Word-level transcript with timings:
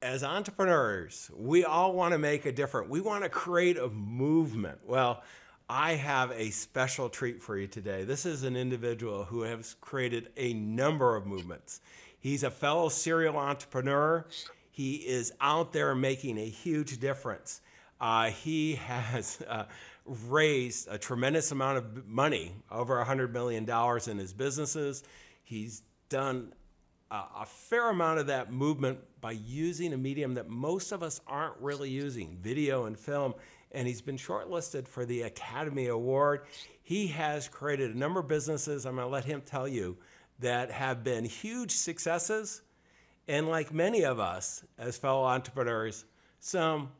as 0.00 0.22
entrepreneurs, 0.22 1.30
we 1.36 1.64
all 1.64 1.92
want 1.92 2.12
to 2.12 2.18
make 2.18 2.46
a 2.46 2.52
difference. 2.52 2.88
We 2.88 3.00
want 3.00 3.24
to 3.24 3.28
create 3.28 3.76
a 3.78 3.88
movement. 3.88 4.78
Well, 4.86 5.22
I 5.68 5.94
have 5.94 6.30
a 6.32 6.50
special 6.50 7.08
treat 7.08 7.42
for 7.42 7.58
you 7.58 7.66
today. 7.66 8.04
This 8.04 8.24
is 8.24 8.44
an 8.44 8.56
individual 8.56 9.24
who 9.24 9.42
has 9.42 9.74
created 9.80 10.30
a 10.36 10.54
number 10.54 11.16
of 11.16 11.26
movements. 11.26 11.80
He's 12.20 12.42
a 12.42 12.50
fellow 12.50 12.88
serial 12.88 13.36
entrepreneur. 13.36 14.24
He 14.70 14.94
is 14.96 15.32
out 15.40 15.72
there 15.72 15.94
making 15.94 16.38
a 16.38 16.48
huge 16.48 17.00
difference. 17.00 17.60
Uh, 18.00 18.30
he 18.30 18.76
has 18.76 19.42
uh, 19.48 19.64
raised 20.06 20.88
a 20.90 20.96
tremendous 20.96 21.50
amount 21.52 21.78
of 21.78 22.06
money, 22.06 22.52
over 22.70 23.04
$100 23.04 23.32
million 23.32 23.68
in 24.08 24.18
his 24.18 24.32
businesses. 24.32 25.02
He's 25.42 25.82
done 26.08 26.52
a 27.10 27.46
fair 27.46 27.90
amount 27.90 28.18
of 28.18 28.26
that 28.26 28.52
movement 28.52 28.98
by 29.20 29.32
using 29.32 29.92
a 29.92 29.96
medium 29.96 30.34
that 30.34 30.48
most 30.48 30.92
of 30.92 31.02
us 31.02 31.20
aren't 31.26 31.56
really 31.60 31.90
using 31.90 32.36
video 32.40 32.84
and 32.84 32.98
film. 32.98 33.34
And 33.72 33.86
he's 33.86 34.00
been 34.00 34.16
shortlisted 34.16 34.88
for 34.88 35.04
the 35.04 35.22
Academy 35.22 35.88
Award. 35.88 36.42
He 36.82 37.06
has 37.08 37.48
created 37.48 37.94
a 37.94 37.98
number 37.98 38.20
of 38.20 38.28
businesses, 38.28 38.86
I'm 38.86 38.94
going 38.94 39.06
to 39.06 39.12
let 39.12 39.24
him 39.24 39.42
tell 39.44 39.68
you, 39.68 39.96
that 40.40 40.70
have 40.70 41.04
been 41.04 41.24
huge 41.24 41.72
successes. 41.72 42.62
And 43.26 43.48
like 43.48 43.72
many 43.72 44.04
of 44.04 44.20
us 44.20 44.64
as 44.78 44.96
fellow 44.96 45.24
entrepreneurs, 45.24 46.06
some 46.40 46.90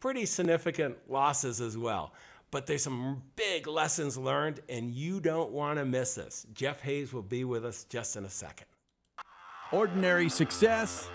pretty 0.00 0.24
significant 0.24 0.96
losses 1.08 1.60
as 1.60 1.76
well. 1.76 2.12
But 2.50 2.66
there's 2.66 2.84
some 2.84 3.22
big 3.34 3.66
lessons 3.66 4.16
learned, 4.16 4.60
and 4.68 4.90
you 4.94 5.20
don't 5.20 5.50
want 5.50 5.78
to 5.78 5.84
miss 5.84 6.14
this. 6.14 6.46
Jeff 6.54 6.80
Hayes 6.80 7.12
will 7.12 7.22
be 7.22 7.44
with 7.44 7.64
us 7.64 7.84
just 7.84 8.16
in 8.16 8.24
a 8.24 8.30
second. 8.30 8.66
Ordinary 9.72 10.28
success? 10.28 11.08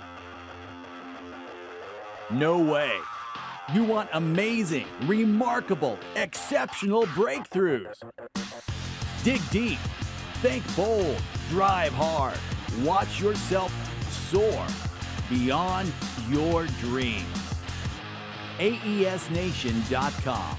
No 2.30 2.60
way. 2.60 2.92
You 3.74 3.86
want 3.86 4.10
amazing, 4.12 4.88
remarkable, 5.04 5.98
exceptional 6.16 7.04
breakthroughs. 7.08 7.96
Dig 9.24 9.42
deep, 9.52 9.80
think 10.42 10.64
bold, 10.76 11.22
drive 11.50 11.94
hard, 11.94 12.38
watch 12.84 13.22
yourself 13.22 13.74
soar 14.30 14.66
beyond 15.30 15.92
your 16.30 16.66
dreams. 16.82 17.26
AESNation.com. 18.58 20.58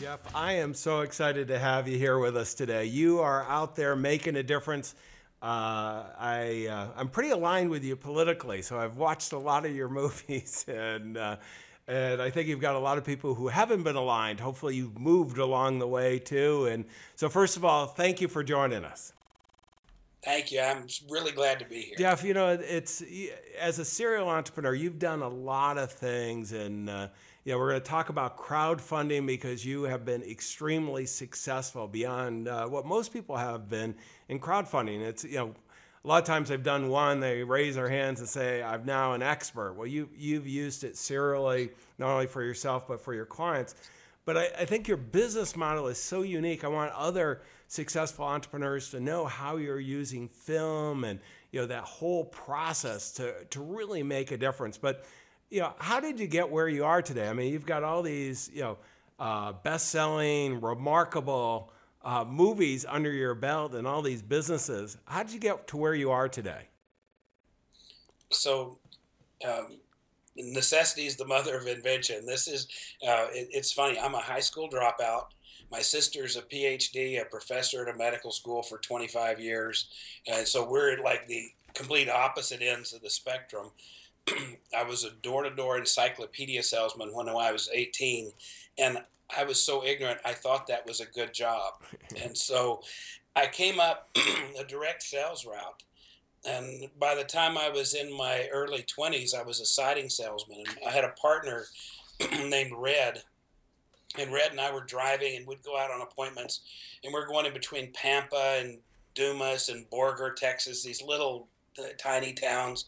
Jeff, 0.00 0.20
I 0.34 0.54
am 0.54 0.72
so 0.72 1.02
excited 1.02 1.46
to 1.48 1.58
have 1.58 1.86
you 1.86 1.98
here 1.98 2.18
with 2.18 2.36
us 2.36 2.54
today. 2.54 2.86
You 2.86 3.20
are 3.20 3.44
out 3.48 3.76
there 3.76 3.94
making 3.94 4.36
a 4.36 4.42
difference 4.42 4.94
uh, 5.42 6.04
I, 6.20 6.68
uh, 6.70 6.86
I'm 6.96 7.08
pretty 7.08 7.30
aligned 7.30 7.68
with 7.68 7.82
you 7.82 7.96
politically, 7.96 8.62
so 8.62 8.78
I've 8.78 8.96
watched 8.96 9.32
a 9.32 9.38
lot 9.38 9.66
of 9.66 9.74
your 9.74 9.88
movies, 10.00 10.64
and, 10.68 11.16
uh, 11.16 11.36
and 11.88 12.22
I 12.22 12.30
think 12.30 12.46
you've 12.46 12.60
got 12.60 12.76
a 12.76 12.78
lot 12.78 12.96
of 12.96 13.04
people 13.04 13.34
who 13.34 13.48
haven't 13.48 13.82
been 13.82 13.96
aligned. 13.96 14.38
Hopefully, 14.38 14.76
you've 14.76 15.00
moved 15.00 15.38
along 15.38 15.80
the 15.80 15.88
way 15.88 16.20
too. 16.20 16.66
And 16.66 16.84
so, 17.16 17.28
first 17.28 17.56
of 17.56 17.64
all, 17.64 17.86
thank 17.86 18.20
you 18.20 18.28
for 18.28 18.44
joining 18.44 18.84
us. 18.84 19.12
Thank 20.24 20.52
you. 20.52 20.60
I'm 20.60 20.86
really 21.10 21.32
glad 21.32 21.58
to 21.58 21.64
be 21.64 21.80
here. 21.80 21.96
Jeff, 21.98 22.22
you 22.22 22.34
know, 22.34 22.50
it's 22.50 23.02
as 23.58 23.80
a 23.80 23.84
serial 23.84 24.28
entrepreneur, 24.28 24.72
you've 24.72 25.00
done 25.00 25.22
a 25.22 25.28
lot 25.28 25.76
of 25.76 25.90
things, 25.90 26.52
and 26.52 26.88
uh, 26.88 27.08
know, 27.50 27.58
we're 27.58 27.70
going 27.70 27.80
to 27.80 27.88
talk 27.88 28.08
about 28.08 28.38
crowdfunding 28.38 29.26
because 29.26 29.64
you 29.64 29.82
have 29.82 30.04
been 30.04 30.22
extremely 30.22 31.06
successful 31.06 31.88
beyond 31.88 32.46
uh, 32.46 32.66
what 32.68 32.86
most 32.86 33.12
people 33.12 33.36
have 33.36 33.68
been 33.68 33.96
in 34.28 34.38
crowdfunding. 34.38 35.00
It's, 35.00 35.24
you 35.24 35.38
know, 35.38 35.54
a 36.04 36.08
lot 36.08 36.22
of 36.22 36.26
times 36.26 36.48
they've 36.48 36.62
done 36.62 36.88
one, 36.88 37.18
they 37.18 37.42
raise 37.42 37.74
their 37.74 37.88
hands 37.88 38.20
and 38.20 38.28
say, 38.28 38.62
I'm 38.62 38.84
now 38.84 39.14
an 39.14 39.22
expert. 39.22 39.74
Well, 39.74 39.88
you, 39.88 40.08
you've 40.16 40.46
used 40.46 40.84
it 40.84 40.96
serially, 40.96 41.70
not 41.98 42.10
only 42.10 42.26
for 42.26 42.44
yourself, 42.44 42.86
but 42.86 43.00
for 43.00 43.12
your 43.12 43.26
clients. 43.26 43.74
But 44.24 44.36
I, 44.36 44.50
I 44.60 44.64
think 44.64 44.86
your 44.86 44.96
business 44.96 45.56
model 45.56 45.88
is 45.88 45.98
so 45.98 46.22
unique. 46.22 46.62
I 46.62 46.68
want 46.68 46.92
other 46.92 47.42
successful 47.66 48.24
entrepreneurs 48.24 48.90
to 48.90 49.00
know 49.00 49.24
how 49.24 49.56
you're 49.56 49.80
using 49.80 50.28
film 50.28 51.04
and 51.04 51.18
you 51.50 51.60
know 51.60 51.66
that 51.66 51.84
whole 51.84 52.24
process 52.26 53.12
to, 53.12 53.34
to 53.50 53.60
really 53.60 54.02
make 54.02 54.30
a 54.30 54.36
difference. 54.36 54.76
But 54.76 55.04
you 55.52 55.60
know, 55.60 55.74
how 55.78 56.00
did 56.00 56.18
you 56.18 56.26
get 56.26 56.50
where 56.50 56.66
you 56.66 56.84
are 56.86 57.02
today? 57.02 57.28
I 57.28 57.34
mean, 57.34 57.52
you've 57.52 57.66
got 57.66 57.84
all 57.84 58.02
these, 58.02 58.50
you 58.54 58.62
know, 58.62 58.78
uh, 59.18 59.52
best-selling, 59.52 60.62
remarkable 60.62 61.70
uh, 62.02 62.24
movies 62.24 62.86
under 62.88 63.12
your 63.12 63.34
belt 63.34 63.74
and 63.74 63.86
all 63.86 64.00
these 64.00 64.22
businesses. 64.22 64.96
How 65.04 65.22
did 65.22 65.32
you 65.34 65.38
get 65.38 65.66
to 65.68 65.76
where 65.76 65.94
you 65.94 66.10
are 66.10 66.26
today? 66.26 66.68
So, 68.30 68.78
um, 69.46 69.76
necessity 70.36 71.04
is 71.04 71.16
the 71.16 71.26
mother 71.26 71.58
of 71.58 71.66
invention. 71.66 72.24
This 72.24 72.48
is, 72.48 72.66
uh, 73.06 73.26
it, 73.32 73.48
it's 73.52 73.72
funny. 73.72 74.00
I'm 74.00 74.14
a 74.14 74.22
high 74.22 74.40
school 74.40 74.70
dropout. 74.70 75.26
My 75.70 75.80
sister's 75.80 76.36
a 76.36 76.42
PhD, 76.42 77.20
a 77.20 77.26
professor 77.26 77.86
at 77.86 77.94
a 77.94 77.98
medical 77.98 78.32
school 78.32 78.62
for 78.62 78.78
25 78.78 79.38
years, 79.38 79.88
and 80.26 80.46
so 80.46 80.68
we're 80.68 80.92
at 80.92 81.00
like 81.00 81.26
the 81.28 81.50
complete 81.74 82.10
opposite 82.10 82.62
ends 82.62 82.92
of 82.92 83.02
the 83.02 83.10
spectrum. 83.10 83.70
I 84.28 84.84
was 84.84 85.04
a 85.04 85.10
door 85.10 85.42
to 85.42 85.50
door 85.50 85.78
encyclopedia 85.78 86.62
salesman 86.62 87.12
when 87.12 87.28
I 87.28 87.52
was 87.52 87.68
18, 87.72 88.32
and 88.78 88.98
I 89.36 89.44
was 89.44 89.62
so 89.62 89.84
ignorant, 89.84 90.20
I 90.24 90.32
thought 90.32 90.66
that 90.66 90.86
was 90.86 91.00
a 91.00 91.06
good 91.06 91.32
job. 91.32 91.74
and 92.22 92.36
so 92.36 92.82
I 93.34 93.46
came 93.46 93.80
up 93.80 94.10
a 94.58 94.64
direct 94.64 95.02
sales 95.02 95.46
route. 95.46 95.82
And 96.44 96.88
by 96.98 97.14
the 97.14 97.24
time 97.24 97.56
I 97.56 97.68
was 97.68 97.94
in 97.94 98.16
my 98.16 98.48
early 98.52 98.82
20s, 98.82 99.34
I 99.34 99.42
was 99.42 99.60
a 99.60 99.64
siding 99.64 100.08
salesman. 100.08 100.58
And 100.58 100.76
I 100.86 100.90
had 100.90 101.04
a 101.04 101.14
partner 101.20 101.66
named 102.44 102.72
Red. 102.76 103.22
And 104.18 104.32
Red 104.32 104.50
and 104.50 104.60
I 104.60 104.72
were 104.72 104.84
driving, 104.84 105.36
and 105.36 105.46
we'd 105.46 105.62
go 105.62 105.78
out 105.78 105.90
on 105.90 106.02
appointments. 106.02 106.60
And 107.02 107.12
we're 107.12 107.28
going 107.28 107.46
in 107.46 107.54
between 107.54 107.92
Pampa 107.92 108.58
and 108.60 108.78
Dumas 109.14 109.68
and 109.68 109.88
Borger, 109.88 110.34
Texas, 110.34 110.82
these 110.82 111.00
little 111.00 111.48
uh, 111.78 111.84
tiny 111.98 112.32
towns 112.32 112.86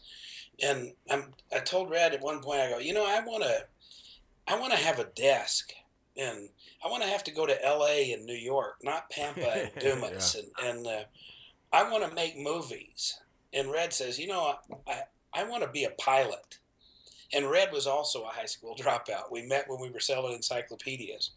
and 0.63 0.93
I'm, 1.09 1.33
I 1.53 1.59
told 1.59 1.89
Red 1.89 2.13
at 2.13 2.21
one 2.21 2.41
point, 2.41 2.61
I 2.61 2.69
go, 2.69 2.79
you 2.79 2.93
know, 2.93 3.05
I 3.05 3.19
want 3.21 3.43
to, 3.43 3.65
I 4.47 4.59
want 4.59 4.73
to 4.73 4.79
have 4.79 4.99
a 4.99 5.05
desk, 5.05 5.71
and 6.17 6.49
I 6.83 6.89
want 6.89 7.03
to 7.03 7.09
have 7.09 7.23
to 7.25 7.31
go 7.31 7.45
to 7.45 7.65
L.A. 7.65 8.13
and 8.13 8.25
New 8.25 8.33
York, 8.35 8.77
not 8.83 9.09
Pampa 9.09 9.47
and 9.47 9.71
Dumas, 9.79 10.35
yeah. 10.35 10.67
and 10.67 10.77
and 10.77 10.87
uh, 10.87 11.03
I 11.73 11.89
want 11.89 12.07
to 12.07 12.15
make 12.15 12.37
movies. 12.37 13.19
And 13.53 13.71
Red 13.71 13.93
says, 13.93 14.19
you 14.19 14.27
know, 14.27 14.55
I 14.87 15.03
I 15.33 15.43
want 15.43 15.63
to 15.63 15.69
be 15.69 15.83
a 15.83 15.89
pilot. 15.91 16.59
And 17.33 17.49
Red 17.49 17.71
was 17.71 17.87
also 17.87 18.23
a 18.23 18.29
high 18.29 18.45
school 18.45 18.75
dropout. 18.79 19.31
We 19.31 19.41
met 19.43 19.65
when 19.67 19.81
we 19.81 19.89
were 19.89 19.99
selling 19.99 20.33
encyclopedias. 20.33 21.31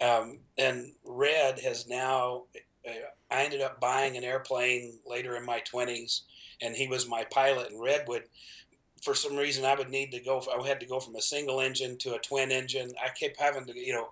Um, 0.00 0.38
and 0.58 0.92
Red 1.04 1.60
has 1.60 1.86
now, 1.86 2.44
uh, 2.86 2.92
I 3.30 3.44
ended 3.44 3.60
up 3.60 3.80
buying 3.80 4.16
an 4.16 4.24
airplane 4.24 4.98
later 5.06 5.36
in 5.36 5.44
my 5.44 5.62
20s 5.72 6.22
and 6.60 6.74
he 6.74 6.88
was 6.88 7.08
my 7.08 7.24
pilot 7.24 7.70
in 7.70 7.80
Redwood. 7.80 8.24
For 9.02 9.14
some 9.14 9.36
reason, 9.36 9.64
I 9.64 9.74
would 9.74 9.90
need 9.90 10.12
to 10.12 10.20
go. 10.20 10.42
I 10.50 10.66
had 10.66 10.80
to 10.80 10.86
go 10.86 10.98
from 10.98 11.14
a 11.16 11.20
single 11.20 11.60
engine 11.60 11.98
to 11.98 12.14
a 12.14 12.18
twin 12.18 12.50
engine. 12.50 12.92
I 13.02 13.10
kept 13.10 13.38
having 13.38 13.66
to, 13.66 13.78
you 13.78 13.92
know, 13.92 14.08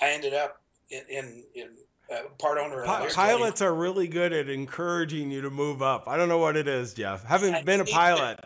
I 0.00 0.10
ended 0.10 0.34
up 0.34 0.60
in 0.90 1.02
in, 1.08 1.44
in 1.54 1.68
uh, 2.12 2.28
part 2.38 2.58
owner. 2.58 2.84
Pi- 2.84 3.08
pilots 3.08 3.62
are 3.62 3.74
really 3.74 4.06
good 4.06 4.32
at 4.32 4.48
encouraging 4.48 5.30
you 5.30 5.40
to 5.40 5.50
move 5.50 5.80
up. 5.80 6.06
I 6.06 6.16
don't 6.16 6.28
know 6.28 6.38
what 6.38 6.56
it 6.56 6.68
is, 6.68 6.92
Jeff. 6.94 7.24
Having 7.24 7.64
been 7.64 7.80
a 7.80 7.84
pilot. 7.86 8.38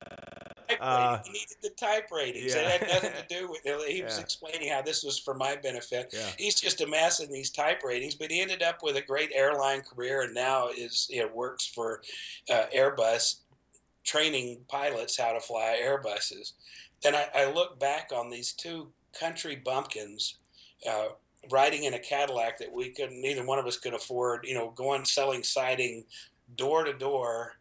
Uh, 0.80 1.18
he 1.24 1.30
needed 1.30 1.56
the 1.62 1.70
type 1.70 2.10
ratings. 2.10 2.54
Yeah. 2.54 2.60
It 2.60 2.82
had 2.82 2.88
nothing 2.88 3.12
to 3.12 3.34
do 3.34 3.48
with 3.48 3.60
it. 3.64 3.90
He 3.90 4.02
was 4.02 4.16
yeah. 4.16 4.22
explaining 4.22 4.70
how 4.70 4.82
this 4.82 5.02
was 5.02 5.18
for 5.18 5.34
my 5.34 5.56
benefit. 5.56 6.10
Yeah. 6.12 6.28
He's 6.36 6.54
just 6.54 6.80
amassing 6.80 7.32
these 7.32 7.50
type 7.50 7.82
ratings, 7.82 8.14
but 8.14 8.30
he 8.30 8.40
ended 8.40 8.62
up 8.62 8.82
with 8.82 8.96
a 8.96 9.02
great 9.02 9.30
airline 9.34 9.82
career 9.82 10.22
and 10.22 10.34
now 10.34 10.68
is 10.68 11.06
you 11.10 11.22
know, 11.22 11.30
works 11.32 11.66
for 11.66 12.02
uh, 12.50 12.64
Airbus 12.74 13.36
training 14.04 14.60
pilots 14.68 15.18
how 15.18 15.32
to 15.32 15.40
fly 15.40 15.78
Airbuses. 15.82 16.52
And 17.04 17.14
I, 17.14 17.28
I 17.34 17.52
look 17.52 17.78
back 17.78 18.10
on 18.14 18.30
these 18.30 18.52
two 18.52 18.90
country 19.18 19.56
bumpkins 19.56 20.36
uh, 20.88 21.08
riding 21.50 21.84
in 21.84 21.94
a 21.94 21.98
Cadillac 21.98 22.58
that 22.58 22.72
we 22.72 22.90
couldn't, 22.90 23.20
neither 23.20 23.44
one 23.44 23.58
of 23.58 23.66
us 23.66 23.76
could 23.76 23.94
afford, 23.94 24.44
you 24.44 24.54
know, 24.54 24.70
going 24.70 25.04
selling 25.04 25.42
siding 25.42 26.04
door 26.56 26.84
to 26.84 26.92
door, 26.92 27.54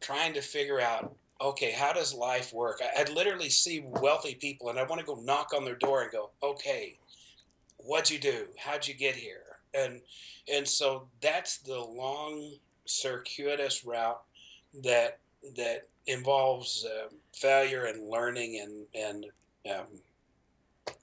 trying 0.00 0.34
to 0.34 0.40
figure 0.40 0.80
out, 0.80 1.14
okay, 1.44 1.72
how 1.72 1.92
does 1.92 2.14
life 2.14 2.52
work? 2.52 2.80
I, 2.82 3.00
I'd 3.00 3.10
literally 3.10 3.50
see 3.50 3.84
wealthy 3.84 4.34
people 4.34 4.70
and 4.70 4.78
I 4.78 4.84
want 4.84 5.00
to 5.00 5.06
go 5.06 5.16
knock 5.16 5.52
on 5.54 5.64
their 5.64 5.76
door 5.76 6.02
and 6.02 6.10
go, 6.10 6.30
okay, 6.42 6.98
what'd 7.76 8.10
you 8.10 8.18
do? 8.18 8.46
How'd 8.58 8.88
you 8.88 8.94
get 8.94 9.14
here? 9.14 9.58
And, 9.74 10.00
and 10.52 10.66
so 10.66 11.08
that's 11.20 11.58
the 11.58 11.78
long 11.78 12.54
circuitous 12.86 13.84
route 13.84 14.22
that 14.82 15.18
that 15.56 15.88
involves 16.06 16.84
uh, 16.84 17.08
failure 17.34 17.84
and 17.84 18.08
learning 18.08 18.60
and 18.62 19.04
and 19.04 19.26
um, 19.74 19.86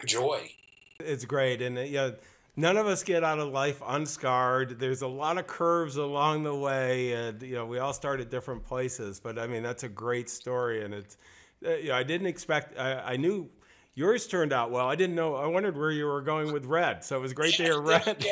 joy. 0.05 0.51
It's 0.99 1.25
great, 1.25 1.61
and 1.61 1.77
uh, 1.77 1.81
yeah, 1.81 2.11
none 2.55 2.77
of 2.77 2.87
us 2.87 3.03
get 3.03 3.23
out 3.23 3.39
of 3.39 3.49
life 3.49 3.81
unscarred. 3.85 4.79
There's 4.79 5.01
a 5.01 5.07
lot 5.07 5.37
of 5.37 5.47
curves 5.47 5.95
along 5.97 6.43
the 6.43 6.55
way, 6.55 7.13
and 7.13 7.41
you 7.41 7.55
know 7.55 7.65
we 7.65 7.79
all 7.79 7.93
start 7.93 8.19
at 8.19 8.29
different 8.29 8.63
places. 8.63 9.19
But 9.19 9.39
I 9.39 9.47
mean, 9.47 9.63
that's 9.63 9.83
a 9.83 9.89
great 9.89 10.29
story, 10.29 10.83
and 10.83 10.93
it's 10.93 11.17
uh, 11.65 11.75
you 11.75 11.89
know, 11.89 11.95
I 11.95 12.03
didn't 12.03 12.27
expect. 12.27 12.77
I, 12.77 13.13
I 13.13 13.17
knew 13.17 13.49
yours 13.93 14.27
turned 14.27 14.53
out 14.53 14.71
well. 14.71 14.87
I 14.87 14.95
didn't 14.95 15.15
know. 15.15 15.35
I 15.35 15.47
wondered 15.47 15.77
where 15.77 15.91
you 15.91 16.05
were 16.05 16.21
going 16.21 16.51
with 16.51 16.65
red. 16.65 17.03
So 17.03 17.17
it 17.17 17.21
was 17.21 17.33
great 17.33 17.55
to 17.55 17.63
hear 17.63 17.81
red 17.81 18.25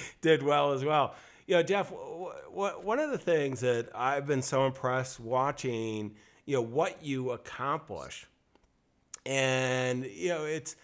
did 0.20 0.42
well 0.42 0.72
as 0.72 0.84
well. 0.84 1.14
You 1.46 1.56
know, 1.56 1.62
Jeff, 1.62 1.92
one 1.92 2.98
of 2.98 3.10
the 3.10 3.18
things 3.18 3.60
that 3.60 3.90
I've 3.94 4.26
been 4.26 4.42
so 4.42 4.66
impressed 4.66 5.20
watching, 5.20 6.16
you 6.44 6.56
know, 6.56 6.62
what 6.62 7.04
you 7.04 7.30
accomplish, 7.30 8.26
and 9.24 10.04
you 10.04 10.30
know, 10.30 10.44
it's 10.44 10.74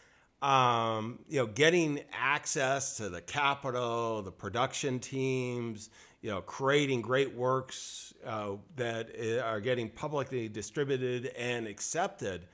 um, 0.42 1.20
you 1.28 1.38
know, 1.38 1.46
getting 1.46 2.00
access 2.12 2.96
to 2.96 3.08
the 3.08 3.20
capital, 3.20 4.22
the 4.22 4.32
production 4.32 4.98
teams, 4.98 5.88
you 6.20 6.30
know, 6.30 6.40
creating 6.40 7.00
great 7.00 7.34
works 7.34 8.12
uh, 8.26 8.50
that 8.76 9.10
are 9.44 9.60
getting 9.60 9.88
publicly 9.88 10.48
distributed 10.48 11.26
and 11.38 11.66
accepted. 11.68 12.46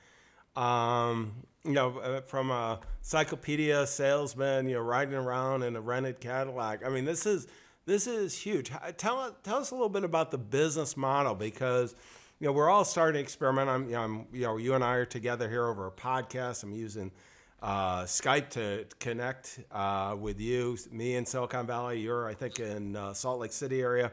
Um, 0.55 1.33
you 1.63 1.71
know, 1.71 1.97
uh, 1.97 2.21
from 2.21 2.51
a 2.51 2.79
encyclopedia 2.99 3.85
salesman, 3.87 4.67
you 4.67 4.75
know, 4.75 4.81
riding 4.81 5.15
around 5.15 5.63
in 5.63 5.75
a 5.75 5.81
rented 5.81 6.19
Cadillac. 6.19 6.85
I 6.85 6.89
mean, 6.89 7.05
this 7.05 7.25
is 7.25 7.47
this 7.85 8.05
is 8.07 8.37
huge. 8.37 8.71
Tell 8.97 9.35
tell 9.43 9.57
us 9.57 9.71
a 9.71 9.75
little 9.75 9.89
bit 9.89 10.03
about 10.03 10.29
the 10.29 10.37
business 10.37 10.95
model 10.95 11.33
because 11.33 11.95
you 12.39 12.47
know 12.47 12.53
we're 12.53 12.69
all 12.69 12.85
starting 12.85 13.15
to 13.15 13.23
experiment. 13.23 13.67
I'm 13.69 13.85
you 13.85 13.93
know, 13.93 14.01
I'm, 14.01 14.25
you 14.31 14.43
know 14.43 14.57
you 14.57 14.75
and 14.75 14.83
I 14.83 14.95
are 14.95 15.05
together 15.05 15.49
here 15.49 15.65
over 15.65 15.87
a 15.87 15.91
podcast. 15.91 16.63
I'm 16.63 16.73
using 16.73 17.11
uh, 17.61 18.03
Skype 18.03 18.49
to 18.51 18.85
connect 18.99 19.59
uh, 19.71 20.15
with 20.19 20.39
you, 20.39 20.77
me 20.91 21.15
in 21.15 21.25
Silicon 21.25 21.67
Valley. 21.67 21.99
You're, 21.99 22.27
I 22.27 22.33
think, 22.33 22.59
in 22.59 22.95
uh, 22.95 23.13
Salt 23.13 23.39
Lake 23.39 23.51
City 23.51 23.81
area. 23.81 24.11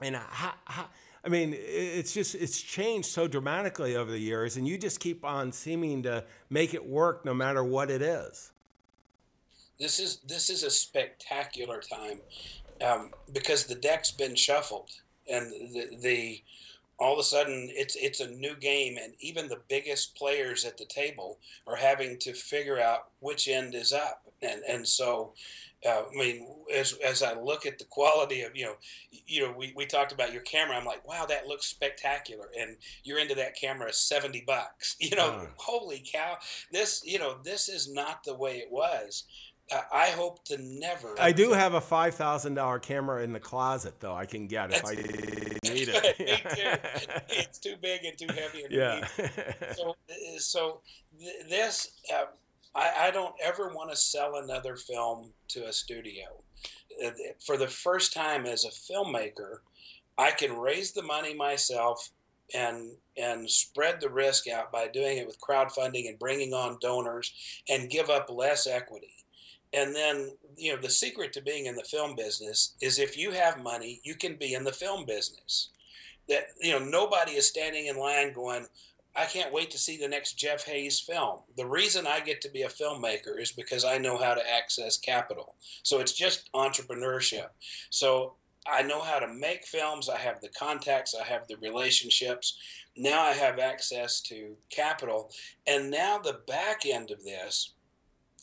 And 0.00 0.16
how, 0.16 0.54
how, 0.64 0.86
I 1.24 1.28
mean, 1.28 1.54
it's 1.56 2.12
just 2.12 2.34
it's 2.34 2.60
changed 2.60 3.08
so 3.08 3.26
dramatically 3.26 3.96
over 3.96 4.10
the 4.10 4.18
years, 4.18 4.56
and 4.56 4.68
you 4.68 4.76
just 4.76 5.00
keep 5.00 5.24
on 5.24 5.52
seeming 5.52 6.02
to 6.02 6.24
make 6.50 6.74
it 6.74 6.84
work 6.84 7.24
no 7.24 7.32
matter 7.32 7.64
what 7.64 7.90
it 7.90 8.02
is. 8.02 8.52
This 9.80 9.98
is 9.98 10.18
this 10.18 10.50
is 10.50 10.62
a 10.62 10.70
spectacular 10.70 11.80
time 11.80 12.20
um, 12.84 13.10
because 13.32 13.64
the 13.64 13.74
deck's 13.74 14.10
been 14.10 14.34
shuffled, 14.34 14.90
and 15.26 15.50
the, 15.72 15.96
the 15.98 16.42
all 16.98 17.14
of 17.14 17.18
a 17.18 17.24
sudden 17.24 17.68
it's 17.72 17.96
it's 17.96 18.20
a 18.20 18.30
new 18.30 18.56
game 18.56 18.96
and 19.02 19.14
even 19.20 19.48
the 19.48 19.60
biggest 19.68 20.14
players 20.14 20.64
at 20.64 20.78
the 20.78 20.84
table 20.84 21.38
are 21.66 21.76
having 21.76 22.18
to 22.18 22.32
figure 22.32 22.80
out 22.80 23.08
which 23.20 23.48
end 23.48 23.74
is 23.74 23.92
up 23.92 24.22
and 24.42 24.62
and 24.68 24.86
so 24.86 25.32
uh, 25.86 26.04
I 26.10 26.16
mean, 26.16 26.46
as, 26.74 26.94
as 27.04 27.22
I 27.22 27.34
look 27.34 27.66
at 27.66 27.78
the 27.78 27.84
quality 27.84 28.40
of, 28.40 28.56
you 28.56 28.64
know, 28.64 28.74
you 29.26 29.42
know, 29.42 29.54
we, 29.56 29.72
we 29.76 29.84
talked 29.84 30.12
about 30.12 30.32
your 30.32 30.42
camera. 30.42 30.76
I'm 30.76 30.86
like, 30.86 31.06
wow, 31.06 31.26
that 31.26 31.46
looks 31.46 31.66
spectacular. 31.66 32.46
And 32.58 32.76
you're 33.02 33.18
into 33.18 33.34
that 33.34 33.56
camera 33.56 33.92
70 33.92 34.44
bucks, 34.46 34.96
you 35.00 35.14
know, 35.14 35.42
oh. 35.42 35.48
holy 35.56 36.02
cow. 36.10 36.38
This, 36.72 37.02
you 37.04 37.18
know, 37.18 37.36
this 37.44 37.68
is 37.68 37.92
not 37.92 38.24
the 38.24 38.34
way 38.34 38.56
it 38.56 38.68
was. 38.70 39.24
I 39.72 40.10
hope 40.10 40.44
to 40.46 40.58
never. 40.60 41.14
I 41.18 41.32
do 41.32 41.52
have 41.52 41.74
a 41.74 41.80
five 41.80 42.14
thousand 42.14 42.54
dollar 42.54 42.78
camera 42.78 43.22
in 43.22 43.32
the 43.32 43.40
closet, 43.40 43.94
though. 43.98 44.14
I 44.14 44.26
can 44.26 44.46
get 44.46 44.72
if 44.72 44.84
I 44.84 44.94
need 44.94 45.88
it. 45.88 46.16
Too. 46.16 46.90
It's 47.36 47.58
too 47.58 47.76
big 47.80 48.04
and 48.04 48.16
too 48.16 48.28
heavy. 48.32 48.64
yeah. 48.70 49.06
so, 49.76 49.96
so 50.38 50.80
this, 51.48 51.92
uh, 52.12 52.26
I, 52.74 53.06
I 53.06 53.10
don't 53.10 53.34
ever 53.42 53.68
want 53.74 53.90
to 53.90 53.96
sell 53.96 54.36
another 54.36 54.76
film 54.76 55.32
to 55.48 55.66
a 55.66 55.72
studio. 55.72 56.24
Uh, 57.04 57.10
for 57.44 57.56
the 57.56 57.66
first 57.66 58.12
time 58.12 58.46
as 58.46 58.64
a 58.64 58.68
filmmaker, 58.68 59.58
I 60.18 60.30
can 60.30 60.56
raise 60.58 60.92
the 60.92 61.02
money 61.02 61.34
myself 61.34 62.10
and 62.54 62.92
and 63.16 63.50
spread 63.50 64.00
the 64.00 64.10
risk 64.10 64.46
out 64.46 64.70
by 64.70 64.88
doing 64.88 65.16
it 65.16 65.26
with 65.26 65.40
crowdfunding 65.40 66.06
and 66.06 66.18
bringing 66.18 66.52
on 66.52 66.76
donors 66.80 67.32
and 67.68 67.90
give 67.90 68.10
up 68.10 68.28
less 68.28 68.66
equity 68.66 69.23
and 69.74 69.94
then, 69.94 70.32
you 70.56 70.72
know, 70.72 70.80
the 70.80 70.90
secret 70.90 71.32
to 71.32 71.42
being 71.42 71.66
in 71.66 71.74
the 71.74 71.82
film 71.82 72.14
business 72.14 72.74
is 72.80 72.98
if 72.98 73.18
you 73.18 73.32
have 73.32 73.62
money, 73.62 74.00
you 74.04 74.14
can 74.14 74.36
be 74.36 74.54
in 74.54 74.64
the 74.64 74.72
film 74.72 75.04
business. 75.04 75.70
That, 76.28 76.46
you 76.60 76.72
know, 76.72 76.84
nobody 76.84 77.32
is 77.32 77.48
standing 77.48 77.86
in 77.86 77.98
line 77.98 78.32
going, 78.32 78.66
I 79.16 79.26
can't 79.26 79.52
wait 79.52 79.70
to 79.72 79.78
see 79.78 79.96
the 79.96 80.08
next 80.08 80.34
Jeff 80.34 80.64
Hayes 80.64 81.00
film. 81.00 81.40
The 81.56 81.66
reason 81.66 82.06
I 82.06 82.20
get 82.20 82.40
to 82.42 82.50
be 82.50 82.62
a 82.62 82.68
filmmaker 82.68 83.40
is 83.40 83.52
because 83.52 83.84
I 83.84 83.98
know 83.98 84.16
how 84.16 84.34
to 84.34 84.42
access 84.52 84.96
capital. 84.96 85.56
So 85.82 86.00
it's 86.00 86.12
just 86.12 86.50
entrepreneurship. 86.52 87.48
So 87.90 88.34
I 88.66 88.82
know 88.82 89.00
how 89.00 89.18
to 89.18 89.28
make 89.28 89.66
films. 89.66 90.08
I 90.08 90.18
have 90.18 90.40
the 90.40 90.48
contacts. 90.48 91.14
I 91.14 91.24
have 91.24 91.46
the 91.48 91.56
relationships. 91.56 92.56
Now 92.96 93.22
I 93.22 93.32
have 93.32 93.58
access 93.58 94.20
to 94.22 94.56
capital. 94.70 95.30
And 95.66 95.90
now 95.90 96.18
the 96.18 96.40
back 96.46 96.86
end 96.86 97.10
of 97.10 97.22
this 97.24 97.74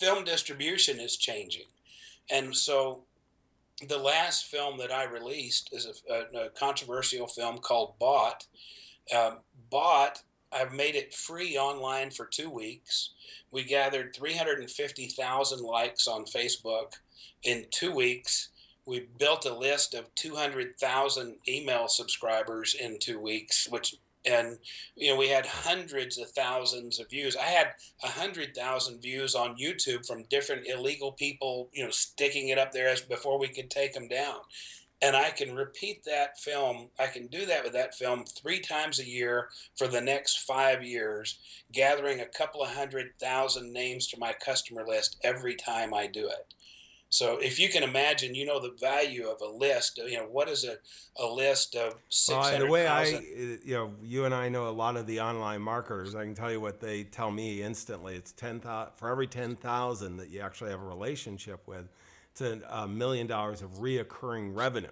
film 0.01 0.23
distribution 0.23 0.99
is 0.99 1.15
changing. 1.15 1.67
And 2.31 2.55
so 2.55 3.03
the 3.87 3.99
last 3.99 4.45
film 4.45 4.79
that 4.79 4.91
I 4.91 5.03
released 5.03 5.69
is 5.71 5.85
a, 5.85 6.13
a, 6.13 6.45
a 6.45 6.49
controversial 6.49 7.27
film 7.27 7.59
called 7.59 7.93
Bought. 7.99 8.47
Um, 9.15 9.37
Bought, 9.69 10.23
I've 10.51 10.73
made 10.73 10.95
it 10.95 11.13
free 11.13 11.55
online 11.55 12.09
for 12.09 12.25
two 12.25 12.49
weeks. 12.49 13.11
We 13.51 13.63
gathered 13.63 14.15
350,000 14.15 15.61
likes 15.61 16.07
on 16.07 16.25
Facebook 16.25 16.93
in 17.43 17.65
two 17.69 17.93
weeks. 17.93 18.49
We 18.85 19.07
built 19.19 19.45
a 19.45 19.53
list 19.55 19.93
of 19.93 20.13
200,000 20.15 21.35
email 21.47 21.87
subscribers 21.87 22.73
in 22.73 22.97
two 22.99 23.19
weeks, 23.19 23.67
which 23.69 23.95
and 24.25 24.57
you 24.95 25.11
know 25.11 25.17
we 25.17 25.29
had 25.29 25.45
hundreds 25.45 26.17
of 26.17 26.29
thousands 26.31 26.99
of 26.99 27.09
views. 27.09 27.35
I 27.35 27.45
had 27.45 27.73
a 28.03 28.07
hundred 28.07 28.55
thousand 28.55 29.01
views 29.01 29.35
on 29.35 29.57
youtube 29.57 30.05
from 30.05 30.23
different 30.23 30.67
illegal 30.67 31.11
people 31.11 31.69
you 31.73 31.83
know 31.83 31.91
sticking 31.91 32.49
it 32.49 32.57
up 32.57 32.71
there 32.71 32.87
as 32.87 33.01
before 33.01 33.39
we 33.39 33.47
could 33.47 33.69
take 33.69 33.93
them 33.93 34.07
down. 34.07 34.37
And 35.03 35.15
i 35.15 35.31
can 35.31 35.55
repeat 35.55 36.03
that 36.05 36.39
film 36.39 36.89
i 36.99 37.07
can 37.07 37.27
do 37.27 37.45
that 37.47 37.63
with 37.63 37.73
that 37.73 37.95
film 37.95 38.23
three 38.25 38.59
times 38.59 38.99
a 38.99 39.07
year 39.07 39.49
for 39.75 39.87
the 39.87 40.01
next 40.01 40.39
five 40.39 40.83
years 40.83 41.39
gathering 41.71 42.19
a 42.19 42.25
couple 42.25 42.61
of 42.61 42.69
hundred 42.69 43.13
thousand 43.19 43.73
names 43.73 44.05
to 44.07 44.19
my 44.19 44.33
customer 44.33 44.85
list 44.85 45.17
every 45.23 45.55
time 45.55 45.93
i 45.93 46.05
do 46.05 46.27
it 46.27 46.53
so 47.11 47.37
if 47.39 47.59
you 47.59 47.67
can 47.67 47.83
imagine, 47.83 48.35
you 48.35 48.45
know 48.45 48.61
the 48.61 48.71
value 48.79 49.27
of 49.27 49.41
a 49.41 49.45
list. 49.45 49.97
You 49.97 50.17
know 50.17 50.27
what 50.27 50.47
is 50.47 50.63
a, 50.63 50.77
a 51.21 51.27
list 51.27 51.75
of 51.75 51.93
uh, 51.93 51.97
six 52.07 52.37
hundred. 52.37 52.53
Well, 52.57 52.65
the 52.67 52.71
way 52.71 52.87
I, 52.87 53.03
uh, 53.03 53.57
you 53.65 53.73
know, 53.73 53.91
you 54.01 54.23
and 54.23 54.33
I 54.33 54.47
know 54.47 54.69
a 54.69 54.71
lot 54.71 54.95
of 54.95 55.07
the 55.07 55.19
online 55.19 55.61
marketers. 55.61 56.15
I 56.15 56.23
can 56.23 56.35
tell 56.35 56.49
you 56.49 56.61
what 56.61 56.79
they 56.79 57.03
tell 57.03 57.29
me 57.29 57.61
instantly. 57.61 58.15
It's 58.15 58.31
ten 58.31 58.61
thousand 58.61 58.93
for 58.95 59.11
every 59.11 59.27
ten 59.27 59.57
thousand 59.57 60.17
that 60.17 60.29
you 60.29 60.39
actually 60.39 60.71
have 60.71 60.79
a 60.79 60.85
relationship 60.85 61.67
with. 61.67 61.89
It's 62.31 62.41
a, 62.41 62.87
million 62.87 63.27
dollars 63.27 63.61
of 63.61 63.71
reoccurring 63.71 64.55
revenue. 64.55 64.87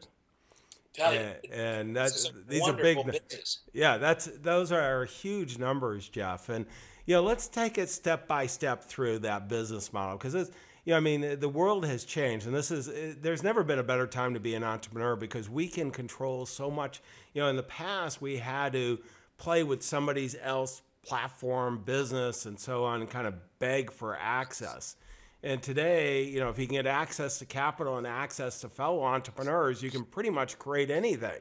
Tell 0.94 1.14
And, 1.14 1.38
and 1.54 1.96
that's 1.96 2.30
these 2.50 2.68
are 2.68 2.74
big. 2.74 2.98
Business. 2.98 3.60
Yeah, 3.72 3.98
that's 3.98 4.26
those 4.26 4.74
are 4.74 5.06
huge 5.06 5.58
numbers, 5.58 6.10
Jeff. 6.10 6.50
And 6.50 6.66
you 7.06 7.16
know, 7.16 7.24
let's 7.24 7.48
take 7.48 7.78
it 7.78 7.90
step 7.90 8.28
by 8.28 8.46
step 8.46 8.84
through 8.84 9.20
that 9.20 9.48
business 9.48 9.94
model 9.94 10.18
because 10.18 10.36
it's 10.36 10.52
you 10.86 10.92
know, 10.92 10.98
I 10.98 11.02
mean, 11.02 11.40
the 11.40 11.50
world 11.50 11.86
has 11.86 12.04
changed, 12.04 12.46
and 12.46 12.56
this 12.56 12.72
is 12.72 13.18
there's 13.22 13.44
never 13.44 13.64
been 13.64 13.80
a 13.80 13.84
better 13.84 14.08
time 14.08 14.34
to 14.34 14.40
be 14.40 14.56
an 14.56 14.64
entrepreneur 14.64 15.16
because 15.16 15.50
we 15.50 15.68
can 15.68 15.92
control 15.92 16.46
so 16.46 16.72
much. 16.72 17.02
You 17.34 17.42
know, 17.42 17.50
in 17.50 17.56
the 17.56 17.64
past 17.64 18.22
we 18.22 18.38
had 18.38 18.74
to 18.74 19.00
play 19.38 19.64
with 19.64 19.84
somebody's 19.84 20.36
else 20.42 20.82
platform, 21.04 21.82
business, 21.86 22.46
and 22.46 22.60
so 22.60 22.84
on, 22.84 23.02
and 23.02 23.10
kind 23.10 23.28
of 23.28 23.36
beg 23.60 23.92
for 23.92 24.18
access. 24.20 24.96
And 25.42 25.64
today, 25.64 26.24
you 26.24 26.40
know, 26.40 26.50
if 26.50 26.60
you 26.60 26.66
can 26.66 26.76
get 26.76 26.86
access 26.86 27.40
to 27.40 27.46
capital 27.46 27.98
and 27.98 28.06
access 28.06 28.60
to 28.62 28.70
fellow 28.70 29.04
entrepreneurs, 29.04 29.82
you 29.82 29.90
can 29.90 30.04
pretty 30.04 30.30
much 30.30 30.60
create 30.60 30.92
anything. 30.92 31.40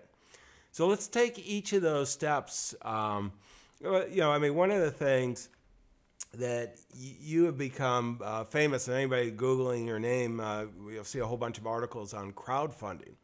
So 0.71 0.87
let's 0.87 1.09
take 1.09 1.39
each 1.39 1.73
of 1.73 1.83
those 1.83 2.09
steps. 2.09 2.75
Um, 2.83 3.33
you 3.81 4.09
know, 4.17 4.31
I 4.31 4.39
mean, 4.39 4.55
one 4.55 4.71
of 4.71 4.81
the 4.81 4.91
things 4.91 5.49
that 6.35 6.79
you 6.95 7.45
have 7.45 7.57
become 7.57 8.21
uh, 8.23 8.45
famous, 8.45 8.87
and 8.89 8.97
anybody 8.97 9.33
Googling 9.33 9.87
your 9.87 9.99
name, 9.99 10.41
uh, 10.41 10.65
you'll 10.91 11.05
see 11.05 11.21
a 11.21 11.27
whole 11.27 11.39
bunch 11.39 11.59
of 11.59 11.67
articles 11.67 12.13
on 12.13 12.33
crowdfunding. 12.33 13.15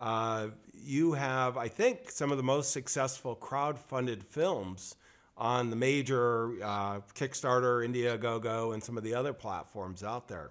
Uh, 0.00 0.48
you 0.72 1.12
have, 1.12 1.58
I 1.58 1.68
think, 1.68 2.10
some 2.10 2.30
of 2.30 2.38
the 2.38 2.42
most 2.42 2.72
successful 2.72 3.34
crowd-funded 3.34 4.24
films 4.24 4.96
on 5.36 5.70
the 5.70 5.76
major 5.76 6.52
uh, 6.62 7.00
Kickstarter, 7.14 7.86
Indiegogo, 7.86 8.72
and 8.72 8.82
some 8.82 8.96
of 8.96 9.04
the 9.04 9.14
other 9.14 9.32
platforms 9.32 10.02
out 10.02 10.26
there. 10.26 10.50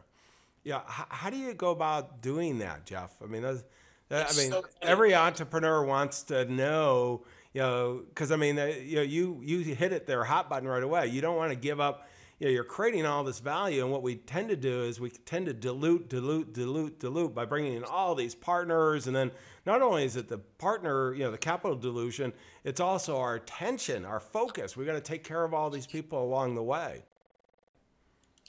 Yeah, 0.63 0.81
how, 0.85 1.05
how 1.09 1.29
do 1.29 1.37
you 1.37 1.53
go 1.53 1.71
about 1.71 2.21
doing 2.21 2.59
that, 2.59 2.85
Jeff? 2.85 3.15
I 3.23 3.25
mean, 3.25 3.41
that's, 3.41 3.63
that, 4.09 4.31
I 4.31 4.37
mean, 4.37 4.51
so 4.51 4.65
every 4.81 5.15
entrepreneur 5.15 5.83
wants 5.83 6.23
to 6.23 6.45
know 6.45 7.23
you 7.53 7.61
know, 7.61 8.03
because 8.09 8.31
I 8.31 8.35
mean, 8.35 8.59
uh, 8.59 8.65
you 8.65 8.97
know, 8.97 9.01
you 9.01 9.41
you 9.43 9.59
hit 9.75 9.91
it 9.93 10.05
there, 10.07 10.23
hot 10.23 10.49
button 10.49 10.67
right 10.67 10.83
away. 10.83 11.07
You 11.07 11.21
don't 11.21 11.37
want 11.37 11.51
to 11.51 11.55
give 11.55 11.79
up, 11.79 12.07
you 12.39 12.47
know, 12.47 12.53
you're 12.53 12.63
creating 12.63 13.05
all 13.05 13.23
this 13.23 13.39
value. 13.39 13.83
And 13.83 13.91
what 13.91 14.03
we 14.03 14.15
tend 14.15 14.49
to 14.49 14.55
do 14.55 14.83
is 14.83 14.99
we 14.99 15.09
tend 15.09 15.47
to 15.47 15.53
dilute, 15.53 16.09
dilute, 16.09 16.53
dilute, 16.53 16.99
dilute 16.99 17.33
by 17.33 17.45
bringing 17.45 17.73
in 17.73 17.83
all 17.83 18.15
these 18.15 18.35
partners. 18.35 19.07
And 19.07 19.15
then 19.15 19.31
not 19.65 19.81
only 19.81 20.05
is 20.05 20.15
it 20.15 20.29
the 20.29 20.37
partner, 20.37 21.13
you 21.13 21.23
know, 21.23 21.31
the 21.31 21.37
capital 21.37 21.75
dilution, 21.75 22.33
it's 22.63 22.79
also 22.79 23.17
our 23.17 23.35
attention, 23.35 24.05
our 24.05 24.19
focus. 24.19 24.77
We 24.77 24.85
got 24.85 24.93
to 24.93 25.01
take 25.01 25.23
care 25.23 25.43
of 25.43 25.53
all 25.53 25.69
these 25.69 25.87
people 25.87 26.23
along 26.23 26.55
the 26.55 26.63
way. 26.63 27.03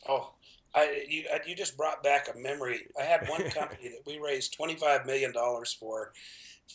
Oh, 0.09 0.33
I 0.75 1.05
you, 1.09 1.25
you 1.47 1.57
just 1.57 1.77
brought 1.77 2.03
back 2.03 2.29
a 2.33 2.39
memory. 2.39 2.87
I 2.99 3.05
had 3.05 3.29
one 3.29 3.51
company 3.51 3.89
that 3.89 4.03
we 4.07 4.19
raised 4.19 4.55
twenty 4.55 4.77
five 4.77 5.05
million 5.05 5.33
dollars 5.33 5.73
for, 5.73 6.13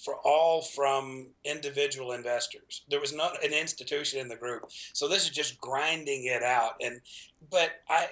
for 0.03 0.15
all 0.23 0.61
from 0.61 1.27
individual 1.43 2.11
investors. 2.11 2.83
There 2.89 2.99
was 2.99 3.13
not 3.13 3.43
an 3.43 3.53
institution 3.53 4.19
in 4.19 4.27
the 4.27 4.35
group, 4.35 4.63
so 4.93 5.07
this 5.07 5.23
is 5.23 5.29
just 5.29 5.59
grinding 5.59 6.25
it 6.25 6.43
out. 6.43 6.73
And 6.81 7.01
but 7.49 7.81
I, 7.89 8.07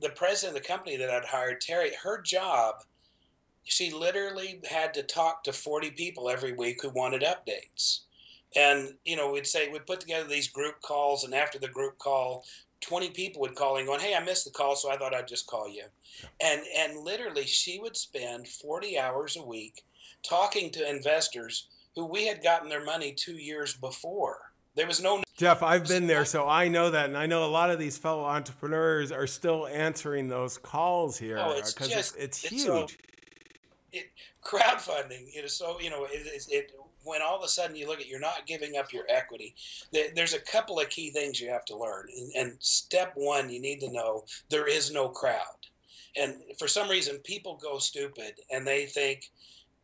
the 0.00 0.10
president 0.10 0.56
of 0.56 0.62
the 0.62 0.68
company 0.68 0.96
that 0.96 1.10
I'd 1.10 1.26
hired, 1.26 1.60
Terry, 1.60 1.90
her 2.02 2.20
job, 2.20 2.76
she 3.64 3.92
literally 3.92 4.60
had 4.70 4.94
to 4.94 5.02
talk 5.02 5.44
to 5.44 5.52
forty 5.52 5.90
people 5.90 6.30
every 6.30 6.52
week 6.52 6.82
who 6.82 6.90
wanted 6.90 7.22
updates 7.22 8.00
and 8.56 8.94
you 9.04 9.14
know 9.14 9.30
we'd 9.30 9.46
say 9.46 9.68
we'd 9.68 9.86
put 9.86 10.00
together 10.00 10.26
these 10.26 10.48
group 10.48 10.80
calls 10.80 11.22
and 11.22 11.34
after 11.34 11.58
the 11.58 11.68
group 11.68 11.98
call 11.98 12.46
20 12.80 13.10
people 13.10 13.40
would 13.40 13.54
call 13.54 13.76
and 13.76 13.86
going, 13.86 14.00
Hey, 14.00 14.14
I 14.14 14.22
missed 14.22 14.44
the 14.44 14.50
call, 14.50 14.76
so 14.76 14.90
I 14.90 14.96
thought 14.96 15.14
I'd 15.14 15.28
just 15.28 15.46
call 15.46 15.68
you. 15.68 15.84
And 16.40 16.62
and 16.76 16.98
literally 16.98 17.44
she 17.44 17.78
would 17.78 17.96
spend 17.96 18.48
40 18.48 18.98
hours 18.98 19.36
a 19.36 19.42
week 19.42 19.84
talking 20.22 20.70
to 20.72 20.88
investors 20.88 21.68
who 21.94 22.06
we 22.06 22.26
had 22.26 22.42
gotten 22.42 22.68
their 22.68 22.84
money 22.84 23.12
two 23.12 23.34
years 23.34 23.74
before. 23.74 24.38
There 24.74 24.86
was 24.86 25.02
no 25.02 25.22
Jeff, 25.36 25.62
I've 25.62 25.86
been 25.86 26.06
there, 26.06 26.24
so 26.24 26.48
I 26.48 26.68
know 26.68 26.90
that, 26.90 27.06
and 27.06 27.16
I 27.16 27.26
know 27.26 27.44
a 27.44 27.46
lot 27.46 27.70
of 27.70 27.78
these 27.78 27.96
fellow 27.96 28.24
entrepreneurs 28.24 29.12
are 29.12 29.26
still 29.26 29.66
answering 29.68 30.28
those 30.28 30.58
calls 30.58 31.16
here 31.16 31.38
oh, 31.38 31.54
because 31.54 31.90
uh, 31.90 31.94
just, 31.94 32.16
it's, 32.16 32.44
it's, 32.44 32.52
it's 32.52 32.64
huge. 32.64 32.66
So, 32.66 32.86
it, 33.92 34.10
crowdfunding, 34.44 35.28
it 35.34 35.44
is 35.44 35.56
so 35.56 35.80
you 35.80 35.90
know 35.90 36.06
it, 36.10 36.44
it 36.48 36.72
when 37.04 37.22
all 37.22 37.36
of 37.36 37.42
a 37.42 37.48
sudden 37.48 37.76
you 37.76 37.86
look 37.86 38.00
at 38.00 38.08
you're 38.08 38.20
not 38.20 38.46
giving 38.46 38.76
up 38.76 38.92
your 38.92 39.04
equity 39.08 39.54
there's 40.14 40.34
a 40.34 40.40
couple 40.40 40.78
of 40.78 40.90
key 40.90 41.10
things 41.10 41.40
you 41.40 41.48
have 41.48 41.64
to 41.64 41.76
learn 41.76 42.06
and, 42.16 42.32
and 42.34 42.56
step 42.60 43.12
one 43.14 43.50
you 43.50 43.60
need 43.60 43.80
to 43.80 43.90
know 43.90 44.24
there 44.50 44.68
is 44.68 44.92
no 44.92 45.08
crowd 45.08 45.66
and 46.16 46.34
for 46.58 46.68
some 46.68 46.88
reason 46.88 47.16
people 47.18 47.58
go 47.62 47.78
stupid 47.78 48.34
and 48.50 48.66
they 48.66 48.86
think 48.86 49.30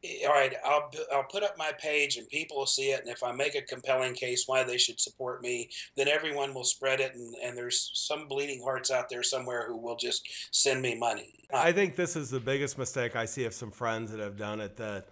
Eh, 0.05 0.27
all 0.27 0.33
right 0.33 0.55
I'll, 0.65 0.91
I'll 1.13 1.25
put 1.25 1.43
up 1.43 1.57
my 1.57 1.73
page 1.79 2.17
and 2.17 2.29
people 2.29 2.59
will 2.59 2.67
see 2.67 2.91
it 2.91 3.01
and 3.01 3.09
if 3.09 3.23
i 3.23 3.33
make 3.33 3.55
a 3.55 3.63
compelling 3.63 4.15
case 4.15 4.45
why 4.47 4.63
they 4.63 4.79
should 4.79 5.01
support 5.01 5.43
me 5.43 5.71
then 5.97 6.09
everyone 6.09 6.55
will 6.55 6.65
spread 6.65 7.01
it 7.01 7.15
and, 7.15 7.35
and 7.43 7.57
there's 7.57 7.91
some 7.95 8.29
bleeding 8.29 8.63
hearts 8.63 8.91
out 8.91 9.09
there 9.09 9.23
somewhere 9.23 9.67
who 9.67 9.77
will 9.77 9.97
just 9.97 10.29
send 10.51 10.83
me 10.83 10.95
money 10.95 11.33
uh, 11.53 11.59
i 11.59 11.73
think 11.73 11.97
this 11.97 12.17
is 12.17 12.31
the 12.31 12.41
biggest 12.41 12.79
mistake 12.79 13.17
i 13.17 13.25
see 13.25 13.45
of 13.45 13.55
some 13.55 13.71
friends 13.71 14.11
that 14.11 14.21
have 14.21 14.37
done 14.37 14.61
it 14.61 14.77
that 14.77 15.09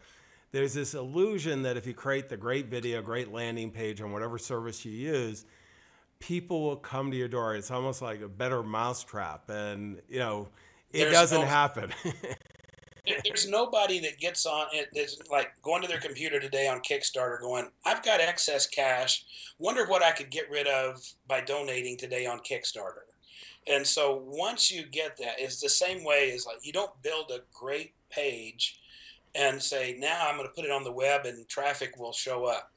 there's 0.52 0.75
this 0.75 0.92
illusion 0.94 1.62
that 1.62 1.78
if 1.78 1.87
you 1.87 1.94
create 1.94 2.28
the 2.28 2.37
great 2.37 2.66
video, 2.66 3.00
great 3.00 3.32
landing 3.32 3.70
page 3.70 4.00
on 4.02 4.12
whatever 4.12 4.37
service 4.37 4.84
you 4.84 4.92
use, 4.92 5.46
people 6.20 6.62
will 6.62 6.76
come 6.76 7.11
to 7.11 7.16
your 7.16 7.28
door. 7.28 7.56
It's 7.56 7.70
almost 7.70 8.02
like 8.02 8.20
a 8.20 8.28
better 8.28 8.62
mousetrap, 8.62 9.49
and 9.49 10.00
you 10.08 10.18
know, 10.18 10.49
it 10.92 11.04
there's 11.04 11.12
doesn't 11.12 11.40
no, 11.40 11.46
happen. 11.46 11.92
there's 13.25 13.49
nobody 13.49 13.99
that 14.00 14.18
gets 14.18 14.47
on 14.47 14.66
it 14.73 14.90
like 15.30 15.61
going 15.62 15.82
to 15.82 15.88
their 15.88 16.00
computer 16.00 16.38
today 16.38 16.68
on 16.68 16.80
Kickstarter, 16.80 17.40
going, 17.40 17.71
"I've 17.85 18.02
got 18.02 18.21
excess 18.21 18.66
cash. 18.66 19.25
Wonder 19.59 19.87
what 19.87 20.02
I 20.02 20.12
could 20.12 20.30
get 20.30 20.50
rid 20.50 20.66
of 20.66 21.02
by 21.26 21.40
donating 21.40 21.97
today 21.97 22.26
on 22.26 22.40
Kickstarter." 22.40 23.04
And 23.66 23.87
so 23.87 24.23
once 24.26 24.71
you 24.71 24.85
get 24.85 25.16
that, 25.18 25.38
it's 25.38 25.61
the 25.61 25.68
same 25.68 26.04
way 26.04 26.32
as 26.32 26.47
like 26.47 26.59
you 26.62 26.73
don't 26.73 27.00
build 27.02 27.30
a 27.30 27.42
great 27.52 27.94
page 28.11 28.80
and 29.35 29.62
say, 29.62 29.97
now 29.99 30.28
I'm 30.28 30.37
going 30.37 30.49
to 30.49 30.54
put 30.54 30.64
it 30.64 30.71
on 30.71 30.85
the 30.85 30.92
web 30.92 31.25
and 31.25 31.49
traffic 31.49 31.97
will 31.99 32.12
show 32.12 32.44
up. 32.44 32.71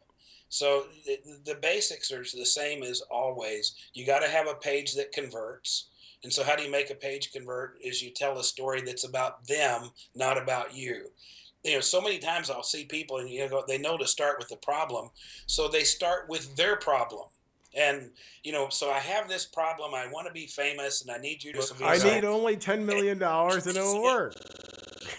So 0.50 0.86
the, 1.06 1.20
the 1.44 1.56
basics 1.56 2.12
are 2.12 2.24
the 2.24 2.46
same 2.46 2.84
as 2.84 3.02
always. 3.12 3.76
You 3.94 4.06
got 4.06 4.20
to 4.20 4.30
have 4.30 4.48
a 4.48 4.54
page 4.54 4.94
that 4.96 5.12
converts. 5.12 5.90
And 6.24 6.32
so, 6.32 6.44
how 6.44 6.56
do 6.56 6.64
you 6.64 6.72
make 6.72 6.90
a 6.90 6.96
page 6.96 7.32
convert? 7.32 7.78
Is 7.82 8.02
you 8.02 8.12
tell 8.12 8.38
a 8.38 8.44
story 8.44 8.82
that's 8.82 9.08
about 9.08 9.48
them, 9.48 9.92
not 10.16 10.38
about 10.38 10.76
you. 10.76 11.12
You 11.64 11.76
know, 11.76 11.80
so 11.80 12.02
many 12.02 12.20
times 12.20 12.50
I'll 12.50 12.64
see 12.64 12.86
people 12.86 13.18
and 13.18 13.30
you 13.30 13.50
know 13.50 13.64
they 13.68 13.78
know 13.78 13.98
to 13.98 14.08
start 14.08 14.38
with 14.40 14.50
the 14.50 14.58
problem, 14.58 15.10
so 15.48 15.68
they 15.68 15.84
start 15.84 16.30
with 16.30 16.56
their 16.56 16.76
problem. 16.76 17.28
And 17.78 18.12
you 18.44 18.52
know, 18.52 18.70
so 18.70 18.90
I 18.90 19.00
have 19.00 19.28
this 19.28 19.46
problem. 19.46 19.94
I 19.94 20.08
want 20.08 20.28
to 20.28 20.34
be 20.34 20.48
famous, 20.48 21.02
and 21.02 21.12
I 21.12 21.18
need 21.18 21.44
you 21.44 21.54
to. 21.54 21.76
I 21.84 21.98
need 21.98 22.24
only 22.24 22.56
ten 22.56 22.86
million 22.86 23.18
dollars, 23.18 23.68
and 23.68 23.76
it'll 23.76 24.02
work 24.04 24.36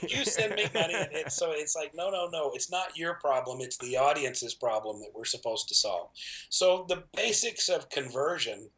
you 0.09 0.25
send 0.25 0.55
me 0.55 0.67
money, 0.75 0.95
and, 0.95 1.12
and 1.12 1.33
so 1.33 1.53
it's 1.53 1.76
like, 1.76 1.93
no, 1.95 2.11
no, 2.11 2.29
no, 2.33 2.53
it's 2.55 2.71
not 2.71 2.97
your 2.97 3.15
problem. 3.15 3.61
It's 3.61 3.79
the 3.79 3.97
audience's 3.97 4.55
problem 4.55 5.00
that 5.00 5.11
we're 5.15 5.25
supposed 5.25 5.69
to 5.69 5.75
solve. 5.75 6.11
So 6.49 6.87
the 6.88 7.05
basics 7.15 7.69
of 7.69 7.88
conversion 7.88 8.71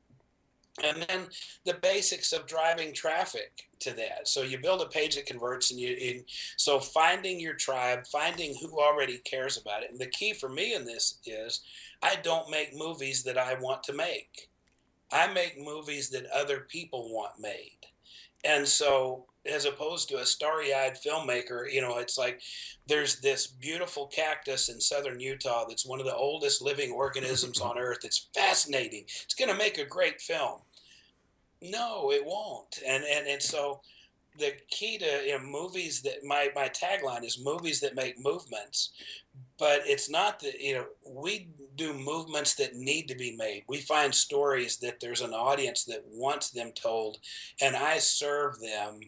and 0.85 1.05
then 1.09 1.27
the 1.65 1.75
basics 1.75 2.33
of 2.33 2.47
driving 2.47 2.93
traffic 2.93 3.69
to 3.81 3.93
that. 3.95 4.29
So 4.29 4.43
you 4.43 4.59
build 4.59 4.83
a 4.83 4.87
page 4.87 5.17
that 5.17 5.27
converts 5.27 5.71
and 5.71 5.81
you 5.81 5.97
and 6.11 6.25
so 6.57 6.81
finding 6.81 7.41
your 7.41 7.55
tribe 7.55 8.07
finding 8.07 8.55
who 8.61 8.81
already 8.81 9.19
cares 9.19 9.57
about 9.57 9.83
it. 9.83 9.91
And 9.91 10.01
the 10.01 10.07
key 10.07 10.33
for 10.33 10.49
me 10.49 10.75
in 10.75 10.85
this 10.85 11.19
is 11.25 11.61
i 12.03 12.17
don't 12.23 12.51
make 12.51 12.77
movies 12.77 13.23
that 13.25 13.39
i 13.39 13.59
want 13.59 13.83
to 13.85 13.93
make. 13.93 14.49
I 15.13 15.33
make 15.33 15.59
movies 15.59 16.11
that 16.11 16.27
other 16.27 16.61
people 16.61 17.15
want 17.15 17.41
made. 17.41 17.79
And 18.45 18.67
so 18.67 19.27
as 19.47 19.65
opposed 19.65 20.09
to 20.09 20.19
a 20.19 20.27
starry-eyed 20.27 20.95
filmmaker 20.95 21.73
you 21.73 21.81
know 21.81 21.97
it's 21.99 22.19
like 22.19 22.41
there's 22.87 23.21
this 23.21 23.47
beautiful 23.47 24.07
cactus 24.07 24.69
in 24.69 24.81
southern 24.81 25.21
utah 25.21 25.65
that's 25.67 25.87
one 25.87 26.01
of 26.01 26.07
the 26.07 26.15
oldest 26.15 26.61
living 26.61 26.91
organisms 26.93 27.61
on 27.69 27.79
earth. 27.79 28.05
It's 28.05 28.29
fascinating. 28.35 29.05
It's 29.25 29.35
going 29.35 29.51
to 29.51 29.57
make 29.57 29.79
a 29.79 29.85
great 29.85 30.21
film 30.21 30.61
no 31.63 32.13
it 32.13 32.25
won't. 32.25 32.79
And 32.87 33.05
and, 33.05 33.27
and 33.27 33.43
so 33.43 33.81
the 34.39 34.53
key 34.69 34.99
to 34.99 35.23
you 35.27 35.37
know, 35.37 35.45
movies 35.45 36.01
that 36.03 36.25
my, 36.25 36.49
my 36.55 36.69
tagline 36.69 37.25
is 37.25 37.43
movies 37.45 37.81
that 37.81 37.97
make 37.97 38.25
movements 38.25 38.93
but 39.59 39.83
it's 39.85 40.09
not 40.09 40.41
that 40.41 40.61
you 40.61 40.75
know 40.75 40.87
we 41.07 41.49
do 41.77 41.93
movements 41.93 42.55
that 42.55 42.75
need 42.75 43.07
to 43.09 43.15
be 43.15 43.37
made. 43.37 43.65
We 43.69 43.79
find 43.79 44.13
stories 44.15 44.79
that 44.79 44.99
there's 45.01 45.21
an 45.21 45.33
audience 45.33 45.85
that 45.85 46.03
wants 46.07 46.51
them 46.51 46.73
told 46.73 47.19
and 47.61 47.77
i 47.77 47.99
serve 47.99 48.61
them 48.61 49.01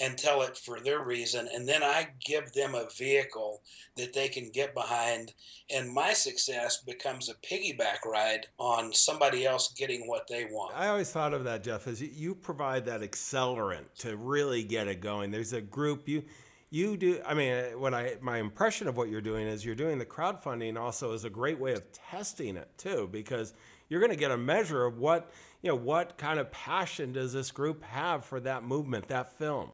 and 0.00 0.16
tell 0.16 0.42
it 0.42 0.56
for 0.56 0.80
their 0.80 1.04
reason 1.04 1.48
and 1.52 1.68
then 1.68 1.82
i 1.82 2.08
give 2.24 2.52
them 2.52 2.74
a 2.74 2.88
vehicle 2.96 3.62
that 3.96 4.12
they 4.14 4.28
can 4.28 4.50
get 4.50 4.74
behind 4.74 5.32
and 5.72 5.92
my 5.92 6.12
success 6.12 6.78
becomes 6.78 7.28
a 7.28 7.34
piggyback 7.34 8.04
ride 8.04 8.46
on 8.58 8.92
somebody 8.92 9.46
else 9.46 9.72
getting 9.72 10.08
what 10.08 10.26
they 10.28 10.44
want. 10.44 10.74
I 10.76 10.88
always 10.88 11.10
thought 11.10 11.32
of 11.32 11.44
that 11.44 11.62
jeff 11.62 11.86
as 11.86 12.00
you 12.02 12.34
provide 12.34 12.86
that 12.86 13.02
accelerant 13.02 13.84
to 13.98 14.16
really 14.16 14.62
get 14.62 14.88
it 14.88 15.00
going. 15.00 15.30
There's 15.30 15.52
a 15.52 15.60
group 15.60 16.08
you 16.08 16.24
you 16.72 16.96
do 16.96 17.20
i 17.26 17.34
mean 17.34 17.52
uh, 17.52 17.64
what 17.70 17.92
i 17.92 18.14
my 18.20 18.38
impression 18.38 18.86
of 18.86 18.96
what 18.96 19.08
you're 19.08 19.20
doing 19.20 19.44
is 19.48 19.64
you're 19.64 19.74
doing 19.74 19.98
the 19.98 20.06
crowdfunding 20.06 20.78
also 20.78 21.12
is 21.12 21.24
a 21.24 21.30
great 21.30 21.58
way 21.58 21.72
of 21.72 21.82
testing 21.90 22.56
it 22.56 22.68
too 22.78 23.08
because 23.10 23.54
you're 23.88 23.98
going 23.98 24.12
to 24.12 24.16
get 24.16 24.30
a 24.30 24.36
measure 24.36 24.84
of 24.84 24.96
what 24.96 25.32
you 25.62 25.68
know 25.68 25.74
what 25.74 26.16
kind 26.16 26.38
of 26.38 26.48
passion 26.52 27.12
does 27.12 27.32
this 27.32 27.50
group 27.50 27.82
have 27.82 28.24
for 28.24 28.38
that 28.38 28.62
movement 28.62 29.08
that 29.08 29.36
film 29.36 29.72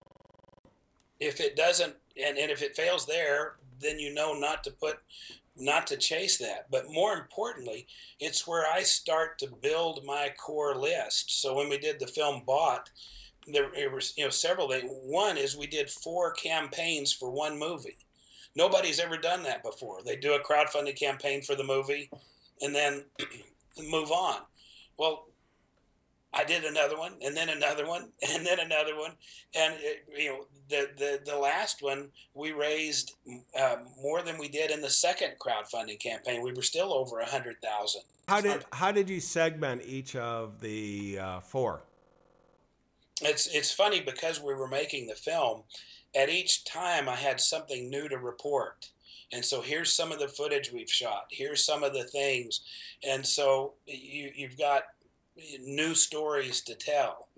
if 1.21 1.41
it 1.41 1.57
doesn't 1.57 1.95
and, 2.17 2.39
and 2.39 2.51
if 2.51 2.63
it 2.63 2.77
fails 2.77 3.07
there 3.07 3.57
then 3.81 3.99
you 3.99 4.13
know 4.13 4.33
not 4.33 4.65
to 4.65 4.71
put 4.71 4.99
not 5.59 5.87
to 5.87 5.97
chase 5.97 6.37
that. 6.39 6.67
But 6.71 6.91
more 6.91 7.15
importantly 7.15 7.87
it's 8.21 8.47
where 8.47 8.65
i 8.71 8.83
start 8.83 9.39
to 9.39 9.49
build 9.49 10.05
my 10.05 10.33
core 10.39 10.77
list. 10.77 11.41
So 11.41 11.55
when 11.55 11.69
we 11.69 11.79
did 11.79 12.01
the 12.01 12.07
film 12.07 12.43
bought 12.47 12.91
there, 13.47 13.91
was 13.91 14.13
you 14.17 14.25
know 14.25 14.31
several 14.31 14.69
things 14.69 14.91
one 14.91 15.37
is 15.37 15.57
we 15.57 15.67
did 15.67 15.91
four 15.91 16.33
campaigns 16.33 17.13
for 17.13 17.31
one 17.31 17.59
movie. 17.59 17.99
Nobody's 18.55 18.99
ever 18.99 19.19
done 19.19 19.43
that 19.43 19.63
before. 19.63 20.01
They 20.03 20.17
do 20.17 20.35
a 20.35 20.43
crowdfunding 20.43 20.99
campaign 20.99 21.43
for 21.43 21.55
the 21.55 21.65
movie 21.65 22.11
and 22.61 22.75
then 22.75 23.05
move 23.91 24.11
on. 24.11 24.41
Well 24.99 25.27
I 26.37 26.45
did 26.45 26.65
another 26.65 26.99
one, 26.99 27.15
and 27.23 27.35
then 27.35 27.49
another 27.49 27.87
one, 27.87 28.11
and 28.35 28.47
then 28.47 28.61
another 28.61 28.97
one, 28.97 29.13
and 29.55 29.75
it, 29.79 30.07
you 30.17 30.31
know 30.31 30.47
the, 30.69 30.91
the 30.97 31.31
the 31.33 31.37
last 31.37 31.83
one 31.83 32.11
we 32.35 32.53
raised 32.53 33.15
uh, 33.59 33.77
more 34.03 34.23
than 34.23 34.39
we 34.39 34.49
did 34.49 34.71
in 34.71 34.83
the 34.83 34.91
second 34.91 35.33
crowdfunding 35.39 35.99
campaign. 35.99 36.43
We 36.43 36.53
were 36.53 36.63
still 36.63 36.93
over 36.93 37.21
a 37.21 37.27
hundred 37.27 37.57
thousand. 37.63 38.03
How 38.29 38.41
did 38.41 38.65
how 38.73 38.93
did 38.93 39.09
you 39.09 39.21
segment 39.21 39.83
each 39.87 40.15
of 40.15 40.61
the 40.61 41.19
uh, 41.21 41.41
four? 41.41 41.83
It's 43.23 43.47
it's 43.47 43.73
funny 43.73 44.01
because 44.01 44.41
we 44.41 44.55
were 44.55 44.69
making 44.69 45.07
the 45.07 45.15
film. 45.15 45.63
At 46.15 46.29
each 46.29 46.65
time, 46.65 47.09
I 47.09 47.17
had 47.17 47.41
something 47.41 47.91
new 47.91 48.09
to 48.09 48.19
report. 48.19 48.91
And 49.33 49.45
so 49.45 49.61
here's 49.61 49.93
some 49.93 50.13
of 50.13 50.21
the 50.21 50.29
footage 50.29 50.71
we've 50.73 50.91
shot. 50.91 51.27
Here's 51.31 51.65
some 51.65 51.83
of 51.83 51.93
the 51.93 52.05
things. 52.05 52.61
And 53.03 53.27
so 53.27 53.75
you, 53.87 54.31
you've 54.35 54.57
got 54.57 54.85
new 55.61 55.95
stories 55.95 56.61
to 56.63 56.75
tell. 56.75 57.29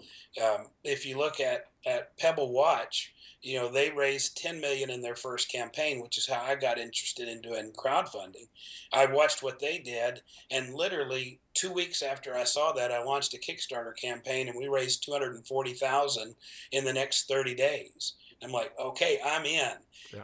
Um, 0.43 0.67
if 0.85 1.07
you 1.07 1.19
look 1.19 1.41
at 1.41 1.67
at 1.87 2.17
Pebble 2.19 2.53
Watch, 2.53 3.13
you 3.41 3.59
know 3.59 3.69
they 3.69 3.91
raised 3.91 4.37
10 4.37 4.61
million 4.61 4.91
in 4.91 5.01
their 5.01 5.15
first 5.15 5.51
campaign 5.51 6.03
which 6.03 6.19
is 6.19 6.29
how 6.29 6.43
i 6.43 6.55
got 6.55 6.79
interested 6.79 7.29
in 7.29 7.41
doing 7.41 7.73
crowdfunding 7.73 8.49
i 8.93 9.07
watched 9.07 9.43
what 9.43 9.61
they 9.61 9.79
did 9.79 10.23
and 10.51 10.75
literally 10.75 11.41
two 11.55 11.73
weeks 11.73 12.03
after 12.03 12.35
i 12.35 12.45
saw 12.45 12.73
that 12.73 12.91
i 12.91 13.03
launched 13.03 13.35
a 13.35 13.39
kickstarter 13.39 13.97
campaign 13.97 14.49
and 14.49 14.59
we 14.59 14.69
raised 14.69 15.05
240000 15.05 16.35
in 16.73 16.85
the 16.85 16.93
next 16.93 17.29
30 17.29 17.55
days 17.55 18.15
i'm 18.43 18.53
like 18.53 18.73
okay 18.81 19.19
i'm 19.25 19.45
in 19.45 19.73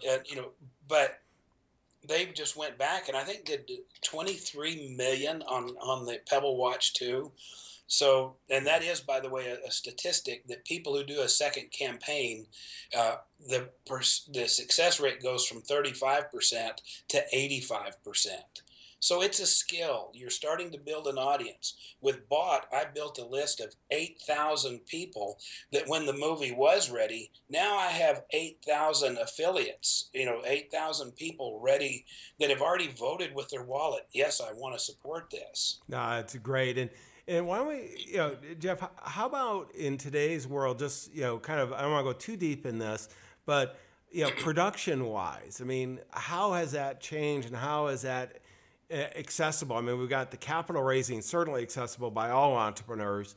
yeah. 0.03 0.17
you 0.27 0.37
know 0.37 0.51
but 0.89 1.21
they 2.09 2.27
just 2.27 2.57
went 2.57 2.79
back 2.79 3.09
and 3.09 3.17
i 3.17 3.23
think 3.23 3.45
did 3.45 3.71
23 4.03 4.95
million 4.97 5.43
on 5.43 5.71
on 5.81 6.05
the 6.05 6.21
pebble 6.27 6.57
watch 6.57 6.95
2 6.95 7.31
so, 7.87 8.37
and 8.49 8.67
that 8.67 8.83
is, 8.83 9.01
by 9.01 9.21
the 9.21 9.29
way, 9.29 9.49
a, 9.49 9.69
a 9.69 9.71
statistic 9.71 10.47
that 10.47 10.65
people 10.65 10.97
who 10.97 11.05
do 11.05 11.21
a 11.21 11.29
second 11.29 11.71
campaign, 11.71 12.47
uh, 12.97 13.17
the 13.47 13.69
pers- 13.87 14.29
the 14.33 14.49
success 14.49 14.99
rate 14.99 15.23
goes 15.23 15.47
from 15.47 15.61
35% 15.61 16.79
to 17.09 17.25
85%. 17.33 18.29
So 19.05 19.21
it's 19.21 19.39
a 19.39 19.47
skill. 19.47 20.09
You're 20.15 20.31
starting 20.31 20.71
to 20.71 20.79
build 20.79 21.07
an 21.07 21.19
audience. 21.19 21.75
With 22.01 22.27
Bought, 22.27 22.65
I 22.73 22.87
built 22.87 23.19
a 23.19 23.27
list 23.27 23.61
of 23.61 23.75
8,000 23.91 24.87
people 24.87 25.37
that 25.73 25.87
when 25.87 26.07
the 26.07 26.15
movie 26.15 26.53
was 26.53 26.91
ready, 26.91 27.31
now 27.51 27.77
I 27.77 27.89
have 27.89 28.23
8,000 28.31 29.19
affiliates, 29.19 30.09
you 30.15 30.25
know, 30.25 30.41
8,000 30.47 31.17
people 31.17 31.61
ready 31.63 32.07
that 32.41 32.49
have 32.49 32.63
already 32.63 32.89
voted 32.89 33.35
with 33.35 33.51
their 33.51 33.63
wallet. 33.63 34.07
Yes, 34.15 34.41
I 34.41 34.55
want 34.55 34.75
to 34.75 34.83
support 34.83 35.29
this. 35.29 35.83
No, 35.87 36.13
it's 36.13 36.35
great. 36.37 36.79
And 36.79 36.89
and 37.29 37.47
why 37.47 37.59
don't 37.59 37.69
we, 37.69 38.07
you 38.07 38.17
know, 38.17 38.37
Jeff, 38.59 38.89
how 39.03 39.27
about 39.27 39.75
in 39.75 39.99
today's 39.99 40.47
world, 40.47 40.79
just, 40.79 41.15
you 41.15 41.23
know, 41.23 41.39
kind 41.39 41.61
of, 41.61 41.75
I 41.75 41.83
don't 41.83 41.91
want 41.91 42.07
to 42.07 42.13
go 42.13 42.19
too 42.19 42.37
deep 42.37 42.65
in 42.65 42.79
this, 42.79 43.11
but, 43.45 43.79
you 44.11 44.25
know, 44.25 44.31
production 44.39 45.07
wise, 45.07 45.61
I 45.63 45.65
mean, 45.65 46.01
how 46.11 46.53
has 46.53 46.73
that 46.73 47.01
changed 47.01 47.49
and 47.49 47.57
how 47.57 47.89
has 47.89 48.03
that 48.03 48.41
accessible? 48.91 49.77
I 49.77 49.81
mean, 49.81 49.99
we've 49.99 50.09
got 50.09 50.31
the 50.31 50.37
capital 50.37 50.83
raising 50.83 51.23
certainly 51.23 51.63
accessible 51.63 52.11
by 52.11 52.31
all 52.31 52.55
entrepreneurs. 52.57 53.35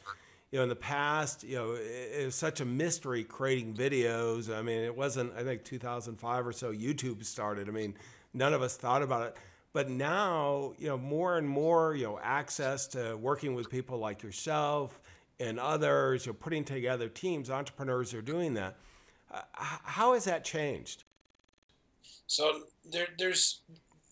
You 0.51 0.60
know, 0.60 0.63
in 0.63 0.70
the 0.70 0.75
past, 0.75 1.44
you 1.44 1.56
know, 1.56 1.72
it, 1.74 2.22
it 2.22 2.25
was 2.25 2.36
such 2.36 2.62
a 2.62 2.66
mystery 2.66 3.24
creating 3.24 3.74
videos. 3.74 4.54
I 4.54 4.62
mean, 4.62 4.80
it 4.80 4.96
wasn't, 4.96 5.34
I 5.38 5.44
think, 5.44 5.63
2005 5.66 6.48
or 6.48 6.54
so, 6.54 6.72
YouTube 6.72 7.25
started. 7.25 7.68
I 7.68 7.72
mean, 7.72 7.96
none 8.34 8.54
of 8.54 8.62
us 8.62 8.77
thought 8.77 9.01
about 9.01 9.27
it 9.27 9.38
but 9.77 9.92
now, 9.92 10.74
you 10.80 10.88
know, 10.88 10.98
more 10.98 11.38
and 11.38 11.48
more, 11.48 11.94
you 11.94 12.04
know, 12.04 12.20
access 12.24 12.88
to 12.88 13.16
working 13.16 13.54
with 13.54 13.70
people 13.70 14.00
like 14.00 14.24
yourself 14.24 15.00
and 15.39 15.60
others, 15.60 16.25
you're 16.25 16.34
putting 16.34 16.63
together 16.63 17.10
teams, 17.10 17.51
entrepreneurs 17.51 18.12
are 18.16 18.24
doing 18.24 18.56
that. 18.56 18.77
Uh, 19.32 19.42
how 19.54 20.16
has 20.16 20.24
that 20.24 20.44
changed? 20.44 21.04
So 22.25 22.62
there, 22.89 23.10
there's 23.20 23.62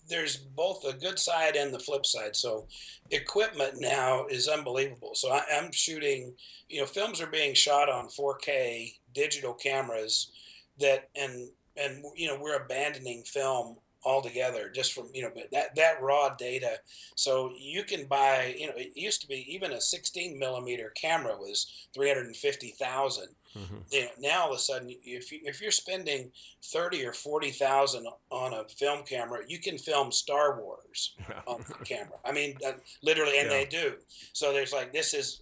there's 0.07 0.37
both 0.37 0.83
a 0.85 0.93
good 0.93 1.19
side 1.19 1.55
and 1.55 1.73
the 1.73 1.79
flip 1.79 2.05
side. 2.05 2.35
So 2.35 2.67
equipment 3.11 3.75
now 3.79 4.25
is 4.27 4.47
unbelievable. 4.47 5.11
So 5.15 5.31
I, 5.31 5.43
am 5.51 5.71
shooting, 5.71 6.35
you 6.69 6.81
know, 6.81 6.85
films 6.85 7.21
are 7.21 7.27
being 7.27 7.53
shot 7.53 7.89
on 7.89 8.09
4K 8.09 8.93
digital 9.13 9.53
cameras 9.53 10.31
that 10.79 11.09
and 11.15 11.49
and 11.77 12.03
you 12.15 12.27
know 12.27 12.37
we're 12.39 12.57
abandoning 12.57 13.23
film 13.23 13.77
altogether 14.05 14.69
just 14.69 14.93
from 14.93 15.07
you 15.13 15.23
know 15.23 15.31
that 15.51 15.75
that 15.75 16.01
raw 16.01 16.29
data 16.35 16.77
so 17.15 17.51
you 17.59 17.83
can 17.83 18.05
buy 18.05 18.55
you 18.57 18.67
know 18.67 18.73
it 18.75 18.91
used 18.95 19.21
to 19.21 19.27
be 19.27 19.45
even 19.53 19.71
a 19.71 19.81
16 19.81 20.37
millimeter 20.37 20.91
camera 20.95 21.35
was 21.35 21.87
350000 21.95 23.29
mm-hmm. 23.57 23.75
you 23.91 24.01
know, 24.01 24.07
now 24.19 24.43
all 24.43 24.51
of 24.51 24.55
a 24.55 24.59
sudden 24.59 24.89
if, 25.03 25.31
you, 25.31 25.39
if 25.43 25.59
you're 25.59 25.71
spending 25.71 26.31
30 26.63 27.05
or 27.05 27.13
40000 27.13 28.07
on 28.29 28.53
a 28.53 28.63
film 28.65 29.03
camera 29.03 29.39
you 29.47 29.59
can 29.59 29.77
film 29.77 30.11
star 30.11 30.61
wars 30.61 31.15
on 31.47 31.65
the 31.67 31.85
camera 31.85 32.17
i 32.23 32.31
mean 32.31 32.55
uh, 32.65 32.73
literally 33.01 33.39
and 33.39 33.49
yeah. 33.49 33.57
they 33.57 33.65
do 33.65 33.93
so 34.33 34.53
there's 34.53 34.73
like 34.73 34.93
this 34.93 35.13
is 35.13 35.41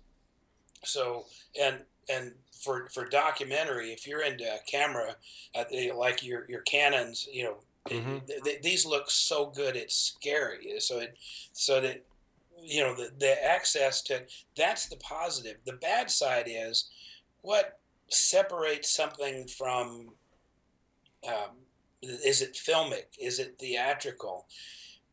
so 0.85 1.25
and 1.61 1.79
and 2.09 2.33
for 2.63 2.87
for 2.89 3.05
documentary 3.05 3.91
if 3.91 4.07
you're 4.07 4.23
into 4.23 4.45
camera 4.69 5.15
uh, 5.55 5.63
like 5.95 6.23
your 6.23 6.45
your 6.49 6.61
Canons 6.61 7.27
you 7.31 7.43
know 7.43 7.57
Mm-hmm. 7.89 8.17
these 8.61 8.85
look 8.85 9.09
so 9.09 9.47
good, 9.47 9.75
it's 9.75 9.95
scary. 9.95 10.79
So 10.79 10.99
it, 10.99 11.17
so 11.51 11.81
that 11.81 12.05
you 12.63 12.81
know 12.81 12.95
the 12.95 13.11
the 13.17 13.45
access 13.45 14.01
to 14.03 14.23
that's 14.55 14.87
the 14.87 14.95
positive. 14.97 15.57
The 15.65 15.73
bad 15.73 16.09
side 16.09 16.47
is 16.47 16.89
what 17.41 17.79
separates 18.09 18.89
something 18.89 19.47
from. 19.47 20.11
Um, 21.27 21.57
is 22.01 22.41
it 22.41 22.53
filmic? 22.53 23.05
Is 23.19 23.39
it 23.39 23.55
theatrical? 23.59 24.45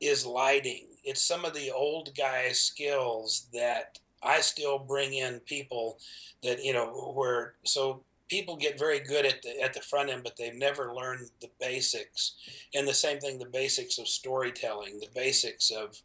Is 0.00 0.26
lighting? 0.26 0.86
It's 1.04 1.22
some 1.22 1.44
of 1.44 1.54
the 1.54 1.70
old 1.70 2.16
guy 2.16 2.50
skills 2.52 3.46
that 3.52 3.98
I 4.22 4.40
still 4.40 4.78
bring 4.78 5.14
in 5.14 5.40
people 5.40 5.98
that 6.42 6.64
you 6.64 6.72
know 6.72 7.12
where 7.14 7.54
so 7.64 8.02
people 8.30 8.56
get 8.56 8.78
very 8.78 9.00
good 9.00 9.26
at 9.26 9.42
the 9.42 9.60
at 9.60 9.74
the 9.74 9.80
front 9.80 10.08
end, 10.08 10.22
but 10.22 10.36
they've 10.36 10.54
never 10.54 10.94
learned 10.94 11.28
the 11.42 11.50
basics. 11.60 12.34
And 12.74 12.88
the 12.88 12.94
same 12.94 13.18
thing, 13.18 13.38
the 13.38 13.44
basics 13.44 13.98
of 13.98 14.08
storytelling, 14.08 15.00
the 15.00 15.08
basics 15.14 15.70
of, 15.70 16.00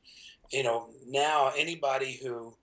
you 0.52 0.64
know, 0.64 0.90
now 1.08 1.54
anybody 1.56 2.20
who 2.22 2.56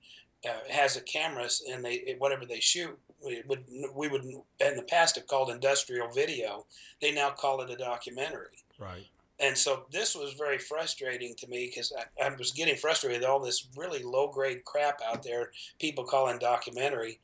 uh, 0.44 0.68
has 0.68 0.96
a 0.96 1.00
camera 1.00 1.48
and 1.70 1.84
they 1.84 2.16
whatever 2.18 2.44
they 2.44 2.60
shoot, 2.60 2.98
we 3.24 3.42
would 3.46 3.64
we 3.94 4.08
would 4.08 4.24
in 4.24 4.76
the 4.76 4.86
past 4.88 5.14
have 5.14 5.28
called 5.28 5.48
industrial 5.48 6.10
video. 6.10 6.66
They 7.00 7.12
now 7.12 7.30
call 7.30 7.62
it 7.62 7.70
a 7.70 7.76
documentary. 7.76 8.58
Right. 8.78 9.06
And 9.38 9.56
so 9.58 9.86
this 9.90 10.14
was 10.14 10.34
very 10.34 10.58
frustrating 10.58 11.34
to 11.38 11.48
me 11.48 11.66
because 11.66 11.92
I, 12.20 12.26
I 12.26 12.34
was 12.36 12.52
getting 12.52 12.76
frustrated 12.76 13.22
with 13.22 13.28
all 13.28 13.40
this 13.40 13.66
really 13.76 14.02
low 14.02 14.30
grade 14.30 14.64
crap 14.64 15.00
out 15.04 15.24
there. 15.24 15.50
People 15.80 16.04
calling 16.04 16.38
documentary 16.38 17.18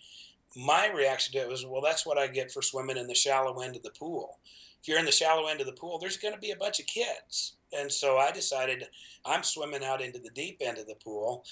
my 0.57 0.91
reaction 0.95 1.33
to 1.33 1.39
it 1.39 1.49
was, 1.49 1.65
well, 1.67 1.83
that's 1.83 2.07
what 2.07 2.19
I 2.19 2.27
get 2.27 2.51
for 2.51 2.63
swimming 2.63 2.97
in 2.97 3.07
the 3.07 3.15
shallow 3.15 3.61
end 3.61 3.77
of 3.77 3.83
the 3.83 3.91
pool. 3.91 4.39
If 4.81 4.89
you're 4.89 4.99
in 4.99 5.05
the 5.05 5.13
shallow 5.13 5.47
end 5.47 5.61
of 5.61 5.67
the 5.67 5.73
pool, 5.73 5.99
there's 5.99 6.17
going 6.17 6.35
to 6.35 6.41
be 6.41 6.51
a 6.51 6.57
bunch 6.57 6.81
of 6.81 6.87
kids. 6.87 7.55
And 7.73 7.91
so 7.91 8.17
I 8.17 8.31
decided 8.31 8.85
I'm 9.25 9.43
swimming 9.43 9.85
out 9.85 10.01
into 10.01 10.19
the 10.19 10.31
deep 10.31 10.59
end 10.61 10.79
of 10.79 10.87
the 10.87 10.95
pool. 10.95 11.45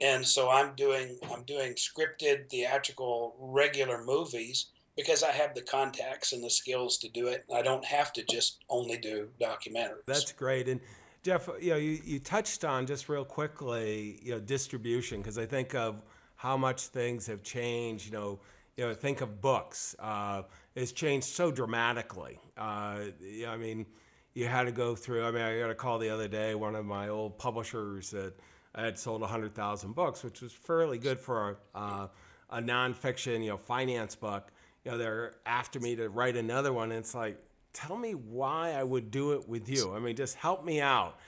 And 0.00 0.26
so 0.26 0.50
I'm 0.50 0.74
doing 0.74 1.18
I'm 1.32 1.42
doing 1.42 1.74
scripted, 1.74 2.48
theatrical, 2.50 3.36
regular 3.38 4.02
movies 4.02 4.66
because 4.96 5.22
I 5.22 5.30
have 5.30 5.54
the 5.54 5.62
contacts 5.62 6.32
and 6.32 6.42
the 6.42 6.50
skills 6.50 6.98
to 6.98 7.08
do 7.08 7.28
it. 7.28 7.44
I 7.54 7.62
don't 7.62 7.84
have 7.84 8.12
to 8.14 8.24
just 8.28 8.58
only 8.68 8.98
do 8.98 9.30
documentaries. 9.40 10.04
That's 10.06 10.32
great. 10.32 10.68
And 10.68 10.80
Jeff, 11.22 11.48
you 11.60 11.70
know, 11.70 11.76
you, 11.76 12.00
you 12.04 12.18
touched 12.18 12.64
on 12.64 12.86
just 12.86 13.08
real 13.08 13.24
quickly, 13.24 14.18
you 14.22 14.32
know, 14.32 14.40
distribution 14.40 15.20
because 15.20 15.38
I 15.38 15.46
think 15.46 15.74
of 15.74 16.02
how 16.42 16.56
much 16.56 16.88
things 16.88 17.28
have 17.28 17.40
changed. 17.44 18.06
You 18.06 18.12
know, 18.12 18.40
you 18.76 18.84
know, 18.84 18.92
think 18.94 19.20
of 19.20 19.40
books. 19.40 19.94
Uh, 20.00 20.42
it's 20.74 20.90
changed 20.90 21.28
so 21.28 21.52
dramatically. 21.52 22.40
Uh, 22.58 22.98
I 23.46 23.56
mean, 23.56 23.86
you 24.34 24.46
had 24.46 24.64
to 24.64 24.72
go 24.72 24.96
through. 24.96 25.24
I 25.24 25.30
mean, 25.30 25.42
I 25.42 25.60
got 25.60 25.70
a 25.70 25.74
call 25.76 26.00
the 26.00 26.10
other 26.10 26.26
day. 26.26 26.56
One 26.56 26.74
of 26.74 26.84
my 26.84 27.10
old 27.10 27.38
publishers 27.38 28.10
that 28.10 28.34
I 28.74 28.82
had 28.82 28.98
sold 28.98 29.20
100,000 29.20 29.94
books, 29.94 30.24
which 30.24 30.42
was 30.42 30.52
fairly 30.52 30.98
good 30.98 31.20
for 31.20 31.58
a, 31.74 31.78
uh, 31.78 32.08
a 32.50 32.60
nonfiction, 32.60 33.44
you 33.44 33.50
know, 33.50 33.56
finance 33.56 34.16
book. 34.16 34.50
You 34.84 34.90
know, 34.90 34.98
they're 34.98 35.34
after 35.46 35.78
me 35.78 35.94
to 35.94 36.08
write 36.08 36.36
another 36.36 36.72
one. 36.72 36.90
And 36.90 36.98
it's 36.98 37.14
like, 37.14 37.38
tell 37.72 37.96
me 37.96 38.16
why 38.16 38.72
I 38.72 38.82
would 38.82 39.12
do 39.12 39.34
it 39.34 39.48
with 39.48 39.68
you. 39.68 39.94
I 39.94 40.00
mean, 40.00 40.16
just 40.16 40.34
help 40.34 40.64
me 40.64 40.80
out. 40.80 41.20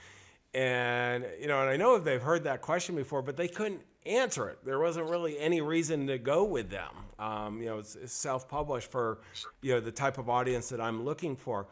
And 0.53 1.25
you 1.39 1.47
know, 1.47 1.61
and 1.61 1.69
I 1.69 1.77
know 1.77 1.95
if 1.95 2.03
they've 2.03 2.21
heard 2.21 2.43
that 2.45 2.61
question 2.61 2.95
before, 2.95 3.21
but 3.21 3.37
they 3.37 3.47
couldn't 3.47 3.81
answer 4.05 4.49
it. 4.49 4.59
There 4.63 4.79
wasn't 4.79 5.09
really 5.09 5.37
any 5.39 5.61
reason 5.61 6.07
to 6.07 6.17
go 6.17 6.43
with 6.43 6.69
them. 6.69 6.91
Um, 7.17 7.61
you 7.61 7.67
know, 7.67 7.79
it's, 7.79 7.95
it's, 7.95 8.13
self-published 8.13 8.91
for 8.91 9.19
you 9.61 9.73
know 9.73 9.79
the 9.79 9.91
type 9.91 10.17
of 10.17 10.29
audience 10.29 10.69
that 10.69 10.81
I'm 10.81 11.03
looking 11.03 11.35
for. 11.35 11.67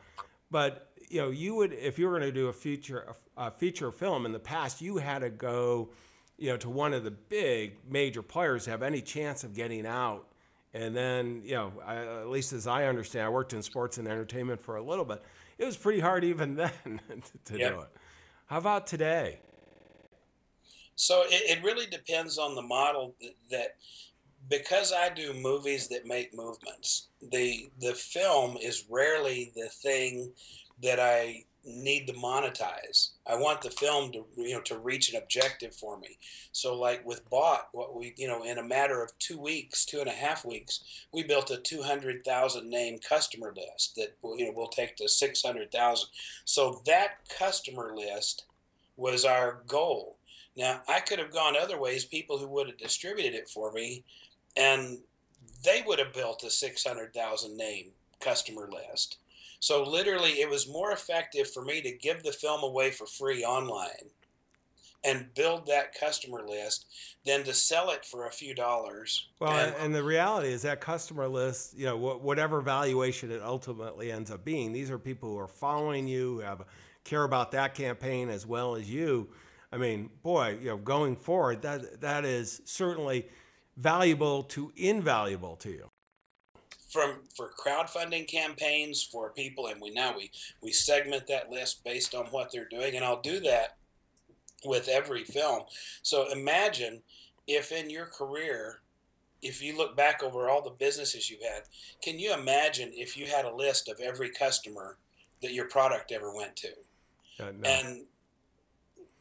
But 0.50 0.90
you 1.10 1.22
know, 1.22 1.30
you 1.30 1.56
would 1.56 1.74
if 1.74 2.00
you 2.00 2.08
were 2.08 2.18
going 2.18 2.32
to 2.32 2.40
do 2.40 2.48
a 2.48 2.54
feature 2.54 3.16
a, 3.38 3.48
a 3.48 3.52
feature 3.52 3.92
film 3.92 4.26
in 4.26 4.32
the 4.32 4.40
past, 4.40 4.82
you 4.82 4.98
had 4.98 5.20
to 5.20 5.30
go, 5.30 5.90
you 6.38 6.50
know, 6.50 6.58
to 6.58 6.70
one 6.70 6.94
of 6.94 7.04
the 7.04 7.12
big 7.12 7.78
major 7.90 8.22
players 8.22 8.66
to 8.66 8.72
have 8.72 8.84
any 8.84 9.02
chance 9.02 9.44
of 9.44 9.54
getting 9.54 9.86
out. 9.86 10.28
And 10.74 10.96
then, 10.96 11.42
you 11.46 11.54
know, 11.54 11.74
I, 11.86 11.98
at 11.98 12.30
least 12.30 12.52
as 12.52 12.66
I 12.66 12.86
understand, 12.86 13.26
I 13.26 13.30
worked 13.30 13.54
in 13.54 13.62
sports 13.62 14.00
and 14.00 14.08
entertainment 14.08 14.60
for 14.60 14.78
a 14.78 14.82
little 14.82 15.06
bit. 15.06 15.22
It 15.60 15.66
was 15.66 15.78
pretty 15.78 16.00
hard 16.00 16.24
even 16.24 16.56
then 16.56 16.72
to, 17.46 17.54
to 17.54 17.60
yep. 17.60 17.74
do 17.74 17.82
it. 17.82 17.90
How 18.48 18.58
about 18.58 18.88
today? 18.88 19.40
So 20.96 21.24
it, 21.26 21.58
it 21.58 21.64
really 21.64 21.86
depends 21.88 22.38
on 22.38 22.56
the 22.56 22.62
model 22.62 23.16
that, 23.50 23.76
because 24.50 24.92
I 24.92 25.10
do 25.10 25.34
movies 25.34 25.88
that 25.88 26.06
make 26.06 26.36
movements, 26.36 27.08
the 27.22 27.70
the 27.80 27.94
film 27.94 28.58
is 28.62 28.86
rarely 28.90 29.54
the 29.56 29.70
thing 29.70 30.34
that 30.82 31.00
I 31.00 31.46
need 31.66 32.08
to 32.08 32.14
monetize. 32.14 33.12
I 33.26 33.36
want 33.36 33.62
the 33.62 33.70
film 33.70 34.12
to 34.12 34.26
you 34.36 34.54
know 34.54 34.62
to 34.62 34.78
reach 34.78 35.10
an 35.10 35.18
objective 35.18 35.74
for 35.74 35.98
me. 35.98 36.18
So 36.52 36.78
like 36.78 37.06
with 37.06 37.30
Bought, 37.30 37.70
what 37.72 37.96
we 37.96 38.14
you 38.18 38.28
know 38.28 38.44
in 38.44 38.58
a 38.58 38.64
matter 38.64 39.02
of 39.02 39.18
two 39.18 39.40
weeks, 39.40 39.86
two 39.86 40.02
and 40.02 40.10
a 40.10 40.12
half 40.12 40.44
weeks, 40.44 40.82
we 41.14 41.24
built 41.24 41.50
a 41.50 41.58
two 41.58 41.84
hundred 41.84 42.26
thousand 42.26 42.70
name 42.70 43.00
customer 43.00 43.54
list 43.56 43.96
that 43.96 44.18
you 44.38 44.46
know 44.46 44.52
will 44.52 44.68
take 44.68 44.98
to 44.98 45.08
six 45.08 45.42
hundred 45.42 45.72
thousand. 45.72 46.10
So 46.44 46.82
that 46.86 47.30
customer 47.30 47.96
list 47.96 48.44
was 48.98 49.24
our 49.24 49.62
goal. 49.68 50.18
Now 50.56 50.82
I 50.88 51.00
could 51.00 51.20
have 51.20 51.32
gone 51.32 51.56
other 51.56 51.80
ways. 51.80 52.06
People 52.06 52.38
who 52.38 52.48
would 52.50 52.68
have 52.68 52.78
distributed 52.78 53.34
it 53.34 53.50
for 53.50 53.72
me, 53.72 54.04
and 54.56 55.00
they 55.64 55.84
would 55.86 56.00
have 56.00 56.14
built 56.14 56.44
a 56.44 56.50
six 56.50 56.84
hundred 56.84 57.14
thousand 57.14 57.58
name 57.58 57.92
customer 58.20 58.70
list 58.72 59.18
so 59.64 59.82
literally, 59.82 60.42
it 60.42 60.50
was 60.50 60.68
more 60.68 60.92
effective 60.92 61.50
for 61.50 61.64
me 61.64 61.82
to 61.84 61.92
give 61.94 62.22
the 62.22 62.34
film 62.34 62.64
away 62.64 62.92
for 62.92 63.08
free 63.08 63.46
online 63.46 64.10
and 65.06 65.34
build 65.36 65.68
that 65.68 65.98
customer 65.98 66.46
list 66.46 66.86
than 67.26 67.46
to 67.46 67.54
sell 67.54 67.90
it 67.92 68.04
for 68.04 68.28
a 68.28 68.30
few 68.30 68.54
dollars. 68.54 69.30
Well, 69.40 69.54
and, 69.54 69.74
and 69.80 69.96
the 69.96 70.04
reality 70.04 70.50
is 70.50 70.64
that 70.64 70.82
customer 70.82 71.30
list, 71.30 71.78
you 71.78 71.86
know, 71.86 71.96
whatever 71.96 72.60
valuation 72.60 73.32
it 73.32 73.42
ultimately 73.42 74.12
ends 74.12 74.32
up 74.32 74.44
being, 74.44 74.74
these 74.74 74.92
are 74.92 75.00
people 75.00 75.30
who 75.30 75.40
are 75.40 75.48
following 75.48 76.10
you, 76.10 76.34
who 76.34 76.40
have 76.40 76.66
care 77.06 77.24
about 77.24 77.54
that 77.54 77.74
campaign 77.74 78.28
as 78.28 78.46
well 78.46 78.76
as 78.76 78.90
you. 78.90 79.30
I 79.74 79.78
mean, 79.78 80.12
boy, 80.22 80.60
you 80.62 80.68
know, 80.68 80.78
going 80.78 81.16
forward, 81.16 81.64
that 81.64 82.02
that 82.02 82.26
is 82.26 82.62
certainly 82.66 83.28
valuable 83.76 84.44
to 84.44 84.72
invaluable 84.76 85.56
to 85.56 85.70
you 85.72 85.90
from 86.90 87.22
for 87.36 87.50
crowdfunding 87.60 88.28
campaigns 88.28 89.02
for 89.02 89.32
people 89.32 89.66
and 89.66 89.82
we 89.82 89.90
now 89.90 90.16
we 90.16 90.30
we 90.62 90.72
segment 90.72 91.26
that 91.26 91.50
list 91.50 91.84
based 91.84 92.14
on 92.14 92.28
what 92.28 92.52
they're 92.52 92.68
doing 92.70 92.96
and 92.96 93.04
I'll 93.04 93.20
do 93.20 93.40
that 93.40 93.78
with 94.64 94.88
every 94.88 95.24
film. 95.24 95.64
So 96.04 96.32
imagine 96.32 97.02
if 97.48 97.72
in 97.72 97.90
your 97.90 98.06
career 98.06 98.82
if 99.42 99.62
you 99.62 99.76
look 99.76 99.98
back 99.98 100.22
over 100.22 100.50
all 100.50 100.62
the 100.62 100.70
businesses 100.70 101.32
you've 101.32 101.42
had, 101.42 101.64
can 102.02 102.20
you 102.20 102.32
imagine 102.32 102.92
if 102.94 103.18
you 103.18 103.26
had 103.26 103.44
a 103.44 103.54
list 103.54 103.90
of 103.90 104.00
every 104.00 104.30
customer 104.30 104.98
that 105.42 105.52
your 105.52 105.68
product 105.68 106.12
ever 106.12 106.34
went 106.34 106.56
to? 106.58 106.70
Uh, 107.40 107.52
no. 107.60 107.70
And 107.70 108.06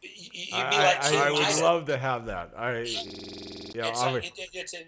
you'd 0.03 0.51
be 0.51 0.53
I, 0.53 0.85
like, 0.85 1.05
I, 1.05 1.29
I 1.29 1.31
would 1.31 1.63
love 1.63 1.87
to 1.87 1.97
have 1.97 2.27
that. 2.27 2.53
I, 2.57 2.71
yeah, 3.75 3.89
it's, 3.89 4.03
a, 4.03 4.17
it, 4.17 4.33
it's 4.53 4.75
a, 4.75 4.79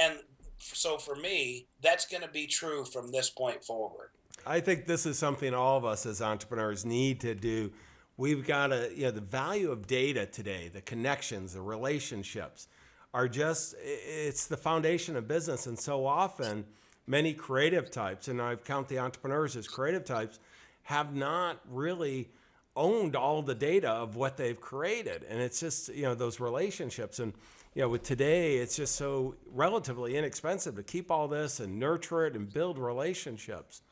and 0.00 0.18
so 0.58 0.96
for 0.98 1.16
me, 1.16 1.66
that's 1.82 2.06
going 2.06 2.22
to 2.22 2.28
be 2.28 2.46
true 2.46 2.84
from 2.84 3.10
this 3.12 3.30
point 3.30 3.64
forward. 3.64 4.10
I 4.46 4.60
think 4.60 4.86
this 4.86 5.06
is 5.06 5.18
something 5.18 5.54
all 5.54 5.78
of 5.78 5.84
us 5.84 6.06
as 6.06 6.22
entrepreneurs 6.22 6.84
need 6.84 7.20
to 7.20 7.34
do. 7.34 7.72
We've 8.16 8.46
got 8.46 8.68
to, 8.68 8.90
you 8.94 9.04
know, 9.04 9.10
the 9.10 9.20
value 9.20 9.70
of 9.70 9.86
data 9.86 10.26
today, 10.26 10.70
the 10.72 10.80
connections, 10.80 11.54
the 11.54 11.62
relationships 11.62 12.68
are 13.14 13.28
just, 13.28 13.74
it's 13.82 14.46
the 14.46 14.56
foundation 14.56 15.16
of 15.16 15.28
business. 15.28 15.66
And 15.66 15.78
so 15.78 16.06
often, 16.06 16.64
many 17.06 17.34
creative 17.34 17.90
types, 17.90 18.28
and 18.28 18.40
I 18.40 18.56
count 18.56 18.88
the 18.88 18.98
entrepreneurs 18.98 19.56
as 19.56 19.66
creative 19.68 20.04
types, 20.04 20.38
have 20.82 21.14
not 21.14 21.60
really 21.68 22.30
owned 22.76 23.16
all 23.16 23.42
the 23.42 23.54
data 23.54 23.88
of 23.88 24.16
what 24.16 24.36
they've 24.36 24.60
created. 24.60 25.24
And 25.28 25.40
it's 25.40 25.60
just, 25.60 25.88
you 25.88 26.02
know, 26.02 26.14
those 26.14 26.40
relationships. 26.40 27.18
And, 27.18 27.32
you 27.74 27.82
know, 27.82 27.88
with 27.88 28.02
today, 28.02 28.56
it's 28.56 28.76
just 28.76 28.96
so 28.96 29.34
relatively 29.50 30.16
inexpensive 30.16 30.76
to 30.76 30.82
keep 30.82 31.10
all 31.10 31.28
this 31.28 31.60
and 31.60 31.78
nurture 31.78 32.26
it 32.26 32.34
and 32.34 32.52
build 32.52 32.78
relationships 32.78 33.82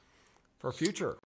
for 0.59 0.73
future. 0.73 1.17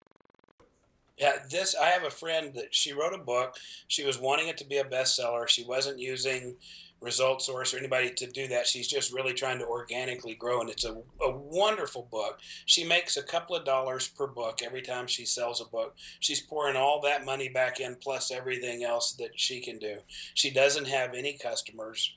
Yeah, 1.16 1.37
this 1.48 1.77
I 1.81 1.87
have 1.87 2.05
a 2.05 2.11
friend 2.11 2.55
that 2.55 2.74
she 2.74 2.92
wrote 2.92 3.14
a 3.14 3.18
book. 3.18 3.57
She 3.87 4.05
was 4.05 4.18
wanting 4.18 4.48
it 4.48 4.57
to 4.59 4.66
be 4.66 4.79
a 4.79 4.85
bestseller. 4.85 5.48
She 5.48 5.64
wasn't 5.64 6.00
using 6.00 6.57
Result 7.00 7.42
Source 7.42 7.72
or 7.72 7.79
anybody 7.79 8.11
to 8.14 8.27
do 8.27 8.48
that. 8.48 8.66
She's 8.66 8.88
just 8.88 9.12
really 9.12 9.35
trying 9.35 9.59
to 9.59 9.66
organically 9.66 10.35
grow, 10.35 10.61
and 10.61 10.70
it's 10.70 10.85
a, 10.85 10.94
a 11.22 11.31
wonderful 11.31 12.09
book. 12.11 12.40
She 12.66 12.83
makes 12.83 13.16
a 13.16 13.22
couple 13.22 13.55
of 13.55 13.64
dollars 13.64 14.09
per 14.09 14.27
book 14.27 14.61
every 14.64 14.83
time 14.83 15.07
she 15.07 15.24
sells 15.24 15.61
a 15.61 15.66
book. 15.66 15.94
She's 16.18 16.40
pouring 16.40 16.77
all 16.77 17.00
that 17.03 17.24
money 17.24 17.48
back 17.48 17.79
in, 17.79 17.96
plus 17.96 18.33
everything 18.33 18.83
else 18.83 19.12
that 19.12 19.38
she 19.38 19.61
can 19.61 19.79
do. 19.79 19.98
She 20.33 20.50
doesn't 20.50 20.88
have 20.88 21.14
any 21.14 21.38
customers 21.38 22.16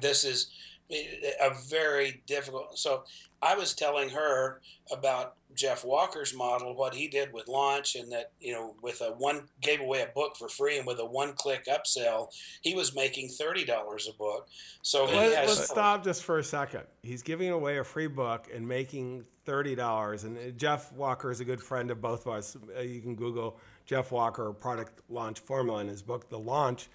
this 0.00 0.24
is 0.24 0.50
a 0.90 1.54
very 1.68 2.22
difficult. 2.26 2.78
So 2.78 3.04
I 3.42 3.56
was 3.56 3.74
telling 3.74 4.10
her 4.10 4.60
about 4.92 5.36
Jeff 5.54 5.84
Walker's 5.84 6.34
model, 6.34 6.74
what 6.74 6.94
he 6.94 7.08
did 7.08 7.32
with 7.32 7.46
launch, 7.46 7.94
and 7.94 8.10
that 8.12 8.32
you 8.40 8.52
know, 8.52 8.74
with 8.82 9.00
a 9.00 9.12
one 9.12 9.48
gave 9.60 9.80
away 9.80 10.02
a 10.02 10.06
book 10.06 10.36
for 10.36 10.48
free, 10.48 10.78
and 10.78 10.86
with 10.86 10.98
a 10.98 11.04
one-click 11.04 11.66
upsell, 11.66 12.28
he 12.60 12.74
was 12.74 12.94
making 12.94 13.28
thirty 13.28 13.64
dollars 13.64 14.08
a 14.12 14.16
book. 14.16 14.48
So 14.82 15.04
Let, 15.04 15.36
has, 15.36 15.48
let's 15.48 15.70
stop 15.70 16.04
just 16.04 16.24
for 16.24 16.38
a 16.38 16.44
second. 16.44 16.82
He's 17.02 17.22
giving 17.22 17.50
away 17.50 17.78
a 17.78 17.84
free 17.84 18.08
book 18.08 18.48
and 18.52 18.66
making 18.66 19.24
thirty 19.44 19.74
dollars. 19.74 20.24
And 20.24 20.36
uh, 20.36 20.50
Jeff 20.56 20.92
Walker 20.92 21.30
is 21.30 21.40
a 21.40 21.44
good 21.44 21.62
friend 21.62 21.90
of 21.90 22.00
both 22.00 22.26
of 22.26 22.32
us. 22.32 22.56
Uh, 22.76 22.80
you 22.80 23.00
can 23.00 23.14
Google 23.14 23.58
Jeff 23.86 24.10
Walker 24.10 24.52
product 24.52 25.00
launch 25.08 25.38
formula 25.40 25.80
in 25.80 25.88
his 25.88 26.02
book, 26.02 26.28
The 26.28 26.38
Launch 26.38 26.88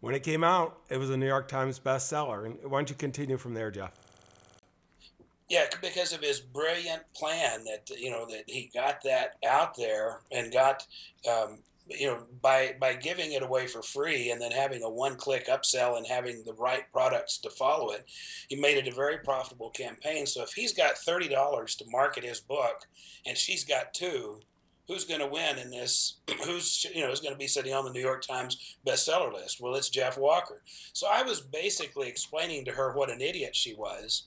when 0.00 0.14
it 0.14 0.22
came 0.22 0.44
out, 0.44 0.78
it 0.90 0.98
was 0.98 1.10
a 1.10 1.16
New 1.16 1.26
York 1.26 1.48
Times 1.48 1.78
bestseller. 1.78 2.46
And 2.46 2.58
why 2.64 2.78
don't 2.78 2.90
you 2.90 2.96
continue 2.96 3.36
from 3.36 3.54
there, 3.54 3.70
Jeff? 3.70 3.92
Yeah, 5.48 5.66
because 5.82 6.12
of 6.12 6.20
his 6.20 6.40
brilliant 6.40 7.02
plan 7.14 7.64
that 7.64 7.90
you 7.98 8.10
know 8.10 8.26
that 8.26 8.44
he 8.46 8.70
got 8.72 9.02
that 9.02 9.36
out 9.46 9.76
there 9.76 10.20
and 10.32 10.52
got 10.52 10.86
um, 11.30 11.58
you 11.86 12.06
know 12.06 12.24
by 12.40 12.76
by 12.80 12.94
giving 12.94 13.32
it 13.32 13.42
away 13.42 13.66
for 13.66 13.82
free 13.82 14.30
and 14.30 14.40
then 14.40 14.52
having 14.52 14.82
a 14.82 14.88
one-click 14.88 15.46
upsell 15.48 15.98
and 15.98 16.06
having 16.06 16.44
the 16.44 16.54
right 16.54 16.90
products 16.92 17.36
to 17.38 17.50
follow 17.50 17.90
it, 17.90 18.06
he 18.48 18.56
made 18.56 18.78
it 18.78 18.88
a 18.88 18.94
very 18.94 19.18
profitable 19.18 19.68
campaign. 19.70 20.26
So 20.26 20.42
if 20.42 20.52
he's 20.54 20.72
got 20.72 20.96
thirty 20.96 21.28
dollars 21.28 21.74
to 21.76 21.84
market 21.90 22.24
his 22.24 22.40
book 22.40 22.86
and 23.26 23.36
she's 23.36 23.64
got 23.64 23.92
two, 23.92 24.40
who's 24.88 25.04
going 25.04 25.20
to 25.20 25.26
win 25.26 25.58
in 25.58 25.70
this? 25.70 26.16
Who's 26.44 26.86
you 26.94 27.02
know 27.02 27.10
is 27.10 27.20
going 27.20 27.34
to 27.34 27.38
be 27.38 27.46
sitting 27.46 27.72
on 27.72 27.84
the 27.84 27.92
New 27.92 28.00
York 28.00 28.22
Times 28.22 28.76
bestseller 28.86 29.32
list? 29.32 29.60
Well, 29.60 29.74
it's 29.74 29.88
Jeff 29.88 30.18
Walker. 30.18 30.62
So 30.92 31.06
I 31.10 31.22
was 31.22 31.40
basically 31.40 32.08
explaining 32.08 32.64
to 32.64 32.72
her 32.72 32.92
what 32.92 33.10
an 33.10 33.20
idiot 33.20 33.56
she 33.56 33.74
was, 33.74 34.24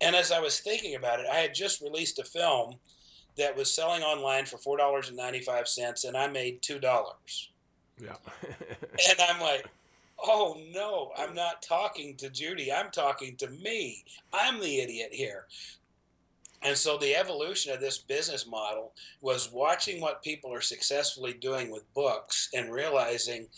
and 0.00 0.16
as 0.16 0.32
I 0.32 0.40
was 0.40 0.60
thinking 0.60 0.94
about 0.94 1.20
it, 1.20 1.26
I 1.30 1.36
had 1.36 1.54
just 1.54 1.80
released 1.80 2.18
a 2.18 2.24
film 2.24 2.76
that 3.36 3.56
was 3.56 3.74
selling 3.74 4.02
online 4.02 4.46
for 4.46 4.58
four 4.58 4.76
dollars 4.76 5.08
and 5.08 5.16
ninety 5.16 5.40
five 5.40 5.68
cents, 5.68 6.04
and 6.04 6.16
I 6.16 6.28
made 6.28 6.62
two 6.62 6.78
dollars. 6.78 7.50
Yeah. 8.00 8.16
and 8.42 9.18
I'm 9.28 9.40
like. 9.40 9.66
Oh 10.26 10.58
no, 10.72 11.10
I'm 11.18 11.34
not 11.34 11.60
talking 11.60 12.16
to 12.18 12.30
Judy. 12.30 12.72
I'm 12.72 12.90
talking 12.92 13.36
to 13.36 13.50
me. 13.50 14.04
I'm 14.32 14.58
the 14.58 14.80
idiot 14.80 15.10
here. 15.12 15.46
And 16.64 16.76
so 16.76 16.96
the 16.96 17.14
evolution 17.14 17.72
of 17.72 17.80
this 17.80 17.98
business 17.98 18.46
model 18.46 18.94
was 19.20 19.52
watching 19.52 20.00
what 20.00 20.22
people 20.22 20.52
are 20.52 20.62
successfully 20.62 21.34
doing 21.34 21.70
with 21.70 21.92
books 21.92 22.48
and 22.54 22.72
realizing 22.72 23.48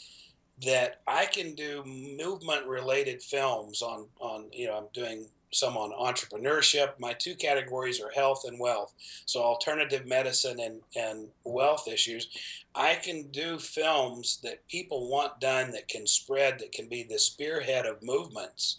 that 0.64 1.00
I 1.06 1.26
can 1.26 1.54
do 1.54 1.84
movement 1.84 2.66
related 2.66 3.22
films 3.22 3.82
on 3.82 4.06
on 4.20 4.46
you 4.52 4.66
know 4.66 4.76
I'm 4.78 4.88
doing 4.92 5.28
some 5.52 5.76
on 5.76 5.92
entrepreneurship. 5.92 6.98
My 6.98 7.12
two 7.12 7.34
categories 7.34 8.00
are 8.00 8.10
health 8.10 8.42
and 8.46 8.58
wealth. 8.58 8.92
So 9.26 9.40
alternative 9.40 10.04
medicine 10.04 10.58
and, 10.60 10.80
and 10.96 11.28
wealth 11.44 11.88
issues. 11.88 12.28
I 12.74 12.96
can 12.96 13.28
do 13.30 13.58
films 13.58 14.40
that 14.42 14.66
people 14.68 15.08
want 15.08 15.40
done 15.40 15.70
that 15.70 15.88
can 15.88 16.06
spread, 16.06 16.58
that 16.58 16.72
can 16.72 16.88
be 16.88 17.04
the 17.04 17.18
spearhead 17.18 17.86
of 17.86 18.02
movements 18.02 18.78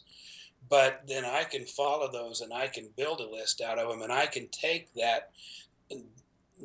but 0.70 1.04
then 1.08 1.26
I 1.26 1.44
can 1.44 1.66
follow 1.66 2.12
those 2.12 2.42
and 2.42 2.54
I 2.54 2.68
can 2.68 2.90
build 2.96 3.22
a 3.22 3.30
list 3.30 3.62
out 3.62 3.80
of 3.80 3.90
them 3.90 4.02
and 4.02 4.12
I 4.12 4.26
can 4.26 4.48
take 4.50 4.94
that 4.94 5.32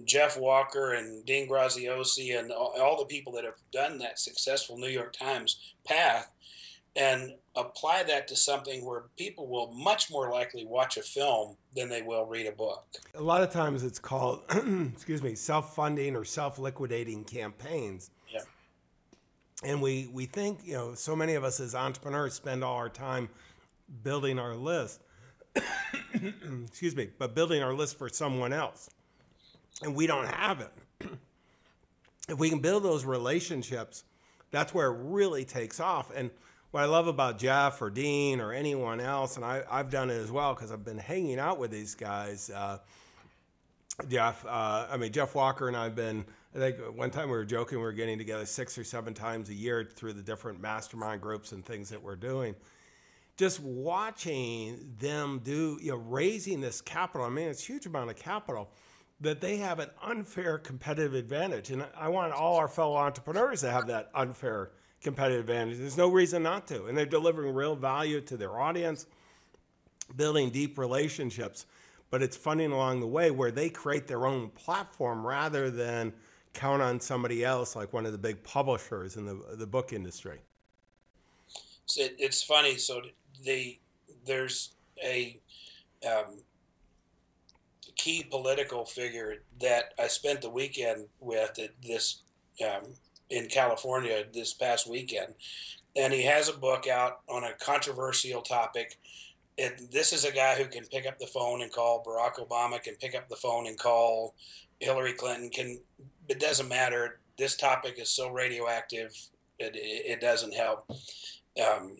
Jeff 0.05 0.38
Walker 0.38 0.93
and 0.93 1.25
Dean 1.27 1.49
Graziosi 1.49 2.38
and 2.38 2.51
all, 2.51 2.75
all 2.81 2.99
the 2.99 3.05
people 3.05 3.33
that 3.35 3.45
have 3.45 3.59
done 3.73 3.99
that 3.99 4.19
successful 4.19 4.79
New 4.79 4.88
York 4.88 5.12
Times 5.12 5.75
path 5.85 6.31
and 6.97 7.35
apply 7.57 8.03
that 8.03 8.29
to 8.29 8.37
something 8.37 8.85
where 8.85 9.05
people 9.17 9.49
will 9.49 9.73
much 9.73 10.11
more 10.11 10.31
likely 10.31 10.67
watch 10.67 10.97
a 10.97 11.03
film 11.03 11.57
than 11.75 11.88
they 11.88 12.03
will 12.03 12.27
read 12.27 12.47
a 12.47 12.53
book. 12.53 12.85
A 13.15 13.23
lot 13.23 13.43
of 13.43 13.51
times 13.51 13.83
it's 13.83 13.99
called, 13.99 14.43
excuse 14.93 15.23
me, 15.23 15.35
self-funding 15.35 16.17
or 16.17 16.25
self-liquidating 16.25 17.25
campaigns. 17.25 18.11
Yeah. 18.33 18.41
And 19.65 19.81
we, 19.81 20.11
we 20.12 20.27
think, 20.27 20.61
you 20.65 20.75
know, 20.75 20.95
so 20.95 21.15
many 21.15 21.35
of 21.35 21.45
us 21.45 21.61
as 21.61 21.75
entrepreneurs 21.75 22.35
spend 22.35 22.65
all 22.65 22.77
our 22.77 22.88
time 22.88 23.29
building 24.03 24.39
our 24.39 24.55
list, 24.55 25.01
excuse 26.15 26.97
me, 26.97 27.09
but 27.19 27.35
building 27.35 27.63
our 27.63 27.75
list 27.75 27.99
for 27.99 28.09
someone 28.09 28.53
else. 28.53 28.91
And 29.83 29.95
we 29.95 30.07
don't 30.07 30.27
have 30.27 30.61
it. 30.61 30.73
if 32.29 32.39
we 32.39 32.49
can 32.49 32.61
build 32.61 32.83
those 32.83 33.05
relationships, 33.05 34.05
that's 34.51 34.73
where 34.73 34.89
it 34.89 34.99
really 35.01 35.45
takes 35.45 35.81
off. 35.81 36.13
And 36.15 36.31
what 36.71 36.83
I 36.83 36.87
love 36.87 37.07
about 37.07 37.39
Jeff 37.39 37.83
or 37.83 37.91
Dean 37.91 38.41
or 38.41 38.53
anyone 38.53 39.01
else, 39.01 39.37
and 39.37 39.45
I, 39.45 39.63
have 39.71 39.91
done 39.91 40.11
it 40.11 40.15
as 40.15 40.31
well 40.31 40.55
because 40.55 40.73
I've 40.73 40.85
been 40.85 40.99
hanging 40.99 41.39
out 41.39 41.59
with 41.59 41.71
these 41.71 41.95
guys, 41.95 42.51
uh, 42.51 42.79
Jeff. 44.09 44.45
Uh, 44.47 44.87
I 44.91 44.97
mean, 44.97 45.13
Jeff 45.13 45.35
Walker 45.35 45.69
and 45.69 45.77
I've 45.77 45.95
been. 45.95 46.25
I 46.55 46.59
think 46.59 46.77
one 46.95 47.11
time 47.11 47.31
we 47.31 47.37
were 47.37 47.47
joking 47.47 47.79
we 47.79 47.85
were 47.85 47.93
getting 47.93 48.19
together 48.19 48.45
six 48.45 48.77
or 48.77 48.85
seven 48.85 49.15
times 49.15 49.49
a 49.49 49.55
year 49.55 49.85
through 49.85 50.13
the 50.13 50.23
different 50.23 50.61
mastermind 50.61 51.23
groups 51.23 51.53
and 51.53 51.65
things 51.65 51.89
that 51.89 52.03
we're 52.03 52.17
doing. 52.17 52.55
Just 53.37 53.61
watching 53.61 54.95
them 54.99 55.40
do, 55.42 55.79
you 55.81 55.92
know, 55.92 55.97
raising 55.97 56.61
this 56.61 56.81
capital. 56.81 57.27
I 57.27 57.31
mean, 57.31 57.49
it's 57.49 57.62
a 57.62 57.66
huge 57.66 57.87
amount 57.87 58.11
of 58.11 58.16
capital 58.16 58.71
that 59.21 59.40
they 59.40 59.57
have 59.57 59.79
an 59.79 59.88
unfair 60.03 60.59
competitive 60.59 61.14
advantage. 61.14 61.71
And 61.71 61.87
I 61.97 62.09
want 62.09 62.33
all 62.33 62.57
our 62.57 62.68
fellow 62.68 62.97
entrepreneurs 62.97 63.61
to 63.61 63.71
have 63.71 63.87
that 63.87 64.11
unfair 64.14 64.73
competitive 65.01 65.40
advantage. 65.40 65.79
There's 65.79 65.97
no 65.97 66.09
reason 66.09 66.42
not 66.42 66.66
to. 66.68 66.87
And 66.87 66.99
they're 66.99 67.07
delivering 67.07 67.55
real 67.55 67.77
value 67.77 68.21
to 68.23 68.37
their 68.37 68.61
audience, 68.61 69.07
building 70.16 70.51
deep 70.51 70.79
relationships. 70.79 71.66
But 72.11 72.23
it's 72.23 72.37
funding 72.37 72.73
along 72.73 73.01
the 73.01 73.07
way 73.07 73.31
where 73.31 73.51
they 73.51 73.71
create 73.71 74.07
their 74.07 74.27
own 74.27 74.51
platform 74.51 75.27
rather 75.27 75.71
than 75.71 76.12
count 76.53 76.83
on 76.83 77.01
somebody 77.01 77.45
else 77.45 77.75
like 77.75 77.92
one 77.92 78.05
of 78.05 78.12
the 78.12 78.18
big 78.18 78.42
publishers 78.42 79.16
in 79.16 79.25
the, 79.25 79.40
the 79.57 79.66
book 79.66 79.92
industry. 79.92 80.40
So 81.87 82.03
it, 82.03 82.16
it's 82.18 82.42
funny. 82.42 82.77
So 82.77 83.01
the 83.45 83.79
there's 84.25 84.75
a 85.03 85.40
um, 86.07 86.42
key 87.97 88.25
political 88.29 88.85
figure 88.85 89.42
that 89.61 89.95
I 89.99 90.09
spent 90.09 90.42
the 90.42 90.51
weekend 90.51 91.07
with 91.21 91.59
at 91.59 91.71
this 91.83 92.23
um, 92.64 92.95
in 93.31 93.47
California 93.47 94.25
this 94.33 94.53
past 94.53 94.88
weekend, 94.88 95.35
and 95.97 96.12
he 96.12 96.23
has 96.23 96.49
a 96.49 96.57
book 96.57 96.87
out 96.87 97.21
on 97.29 97.45
a 97.45 97.55
controversial 97.55 98.42
topic. 98.42 98.99
And 99.59 99.88
this 99.90 100.12
is 100.12 100.25
a 100.25 100.33
guy 100.33 100.55
who 100.55 100.64
can 100.64 100.87
pick 100.87 101.07
up 101.07 101.18
the 101.18 101.27
phone 101.27 101.62
and 101.62 101.71
call 101.71 102.03
Barack 102.03 102.45
Obama, 102.45 102.83
can 102.83 102.95
pick 102.97 103.14
up 103.14 103.29
the 103.29 103.37
phone 103.37 103.66
and 103.66 103.79
call 103.79 104.35
Hillary 104.81 105.12
Clinton. 105.12 105.51
Can 105.51 105.81
it 106.29 106.40
doesn't 106.40 106.68
matter. 106.68 107.21
This 107.37 107.57
topic 107.57 107.99
is 107.99 108.09
so 108.09 108.31
radioactive, 108.31 109.14
it, 109.59 109.73
it 109.75 110.21
doesn't 110.21 110.55
help. 110.55 110.90
Um, 111.61 111.97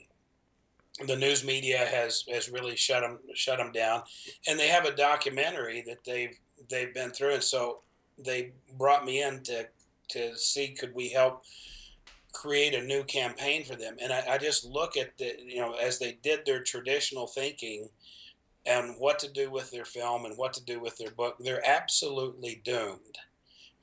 the 1.07 1.17
news 1.17 1.45
media 1.45 1.79
has 1.79 2.25
has 2.31 2.51
really 2.51 2.77
shut 2.77 3.03
them 3.03 3.19
shut 3.35 3.59
them 3.59 3.73
down, 3.73 4.03
and 4.47 4.59
they 4.59 4.69
have 4.69 4.85
a 4.85 4.95
documentary 4.95 5.83
that 5.87 6.05
they've 6.05 6.39
they've 6.69 6.95
been 6.95 7.11
through, 7.11 7.35
and 7.35 7.43
so 7.43 7.81
they 8.19 8.53
brought 8.77 9.05
me 9.05 9.23
in 9.23 9.43
to 9.43 9.67
to 10.11 10.37
see 10.37 10.69
could 10.69 10.95
we 10.95 11.09
help 11.09 11.45
create 12.33 12.75
a 12.75 12.83
new 12.83 13.05
campaign 13.05 13.65
for 13.65 13.77
them, 13.77 13.97
and 14.01 14.13
I, 14.13 14.25
I 14.33 14.39
just 14.39 14.65
look 14.65 14.97
at 14.97 15.17
the 15.19 15.35
you 15.45 15.61
know 15.61 15.75
as 15.75 15.99
they 15.99 16.19
did 16.23 16.45
their 16.45 16.63
traditional 16.63 17.27
thinking 17.27 17.89
and 18.65 18.95
what 18.99 19.19
to 19.19 19.33
do 19.33 19.51
with 19.51 19.71
their 19.71 19.85
film 19.85 20.25
and 20.25 20.39
what 20.39 20.53
to 20.53 20.65
do 20.65 20.79
with 20.79 20.97
their 20.97 21.11
book, 21.11 21.37
they're 21.41 21.67
absolutely 21.69 22.61
doomed, 22.65 23.19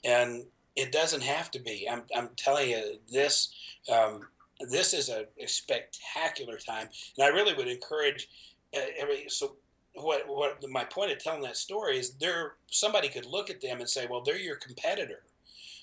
and 0.04 0.46
it 0.76 0.92
doesn't 0.92 1.24
have 1.24 1.50
to 1.52 1.60
be. 1.60 1.88
I'm 1.90 2.04
I'm 2.16 2.30
telling 2.36 2.70
you 2.70 3.00
this. 3.12 3.54
Um, 3.92 4.28
this 4.60 4.94
is 4.94 5.10
a, 5.10 5.26
a, 5.42 5.48
spectacular 5.48 6.58
time, 6.58 6.90
and 7.18 7.26
I 7.26 7.30
really 7.30 7.54
would 7.54 7.68
encourage 7.68 8.30
uh, 8.76 8.82
every. 9.00 9.26
So, 9.30 9.56
what 9.94 10.28
what 10.28 10.64
my 10.70 10.84
point 10.84 11.12
of 11.12 11.20
telling 11.20 11.42
that 11.44 11.58
story 11.58 11.98
is, 11.98 12.16
there 12.16 12.54
somebody 12.68 13.10
could 13.10 13.26
look 13.26 13.50
at 13.50 13.62
them 13.62 13.80
and 13.80 13.90
say, 13.90 14.08
well, 14.10 14.22
they're 14.22 14.38
your 14.38 14.58
competitor, 14.58 15.24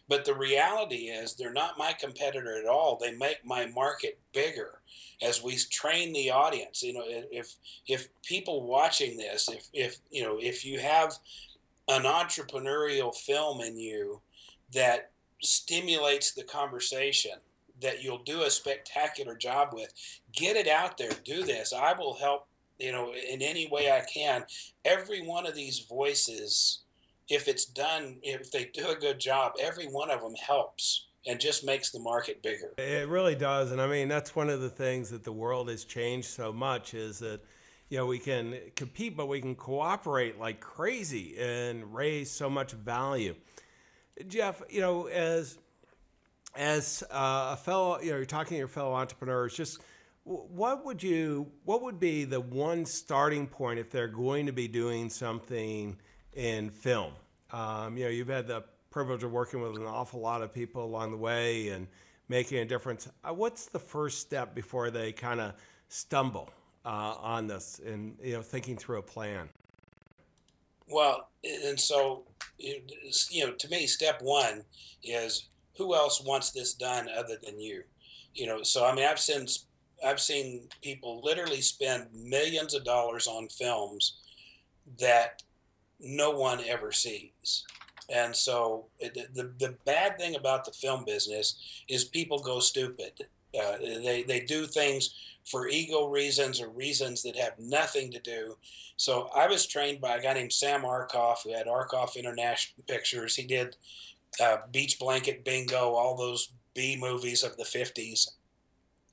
but 0.08 0.24
the 0.24 0.34
reality 0.34 1.06
is 1.06 1.34
they're 1.34 1.52
not 1.52 1.78
my 1.78 1.94
competitor 1.98 2.56
at 2.56 2.66
all. 2.66 2.98
They 3.00 3.12
make 3.12 3.44
my 3.44 3.66
market 3.66 4.18
bigger 4.32 4.80
as 5.22 5.42
we 5.42 5.56
train 5.70 6.12
the 6.12 6.30
audience. 6.30 6.82
You 6.82 6.94
know, 6.94 7.04
if 7.06 7.54
if 7.86 8.08
people 8.22 8.66
watching 8.66 9.16
this, 9.16 9.48
if 9.48 9.68
if 9.72 9.98
you 10.10 10.22
know, 10.22 10.38
if 10.40 10.64
you 10.64 10.78
have 10.80 11.14
an 11.88 12.02
entrepreneurial 12.02 13.14
film 13.14 13.60
in 13.60 13.78
you 13.78 14.20
that 14.72 15.10
stimulates 15.42 16.32
the 16.32 16.42
conversation 16.42 17.32
that 17.80 18.02
you'll 18.02 18.22
do 18.22 18.42
a 18.42 18.50
spectacular 18.50 19.36
job 19.36 19.70
with. 19.72 19.92
Get 20.32 20.56
it 20.56 20.68
out 20.68 20.98
there. 20.98 21.10
Do 21.24 21.44
this. 21.44 21.72
I 21.72 21.92
will 21.92 22.14
help, 22.14 22.48
you 22.78 22.92
know, 22.92 23.12
in 23.12 23.42
any 23.42 23.68
way 23.68 23.90
I 23.90 24.04
can. 24.12 24.44
Every 24.84 25.22
one 25.22 25.46
of 25.46 25.54
these 25.54 25.80
voices, 25.80 26.80
if 27.28 27.48
it's 27.48 27.64
done, 27.64 28.18
if 28.22 28.50
they 28.50 28.70
do 28.72 28.88
a 28.88 28.96
good 28.96 29.18
job, 29.18 29.52
every 29.60 29.86
one 29.86 30.10
of 30.10 30.20
them 30.20 30.34
helps 30.34 31.06
and 31.26 31.40
just 31.40 31.64
makes 31.64 31.90
the 31.90 31.98
market 31.98 32.42
bigger. 32.42 32.72
It 32.78 33.08
really 33.08 33.34
does. 33.34 33.72
And 33.72 33.80
I 33.80 33.86
mean, 33.88 34.08
that's 34.08 34.36
one 34.36 34.48
of 34.48 34.60
the 34.60 34.70
things 34.70 35.10
that 35.10 35.24
the 35.24 35.32
world 35.32 35.68
has 35.68 35.84
changed 35.84 36.28
so 36.28 36.52
much 36.52 36.94
is 36.94 37.18
that 37.18 37.40
you 37.88 37.98
know, 37.98 38.06
we 38.06 38.18
can 38.18 38.58
compete, 38.74 39.16
but 39.16 39.26
we 39.26 39.40
can 39.40 39.54
cooperate 39.54 40.38
like 40.38 40.60
crazy 40.60 41.36
and 41.38 41.94
raise 41.94 42.30
so 42.30 42.50
much 42.50 42.72
value. 42.72 43.34
Jeff, 44.26 44.62
you 44.68 44.80
know, 44.80 45.06
as 45.06 45.58
as 46.56 47.02
uh, 47.10 47.50
a 47.52 47.56
fellow, 47.56 48.00
you 48.00 48.10
know, 48.10 48.16
you're 48.16 48.26
talking 48.26 48.54
to 48.54 48.58
your 48.58 48.68
fellow 48.68 48.94
entrepreneurs, 48.94 49.54
just 49.54 49.80
what 50.24 50.84
would 50.84 51.02
you, 51.02 51.50
what 51.64 51.82
would 51.82 52.00
be 52.00 52.24
the 52.24 52.40
one 52.40 52.84
starting 52.84 53.46
point 53.46 53.78
if 53.78 53.90
they're 53.90 54.08
going 54.08 54.46
to 54.46 54.52
be 54.52 54.66
doing 54.66 55.08
something 55.08 55.96
in 56.32 56.70
film? 56.70 57.12
Um, 57.52 57.96
you 57.96 58.04
know, 58.04 58.10
you've 58.10 58.28
had 58.28 58.48
the 58.48 58.64
privilege 58.90 59.22
of 59.22 59.30
working 59.30 59.60
with 59.60 59.76
an 59.76 59.86
awful 59.86 60.20
lot 60.20 60.42
of 60.42 60.52
people 60.52 60.84
along 60.84 61.12
the 61.12 61.16
way 61.16 61.68
and 61.68 61.86
making 62.28 62.58
a 62.58 62.64
difference. 62.64 63.08
Uh, 63.22 63.32
what's 63.32 63.66
the 63.66 63.78
first 63.78 64.20
step 64.20 64.54
before 64.54 64.90
they 64.90 65.12
kind 65.12 65.40
of 65.40 65.52
stumble 65.88 66.50
uh, 66.84 67.14
on 67.20 67.46
this 67.46 67.80
and 67.84 68.16
you 68.22 68.32
know 68.32 68.42
thinking 68.42 68.76
through 68.76 68.98
a 68.98 69.02
plan? 69.02 69.48
Well, 70.88 71.28
and 71.44 71.78
so 71.78 72.24
you 72.58 73.46
know, 73.46 73.52
to 73.52 73.68
me, 73.68 73.86
step 73.86 74.20
one 74.22 74.62
is 75.02 75.48
who 75.76 75.94
else 75.94 76.20
wants 76.20 76.50
this 76.50 76.74
done 76.74 77.08
other 77.16 77.36
than 77.42 77.60
you? 77.60 77.82
You 78.34 78.46
know, 78.46 78.62
so 78.62 78.84
I 78.84 78.94
mean, 78.94 79.06
I've 79.06 79.20
seen 79.20 79.46
I've 80.04 80.20
seen 80.20 80.68
people 80.82 81.20
literally 81.22 81.60
spend 81.60 82.08
millions 82.14 82.74
of 82.74 82.84
dollars 82.84 83.26
on 83.26 83.48
films 83.48 84.18
that 85.00 85.42
no 85.98 86.30
one 86.30 86.60
ever 86.66 86.92
sees. 86.92 87.64
And 88.08 88.36
so 88.36 88.86
it, 88.98 89.34
the, 89.34 89.50
the 89.58 89.76
bad 89.84 90.18
thing 90.18 90.36
about 90.36 90.64
the 90.64 90.72
film 90.72 91.04
business 91.04 91.56
is 91.88 92.04
people 92.04 92.38
go 92.38 92.60
stupid. 92.60 93.26
Uh, 93.58 93.78
they, 93.78 94.22
they 94.22 94.40
do 94.40 94.66
things 94.66 95.14
for 95.44 95.68
ego 95.68 96.08
reasons 96.08 96.60
or 96.60 96.68
reasons 96.68 97.22
that 97.22 97.36
have 97.36 97.58
nothing 97.58 98.10
to 98.12 98.20
do. 98.20 98.56
So 98.96 99.30
I 99.34 99.46
was 99.46 99.66
trained 99.66 100.00
by 100.00 100.16
a 100.16 100.22
guy 100.22 100.34
named 100.34 100.52
Sam 100.52 100.82
Arkoff, 100.82 101.42
who 101.44 101.52
had 101.52 101.66
Arkoff 101.66 102.16
International 102.16 102.84
Pictures. 102.86 103.36
He 103.36 103.44
did 103.44 103.76
uh, 104.40 104.58
Beach 104.70 104.98
Blanket 104.98 105.44
Bingo, 105.44 105.94
all 105.94 106.16
those 106.16 106.50
B 106.74 106.96
movies 106.98 107.42
of 107.42 107.56
the 107.56 107.64
50s. 107.64 108.28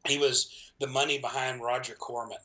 He 0.07 0.17
was 0.17 0.71
the 0.79 0.87
money 0.87 1.17
behind 1.17 1.61
Roger 1.61 1.95
Corman. 1.95 2.37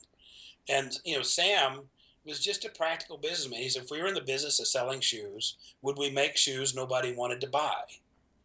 And, 0.69 0.97
you 1.03 1.17
know, 1.17 1.23
Sam 1.23 1.81
was 2.25 2.39
just 2.39 2.65
a 2.65 2.69
practical 2.69 3.17
businessman. 3.17 3.61
He 3.61 3.69
said, 3.69 3.83
if 3.83 3.91
we 3.91 4.01
were 4.01 4.07
in 4.07 4.13
the 4.13 4.21
business 4.21 4.59
of 4.59 4.67
selling 4.67 5.01
shoes, 5.01 5.57
would 5.81 5.97
we 5.97 6.09
make 6.09 6.37
shoes 6.37 6.75
nobody 6.75 7.13
wanted 7.13 7.41
to 7.41 7.49
buy? 7.49 7.81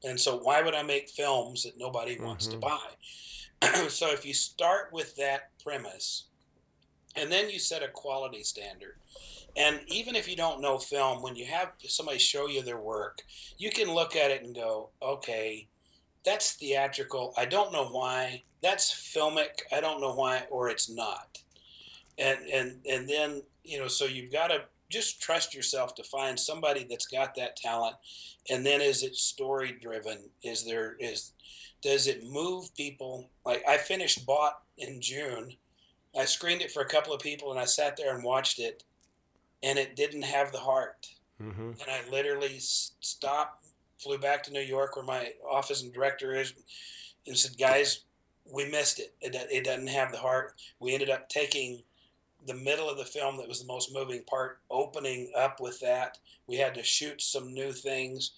And 0.02 0.20
so 0.20 0.38
why 0.38 0.62
would 0.62 0.74
I 0.74 0.82
make 0.82 1.08
films 1.08 1.62
that 1.62 1.78
nobody 1.78 2.18
wants 2.18 2.48
mm-hmm. 2.48 2.60
to 2.60 2.66
buy? 2.66 3.88
so 3.88 4.10
if 4.10 4.26
you 4.26 4.34
start 4.34 4.90
with 4.92 5.16
that 5.16 5.50
premise, 5.62 6.24
and 7.16 7.30
then 7.30 7.48
you 7.48 7.58
set 7.58 7.82
a 7.82 7.88
quality 7.88 8.42
standard, 8.42 8.96
and 9.56 9.80
even 9.86 10.16
if 10.16 10.28
you 10.28 10.36
don't 10.36 10.60
know 10.60 10.78
film, 10.78 11.22
when 11.22 11.36
you 11.36 11.46
have 11.46 11.72
somebody 11.86 12.18
show 12.18 12.48
you 12.48 12.62
their 12.62 12.80
work, 12.80 13.22
you 13.56 13.70
can 13.70 13.92
look 13.92 14.16
at 14.16 14.30
it 14.30 14.42
and 14.42 14.54
go, 14.54 14.90
okay, 15.00 15.68
that's 16.24 16.52
theatrical. 16.54 17.34
I 17.36 17.44
don't 17.44 17.72
know 17.72 17.86
why. 17.86 18.42
That's 18.62 18.92
filmic. 18.92 19.60
I 19.72 19.80
don't 19.80 20.00
know 20.00 20.14
why, 20.14 20.44
or 20.50 20.68
it's 20.68 20.90
not. 20.90 21.38
And 22.18 22.38
and 22.52 22.80
and 22.88 23.08
then 23.08 23.42
you 23.62 23.78
know, 23.78 23.88
so 23.88 24.06
you've 24.06 24.32
got 24.32 24.48
to 24.48 24.64
just 24.90 25.20
trust 25.20 25.54
yourself 25.54 25.94
to 25.96 26.04
find 26.04 26.38
somebody 26.38 26.86
that's 26.88 27.06
got 27.06 27.34
that 27.34 27.56
talent. 27.56 27.96
And 28.50 28.64
then 28.64 28.80
is 28.80 29.02
it 29.02 29.16
story 29.16 29.76
driven? 29.80 30.30
Is 30.42 30.64
there 30.64 30.96
is 30.98 31.32
does 31.82 32.06
it 32.06 32.24
move 32.24 32.74
people? 32.74 33.30
Like 33.44 33.62
I 33.68 33.76
finished 33.76 34.26
Bought 34.26 34.62
in 34.78 35.00
June. 35.00 35.52
I 36.18 36.24
screened 36.24 36.62
it 36.62 36.70
for 36.70 36.80
a 36.80 36.88
couple 36.88 37.12
of 37.12 37.20
people, 37.20 37.50
and 37.50 37.60
I 37.60 37.64
sat 37.64 37.96
there 37.96 38.14
and 38.14 38.24
watched 38.24 38.58
it 38.58 38.84
and 39.62 39.78
it 39.78 39.96
didn't 39.96 40.22
have 40.22 40.52
the 40.52 40.58
heart. 40.58 41.08
Mm-hmm. 41.42 41.70
And 41.70 41.88
I 41.88 42.08
literally 42.10 42.58
stopped, 42.58 43.66
flew 43.98 44.18
back 44.18 44.42
to 44.44 44.52
New 44.52 44.60
York 44.60 44.96
where 44.96 45.04
my 45.04 45.32
office 45.48 45.82
and 45.82 45.92
director 45.92 46.34
is, 46.34 46.54
and 47.26 47.36
said, 47.36 47.58
"Guys, 47.58 48.00
we 48.50 48.70
missed 48.70 49.00
it. 49.00 49.14
It, 49.20 49.34
it 49.50 49.64
doesn't 49.64 49.88
have 49.88 50.12
the 50.12 50.18
heart." 50.18 50.54
We 50.78 50.94
ended 50.94 51.10
up 51.10 51.28
taking 51.28 51.82
the 52.46 52.54
middle 52.54 52.88
of 52.88 52.98
the 52.98 53.04
film 53.04 53.36
that 53.38 53.48
was 53.48 53.60
the 53.60 53.66
most 53.66 53.92
moving 53.92 54.22
part, 54.24 54.60
opening 54.70 55.32
up 55.36 55.60
with 55.60 55.80
that. 55.80 56.18
We 56.46 56.56
had 56.56 56.74
to 56.74 56.82
shoot 56.82 57.22
some 57.22 57.54
new 57.54 57.72
things, 57.72 58.32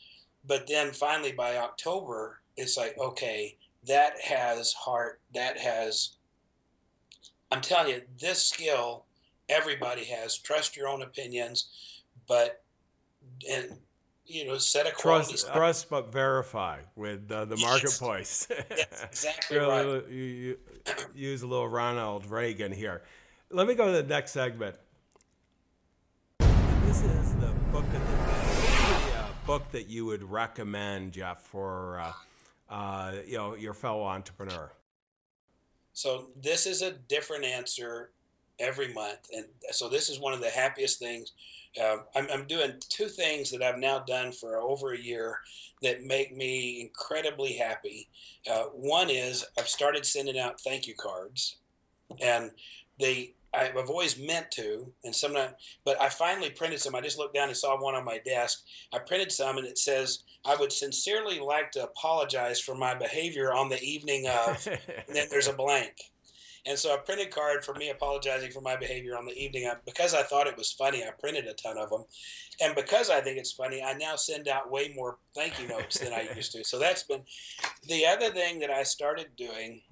but 0.46 0.66
then 0.66 0.92
finally 0.92 1.32
by 1.32 1.56
October, 1.56 2.40
it's 2.56 2.76
like, 2.76 2.96
okay, 2.98 3.56
that 3.86 4.20
has 4.22 4.72
heart. 4.72 5.20
That 5.34 5.58
has. 5.58 6.16
I'm 7.50 7.60
telling 7.60 7.92
you, 7.92 8.02
this 8.20 8.42
skill 8.44 9.04
everybody 9.48 10.04
has. 10.04 10.36
Trust 10.38 10.76
your 10.76 10.88
own 10.88 11.02
opinions, 11.02 11.68
but 12.28 12.62
and 13.50 13.78
you 14.26 14.44
know 14.46 14.58
set 14.58 14.86
a 14.86 14.90
Trust, 14.90 15.38
standard. 15.38 15.56
trust 15.58 15.90
but 15.90 16.12
verify 16.12 16.80
with 16.94 17.30
uh, 17.30 17.44
the 17.44 17.56
Yes. 17.56 17.64
marketplace. 17.68 18.46
That's 18.46 19.02
exactly 19.04 19.58
right. 19.58 19.86
little- 19.86 20.10
you, 20.10 20.24
you 20.24 20.58
use 21.14 21.42
a 21.42 21.46
little 21.46 21.68
Ronald 21.68 22.26
Reagan 22.30 22.72
here. 22.72 23.02
Let 23.50 23.66
me 23.66 23.74
go 23.74 23.86
to 23.86 23.92
the 23.92 24.02
next 24.02 24.32
segment. 24.32 24.74
This 26.40 27.02
is 27.02 27.34
the 27.36 27.52
book 27.72 27.84
of 27.84 27.92
the 27.92 27.98
day. 27.98 29.10
The 29.10 29.18
uh, 29.18 29.28
book 29.46 29.70
that 29.72 29.88
you 29.88 30.06
would 30.06 30.22
recommend, 30.24 31.12
Jeff, 31.12 31.42
for 31.42 32.00
uh, 32.00 32.12
uh, 32.72 33.12
you 33.26 33.36
know 33.36 33.54
your 33.54 33.74
fellow 33.74 34.04
entrepreneur. 34.04 34.72
So 35.92 36.30
this 36.36 36.66
is 36.66 36.82
a 36.82 36.90
different 36.92 37.44
answer 37.44 38.10
every 38.58 38.92
month, 38.92 39.28
and 39.32 39.46
so 39.70 39.88
this 39.88 40.08
is 40.08 40.20
one 40.20 40.32
of 40.32 40.40
the 40.40 40.50
happiest 40.50 40.98
things. 40.98 41.32
Uh, 41.80 41.98
I'm, 42.14 42.26
I'm 42.32 42.46
doing 42.46 42.72
two 42.88 43.08
things 43.08 43.50
that 43.50 43.62
I've 43.62 43.78
now 43.78 44.00
done 44.00 44.32
for 44.32 44.56
over 44.56 44.92
a 44.92 44.98
year 44.98 45.38
that 45.82 46.04
make 46.04 46.34
me 46.34 46.80
incredibly 46.80 47.52
happy. 47.52 48.08
Uh, 48.50 48.64
one 48.72 49.10
is 49.10 49.44
I've 49.58 49.68
started 49.68 50.06
sending 50.06 50.38
out 50.38 50.60
thank 50.60 50.86
you 50.86 50.94
cards, 50.94 51.58
and 52.20 52.50
they 52.98 53.34
I've 53.56 53.88
always 53.88 54.18
meant 54.18 54.50
to, 54.52 54.92
and 55.04 55.14
sometimes, 55.14 55.54
but 55.84 56.00
I 56.00 56.08
finally 56.08 56.50
printed 56.50 56.80
some. 56.80 56.94
I 56.94 57.00
just 57.00 57.18
looked 57.18 57.34
down 57.34 57.48
and 57.48 57.56
saw 57.56 57.80
one 57.80 57.94
on 57.94 58.04
my 58.04 58.18
desk. 58.18 58.64
I 58.92 58.98
printed 58.98 59.32
some, 59.32 59.56
and 59.56 59.66
it 59.66 59.78
says, 59.78 60.24
"I 60.44 60.56
would 60.56 60.72
sincerely 60.72 61.38
like 61.38 61.70
to 61.72 61.84
apologize 61.84 62.60
for 62.60 62.74
my 62.74 62.94
behavior 62.94 63.54
on 63.54 63.68
the 63.68 63.82
evening 63.82 64.26
of." 64.28 64.66
and 65.06 65.16
then 65.16 65.28
there's 65.30 65.48
a 65.48 65.52
blank. 65.52 65.94
And 66.66 66.76
so 66.76 66.94
a 66.94 66.98
printed 66.98 67.30
card 67.30 67.64
for 67.64 67.74
me 67.74 67.90
apologizing 67.90 68.50
for 68.50 68.60
my 68.60 68.74
behavior 68.74 69.16
on 69.16 69.24
the 69.24 69.36
evening. 69.38 69.68
I, 69.68 69.74
because 69.84 70.14
I 70.14 70.24
thought 70.24 70.48
it 70.48 70.56
was 70.56 70.72
funny, 70.72 71.04
I 71.04 71.10
printed 71.18 71.46
a 71.46 71.54
ton 71.54 71.78
of 71.78 71.90
them. 71.90 72.04
And 72.60 72.74
because 72.74 73.08
I 73.08 73.20
think 73.20 73.38
it's 73.38 73.52
funny, 73.52 73.82
I 73.82 73.94
now 73.94 74.16
send 74.16 74.48
out 74.48 74.70
way 74.70 74.92
more 74.94 75.18
thank 75.34 75.60
you 75.60 75.68
notes 75.68 75.98
than 75.98 76.12
I 76.12 76.28
used 76.36 76.52
to. 76.52 76.64
So 76.64 76.80
that's 76.80 77.04
been 77.04 77.22
the 77.88 78.04
other 78.06 78.30
thing 78.30 78.58
that 78.60 78.70
I 78.70 78.82
started 78.82 79.28
doing. 79.36 79.82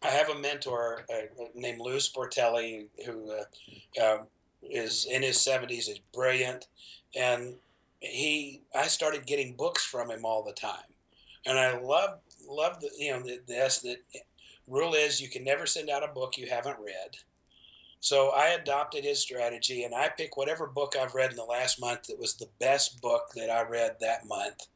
I 0.00 0.08
have 0.08 0.28
a 0.28 0.38
mentor 0.38 1.06
uh, 1.12 1.44
named 1.54 1.80
Lou 1.80 1.96
Sportelli 1.96 2.86
who 3.04 3.32
uh, 3.32 4.00
uh, 4.00 4.18
is 4.62 5.06
in 5.10 5.22
his 5.22 5.38
70s, 5.38 5.88
is 5.88 6.00
brilliant. 6.12 6.68
And 7.16 7.56
he, 7.98 8.60
I 8.74 8.86
started 8.86 9.26
getting 9.26 9.56
books 9.56 9.84
from 9.84 10.10
him 10.10 10.24
all 10.24 10.44
the 10.44 10.52
time. 10.52 10.92
And 11.46 11.58
I 11.58 11.78
love, 11.78 12.20
love 12.48 12.80
the, 12.80 12.90
you 12.96 13.12
know, 13.12 13.22
the, 13.22 13.40
this, 13.46 13.80
that 13.80 13.98
rule 14.66 14.94
is 14.94 15.20
you 15.20 15.28
can 15.28 15.44
never 15.44 15.66
send 15.66 15.90
out 15.90 16.04
a 16.04 16.12
book 16.12 16.36
you 16.36 16.48
haven't 16.48 16.78
read. 16.78 17.16
So 18.00 18.30
I 18.30 18.48
adopted 18.48 19.04
his 19.04 19.20
strategy 19.20 19.84
and 19.84 19.94
I 19.94 20.08
pick 20.08 20.36
whatever 20.36 20.66
book 20.66 20.94
I've 20.94 21.14
read 21.14 21.30
in 21.30 21.36
the 21.36 21.44
last 21.44 21.80
month 21.80 22.04
that 22.08 22.18
was 22.18 22.34
the 22.34 22.50
best 22.60 23.00
book 23.00 23.30
that 23.34 23.48
I 23.48 23.62
read 23.62 23.96
that 24.00 24.26
month. 24.26 24.66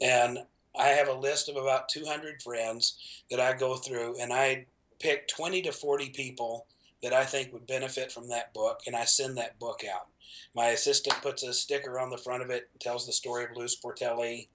And 0.00 0.40
I 0.78 0.88
have 0.88 1.08
a 1.08 1.14
list 1.14 1.48
of 1.48 1.56
about 1.56 1.88
200 1.88 2.42
friends 2.42 2.98
that 3.30 3.40
I 3.40 3.54
go 3.54 3.76
through 3.76 4.20
and 4.20 4.32
I 4.32 4.66
pick 5.00 5.26
20 5.28 5.62
to 5.62 5.72
40 5.72 6.10
people 6.10 6.66
that 7.02 7.14
I 7.14 7.24
think 7.24 7.52
would 7.52 7.66
benefit 7.66 8.12
from 8.12 8.28
that 8.28 8.52
book 8.52 8.80
and 8.86 8.94
I 8.94 9.04
send 9.04 9.38
that 9.38 9.58
book 9.58 9.80
out. 9.90 10.08
My 10.54 10.66
assistant 10.66 11.22
puts 11.22 11.42
a 11.42 11.52
sticker 11.52 11.98
on 11.98 12.10
the 12.10 12.18
front 12.18 12.42
of 12.42 12.50
it, 12.50 12.68
tells 12.80 13.06
the 13.06 13.12
story 13.12 13.44
of 13.44 13.56
Lou 13.56 13.66
Sportelli, 13.66 14.48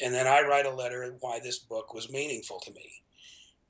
and 0.00 0.12
then 0.12 0.26
I 0.26 0.42
write 0.42 0.66
a 0.66 0.70
letter 0.70 1.16
why 1.20 1.38
this 1.40 1.58
book 1.58 1.94
was 1.94 2.10
meaningful 2.10 2.60
to 2.60 2.72
me. 2.72 3.03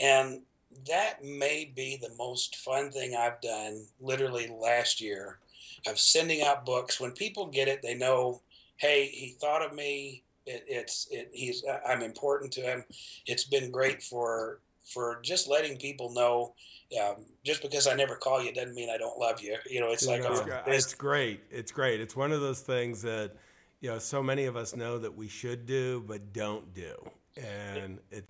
And 0.01 0.43
that 0.89 1.25
may 1.25 1.73
be 1.75 1.99
the 2.01 2.15
most 2.19 2.57
fun 2.57 2.91
thing 2.91 3.15
I've 3.15 3.41
done 3.41 3.87
literally 4.01 4.49
last 4.49 5.01
year 5.01 5.39
of 5.87 5.99
sending 5.99 6.43
out 6.43 6.67
books. 6.67 7.01
When 7.01 7.13
people 7.13 7.47
get 7.47 7.69
it, 7.69 7.81
they 7.83 7.95
know, 7.95 8.43
hey, 8.77 9.07
he 9.07 9.37
thought 9.41 9.65
of 9.65 9.75
me. 9.75 10.23
It, 10.47 10.65
it's 10.67 11.07
it, 11.11 11.31
he's 11.33 11.65
I'm 11.89 12.03
important 12.03 12.53
to 12.55 12.61
him. 12.61 12.85
It's 13.27 13.45
been 13.45 13.71
great 13.71 14.03
for 14.03 14.61
for 14.85 15.21
just 15.23 15.49
letting 15.49 15.79
people 15.79 16.13
know. 16.13 16.55
Um, 17.03 17.25
just 17.45 17.63
because 17.63 17.87
I 17.87 17.95
never 17.95 18.15
call 18.17 18.45
you 18.45 18.53
doesn't 18.53 18.75
mean 18.75 18.91
I 18.91 18.99
don't 18.99 19.19
love 19.19 19.41
you. 19.41 19.57
You 19.69 19.81
know, 19.81 19.91
it's 19.91 20.03
You 20.05 20.11
like 20.13 20.23
know, 20.23 20.35
a- 20.35 20.63
it's 20.67 20.93
great. 20.95 21.41
It's 21.51 21.73
great. 21.73 22.01
It's 22.01 22.15
one 22.15 22.31
of 22.31 22.41
those 22.43 22.61
things 22.61 23.01
that 23.03 23.33
you 23.81 23.91
know 23.91 23.99
so 23.99 24.23
many 24.23 24.45
of 24.45 24.55
us 24.57 24.77
know 24.77 24.99
that 24.99 25.15
we 25.17 25.29
should 25.29 25.65
do 25.67 26.05
but 26.07 26.33
don't 26.33 26.75
do, 26.75 26.95
and 27.37 27.99
it 28.11 28.27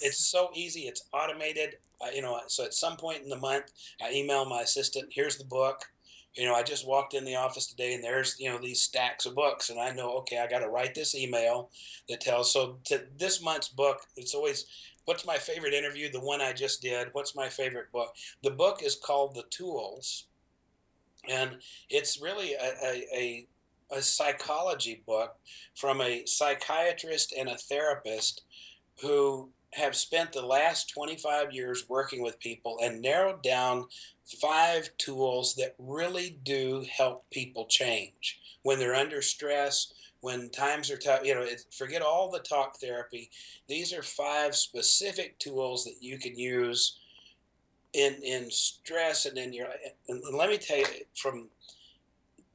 it's 0.00 0.24
so 0.24 0.50
easy. 0.54 0.82
It's 0.82 1.08
automated. 1.12 1.76
Uh, 2.00 2.10
you 2.14 2.22
know, 2.22 2.38
so 2.46 2.64
at 2.64 2.74
some 2.74 2.96
point 2.96 3.22
in 3.22 3.28
the 3.28 3.36
month, 3.36 3.72
I 4.02 4.12
email 4.12 4.44
my 4.44 4.62
assistant, 4.62 5.08
"Here's 5.12 5.36
the 5.36 5.44
book." 5.44 5.84
You 6.34 6.44
know, 6.44 6.54
I 6.54 6.62
just 6.62 6.86
walked 6.86 7.14
in 7.14 7.24
the 7.24 7.36
office 7.36 7.66
today, 7.66 7.94
and 7.94 8.04
there's 8.04 8.36
you 8.38 8.50
know 8.50 8.58
these 8.58 8.82
stacks 8.82 9.26
of 9.26 9.34
books, 9.34 9.70
and 9.70 9.80
I 9.80 9.90
know, 9.90 10.16
okay, 10.18 10.38
I 10.38 10.46
got 10.46 10.60
to 10.60 10.68
write 10.68 10.94
this 10.94 11.14
email 11.14 11.70
that 12.08 12.20
tells. 12.20 12.52
So 12.52 12.78
to 12.84 13.04
this 13.16 13.42
month's 13.42 13.68
book, 13.68 14.02
it's 14.16 14.34
always, 14.34 14.66
what's 15.04 15.26
my 15.26 15.36
favorite 15.36 15.74
interview? 15.74 16.10
The 16.10 16.20
one 16.20 16.40
I 16.40 16.52
just 16.52 16.80
did. 16.80 17.08
What's 17.12 17.34
my 17.34 17.48
favorite 17.48 17.90
book? 17.92 18.14
The 18.42 18.50
book 18.50 18.82
is 18.82 18.94
called 18.94 19.34
The 19.34 19.44
Tools, 19.50 20.26
and 21.28 21.56
it's 21.90 22.20
really 22.20 22.54
a, 22.54 22.72
a, 22.84 23.06
a 23.12 23.48
a 23.90 24.02
psychology 24.02 25.02
book 25.06 25.36
from 25.74 26.00
a 26.00 26.24
psychiatrist 26.26 27.32
and 27.36 27.48
a 27.48 27.56
therapist 27.56 28.42
who 29.00 29.50
have 29.74 29.94
spent 29.94 30.32
the 30.32 30.42
last 30.42 30.90
25 30.90 31.52
years 31.52 31.84
working 31.88 32.22
with 32.22 32.40
people 32.40 32.78
and 32.82 33.02
narrowed 33.02 33.42
down 33.42 33.86
five 34.40 34.90
tools 34.98 35.54
that 35.54 35.74
really 35.78 36.38
do 36.42 36.86
help 36.90 37.24
people 37.30 37.66
change. 37.66 38.40
When 38.62 38.78
they're 38.78 38.94
under 38.94 39.22
stress 39.22 39.92
when 40.20 40.50
times 40.50 40.90
are 40.90 40.96
tough 40.96 41.20
you 41.24 41.32
know 41.34 41.46
forget 41.70 42.02
all 42.02 42.30
the 42.30 42.40
talk 42.40 42.78
therapy. 42.78 43.30
These 43.68 43.92
are 43.92 44.02
five 44.02 44.56
specific 44.56 45.38
tools 45.38 45.84
that 45.84 45.96
you 46.00 46.18
can 46.18 46.36
use 46.36 46.98
in 47.92 48.14
in 48.22 48.50
stress 48.50 49.26
and 49.26 49.38
in 49.38 49.52
your 49.52 49.68
and, 50.08 50.22
and 50.24 50.36
let 50.36 50.50
me 50.50 50.58
tell 50.58 50.78
you 50.78 50.86
from 51.14 51.48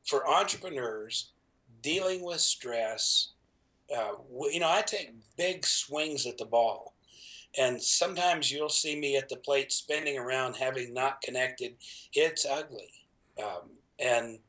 for 0.06 0.28
entrepreneurs 0.28 1.32
dealing 1.82 2.24
with 2.24 2.40
stress 2.40 3.30
uh, 3.96 4.14
you 4.52 4.60
know 4.60 4.70
i 4.70 4.82
take 4.82 5.12
big 5.38 5.66
swings 5.66 6.28
at 6.28 6.38
the 6.38 6.46
ball 6.46 6.93
and 7.58 7.82
sometimes 7.82 8.52
you'll 8.52 8.70
see 8.70 9.00
me 9.00 9.16
at 9.16 9.30
the 9.30 9.36
plate 9.36 9.72
spinning 9.72 10.18
around 10.18 10.56
having 10.56 10.94
not 10.94 11.22
connected. 11.22 11.76
It's 12.14 12.46
ugly. 12.46 12.90
Um, 13.42 13.70
and 14.00 14.40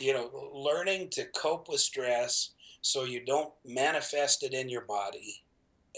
you 0.00 0.12
know 0.12 0.30
learning 0.54 1.08
to 1.10 1.24
cope 1.36 1.68
with 1.68 1.80
stress 1.80 2.50
so 2.80 3.04
you 3.04 3.24
don't 3.24 3.52
manifest 3.64 4.42
it 4.42 4.54
in 4.54 4.68
your 4.68 4.82
body 4.82 5.42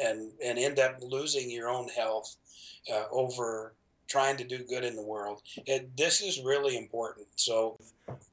and 0.02 0.32
and 0.44 0.58
end 0.58 0.78
up 0.78 0.96
losing 1.00 1.50
your 1.50 1.68
own 1.68 1.88
health 1.88 2.36
uh, 2.92 3.04
over 3.10 3.74
trying 4.06 4.36
to 4.36 4.44
do 4.44 4.58
good 4.58 4.84
in 4.84 4.96
the 4.96 5.02
world. 5.02 5.42
It, 5.66 5.96
this 5.96 6.20
is 6.20 6.42
really 6.44 6.76
important. 6.76 7.26
So 7.36 7.78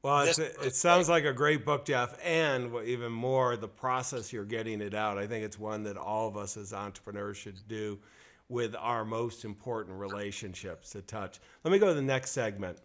Well, 0.02 0.26
This- 0.26 0.38
it 0.38 0.74
sounds 0.74 1.08
like 1.08 1.24
a 1.24 1.32
great 1.32 1.64
book, 1.64 1.84
Jeff, 1.84 2.18
and 2.22 2.74
even 2.84 3.12
more, 3.12 3.56
the 3.56 3.68
process 3.68 4.32
you're 4.32 4.44
getting 4.44 4.80
it 4.80 4.94
out. 4.94 5.16
I 5.18 5.26
think 5.26 5.44
it's 5.44 5.58
one 5.58 5.84
that 5.84 5.96
all 5.96 6.28
of 6.28 6.36
us 6.36 6.56
as 6.56 6.72
entrepreneurs 6.72 7.36
should 7.36 7.66
do 7.68 8.00
with 8.48 8.74
our 8.76 9.04
most 9.04 9.44
important 9.44 9.96
relationships 9.98 10.90
to 10.90 11.02
touch. 11.02 11.40
Let 11.64 11.72
me 11.72 11.78
go 11.78 11.86
to 11.86 11.94
the 11.94 12.02
next 12.02 12.32
segment, 12.32 12.80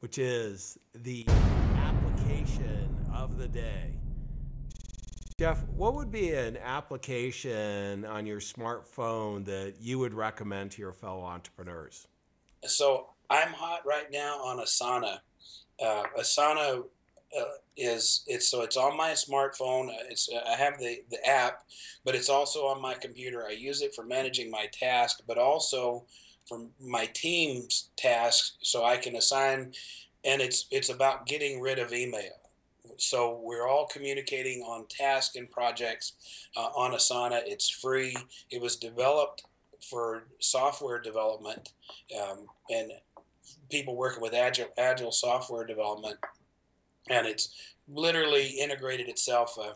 which 0.00 0.18
is 0.18 0.78
the 0.94 1.24
application 1.28 2.94
of 3.14 3.38
the 3.38 3.48
day. 3.48 3.96
Jeff, 5.38 5.64
what 5.68 5.94
would 5.94 6.10
be 6.10 6.32
an 6.34 6.58
application 6.58 8.04
on 8.04 8.26
your 8.26 8.40
smartphone 8.40 9.42
that 9.46 9.76
you 9.80 9.98
would 9.98 10.12
recommend 10.12 10.72
to 10.72 10.82
your 10.82 10.92
fellow 10.92 11.22
entrepreneurs? 11.22 12.06
so 12.66 13.08
i'm 13.30 13.54
hot 13.54 13.80
right 13.86 14.10
now 14.12 14.36
on 14.44 14.58
asana 14.58 15.20
uh, 15.82 16.04
asana 16.18 16.84
uh, 17.38 17.44
is 17.76 18.24
it's 18.26 18.48
so 18.48 18.62
it's 18.62 18.76
on 18.76 18.96
my 18.96 19.10
smartphone. 19.10 19.90
It's 20.08 20.28
i 20.48 20.56
have 20.56 20.78
the 20.78 21.02
the 21.10 21.24
app 21.26 21.64
but 22.04 22.14
it's 22.14 22.28
also 22.28 22.66
on 22.66 22.80
my 22.80 22.94
computer. 22.94 23.46
I 23.46 23.52
use 23.52 23.82
it 23.82 23.94
for 23.94 24.04
managing 24.04 24.50
my 24.50 24.66
task 24.72 25.20
but 25.26 25.38
also 25.38 26.04
for 26.48 26.66
my 26.80 27.06
team's 27.14 27.90
tasks 27.96 28.56
so 28.62 28.84
i 28.84 28.96
can 28.96 29.14
assign 29.14 29.72
and 30.24 30.42
it's 30.42 30.66
it's 30.70 30.88
about 30.88 31.26
getting 31.26 31.60
rid 31.60 31.78
of 31.78 31.92
email. 31.92 32.32
So 32.98 33.40
we're 33.42 33.66
all 33.66 33.86
communicating 33.86 34.62
on 34.62 34.86
tasks 34.88 35.36
and 35.36 35.50
projects 35.50 36.12
uh, 36.56 36.68
on 36.76 36.92
asana. 36.92 37.40
It's 37.46 37.70
free. 37.70 38.16
It 38.50 38.60
was 38.60 38.76
developed 38.76 39.44
for 39.88 40.24
software 40.40 41.00
development 41.00 41.70
um, 42.20 42.46
and 42.68 42.92
people 43.70 43.96
working 43.96 44.22
with 44.22 44.34
agile 44.34 44.68
agile 44.76 45.12
software 45.12 45.66
development, 45.66 46.16
and 47.08 47.26
it's 47.26 47.54
literally 47.88 48.46
integrated 48.60 49.08
itself 49.08 49.58
uh, 49.58 49.72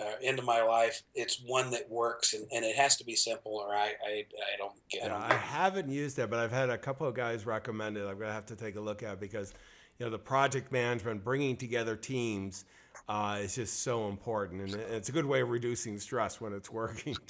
uh, 0.00 0.14
into 0.20 0.42
my 0.42 0.62
life. 0.62 1.02
It's 1.14 1.40
one 1.46 1.70
that 1.70 1.88
works, 1.90 2.34
and, 2.34 2.46
and 2.52 2.64
it 2.64 2.76
has 2.76 2.96
to 2.96 3.04
be 3.04 3.14
simple, 3.14 3.52
or 3.52 3.74
I 3.74 3.92
I, 4.06 4.24
I 4.52 4.56
don't 4.58 4.74
get 4.90 5.04
Yeah. 5.04 5.16
I 5.16 5.34
haven't 5.34 5.88
used 5.88 6.18
it, 6.18 6.30
but 6.30 6.38
I've 6.38 6.52
had 6.52 6.70
a 6.70 6.78
couple 6.78 7.06
of 7.06 7.14
guys 7.14 7.46
recommend 7.46 7.96
it. 7.96 8.06
I'm 8.06 8.18
gonna 8.18 8.32
have 8.32 8.46
to 8.46 8.56
take 8.56 8.76
a 8.76 8.80
look 8.80 9.02
at 9.02 9.14
it 9.14 9.20
because, 9.20 9.54
you 9.98 10.06
know 10.06 10.10
the 10.10 10.18
project 10.18 10.72
management, 10.72 11.24
bringing 11.24 11.56
together 11.56 11.96
teams 11.96 12.64
uh, 13.08 13.38
is 13.40 13.54
just 13.54 13.82
so 13.82 14.08
important, 14.08 14.62
and 14.62 14.74
it's 14.74 15.08
a 15.08 15.12
good 15.12 15.26
way 15.26 15.40
of 15.40 15.50
reducing 15.50 15.98
stress 15.98 16.40
when 16.40 16.52
it's 16.52 16.70
working. 16.70 17.16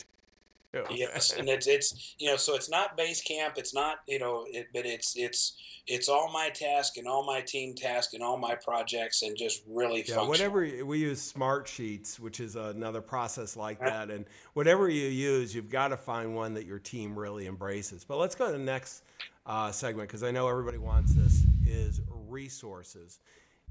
yes, 0.90 1.32
and 1.32 1.48
it's 1.48 1.66
it's 1.66 2.14
you 2.18 2.28
know 2.28 2.36
so 2.36 2.54
it's 2.54 2.68
not 2.68 2.96
base 2.96 3.20
camp. 3.20 3.54
It's 3.56 3.74
not 3.74 3.98
you 4.06 4.18
know, 4.18 4.44
it, 4.48 4.68
but 4.72 4.86
it's 4.86 5.14
it's 5.16 5.56
it's 5.86 6.08
all 6.08 6.30
my 6.32 6.48
task 6.48 6.96
and 6.96 7.06
all 7.06 7.24
my 7.24 7.40
team 7.40 7.74
task 7.74 8.14
and 8.14 8.22
all 8.22 8.36
my 8.36 8.54
projects 8.54 9.22
and 9.22 9.36
just 9.36 9.62
really 9.68 9.98
yeah. 9.98 10.16
functional. 10.16 10.28
Whatever 10.28 10.84
we 10.84 10.98
use 10.98 11.20
Smart 11.20 11.68
Sheets, 11.68 12.18
which 12.18 12.40
is 12.40 12.56
another 12.56 13.00
process 13.00 13.56
like 13.56 13.80
that, 13.80 14.10
and 14.10 14.24
whatever 14.54 14.88
you 14.88 15.08
use, 15.08 15.54
you've 15.54 15.70
got 15.70 15.88
to 15.88 15.96
find 15.96 16.34
one 16.34 16.54
that 16.54 16.66
your 16.66 16.78
team 16.78 17.18
really 17.18 17.46
embraces. 17.46 18.04
But 18.04 18.18
let's 18.18 18.34
go 18.34 18.46
to 18.46 18.52
the 18.52 18.58
next 18.58 19.02
uh, 19.46 19.70
segment 19.72 20.08
because 20.08 20.22
I 20.22 20.30
know 20.30 20.48
everybody 20.48 20.78
wants 20.78 21.14
this. 21.14 21.42
Is 21.66 22.02
resources, 22.28 23.20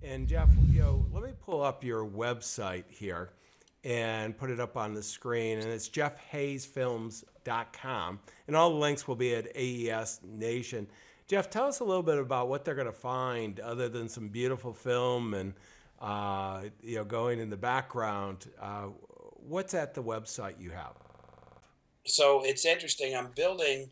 and 0.02 0.28
Jeff, 0.28 0.50
you 0.70 0.82
know, 0.82 1.06
let 1.14 1.24
me 1.24 1.32
pull 1.46 1.62
up 1.62 1.84
your 1.84 2.06
website 2.06 2.86
here 2.90 3.30
and 3.84 4.38
put 4.38 4.50
it 4.50 4.60
up 4.60 4.76
on 4.78 4.94
the 4.94 5.04
screen. 5.04 5.60
And 5.60 5.68
it's 5.68 5.90
jeffhayesfilms.com. 5.90 8.20
And 8.48 8.56
all 8.56 8.70
the 8.70 8.78
links 8.78 9.08
will 9.08 9.16
be 9.16 9.36
at 9.36 9.48
AES 9.56 10.22
Nation. 10.24 10.88
Jeff, 11.28 11.50
tell 11.50 11.66
us 11.66 11.80
a 11.80 11.84
little 11.84 12.04
bit 12.04 12.18
about 12.18 12.50
what 12.50 12.66
they're 12.66 12.76
going 12.76 12.88
to 12.88 12.94
find 12.94 13.60
other 13.60 13.90
than 13.90 14.10
some 14.10 14.30
beautiful 14.30 14.74
film 14.74 15.34
and, 15.34 15.54
uh, 16.02 16.64
you 16.82 16.98
know, 16.98 17.04
going 17.04 17.40
in 17.40 17.50
the 17.50 17.58
background. 17.58 18.50
Uh, 18.60 18.88
what's 19.48 19.74
at 19.74 19.94
the 19.94 20.04
website 20.04 20.60
you 20.60 20.72
have? 20.72 20.94
So 22.06 22.44
it's 22.44 22.66
interesting. 22.66 23.16
I'm 23.16 23.30
building, 23.36 23.90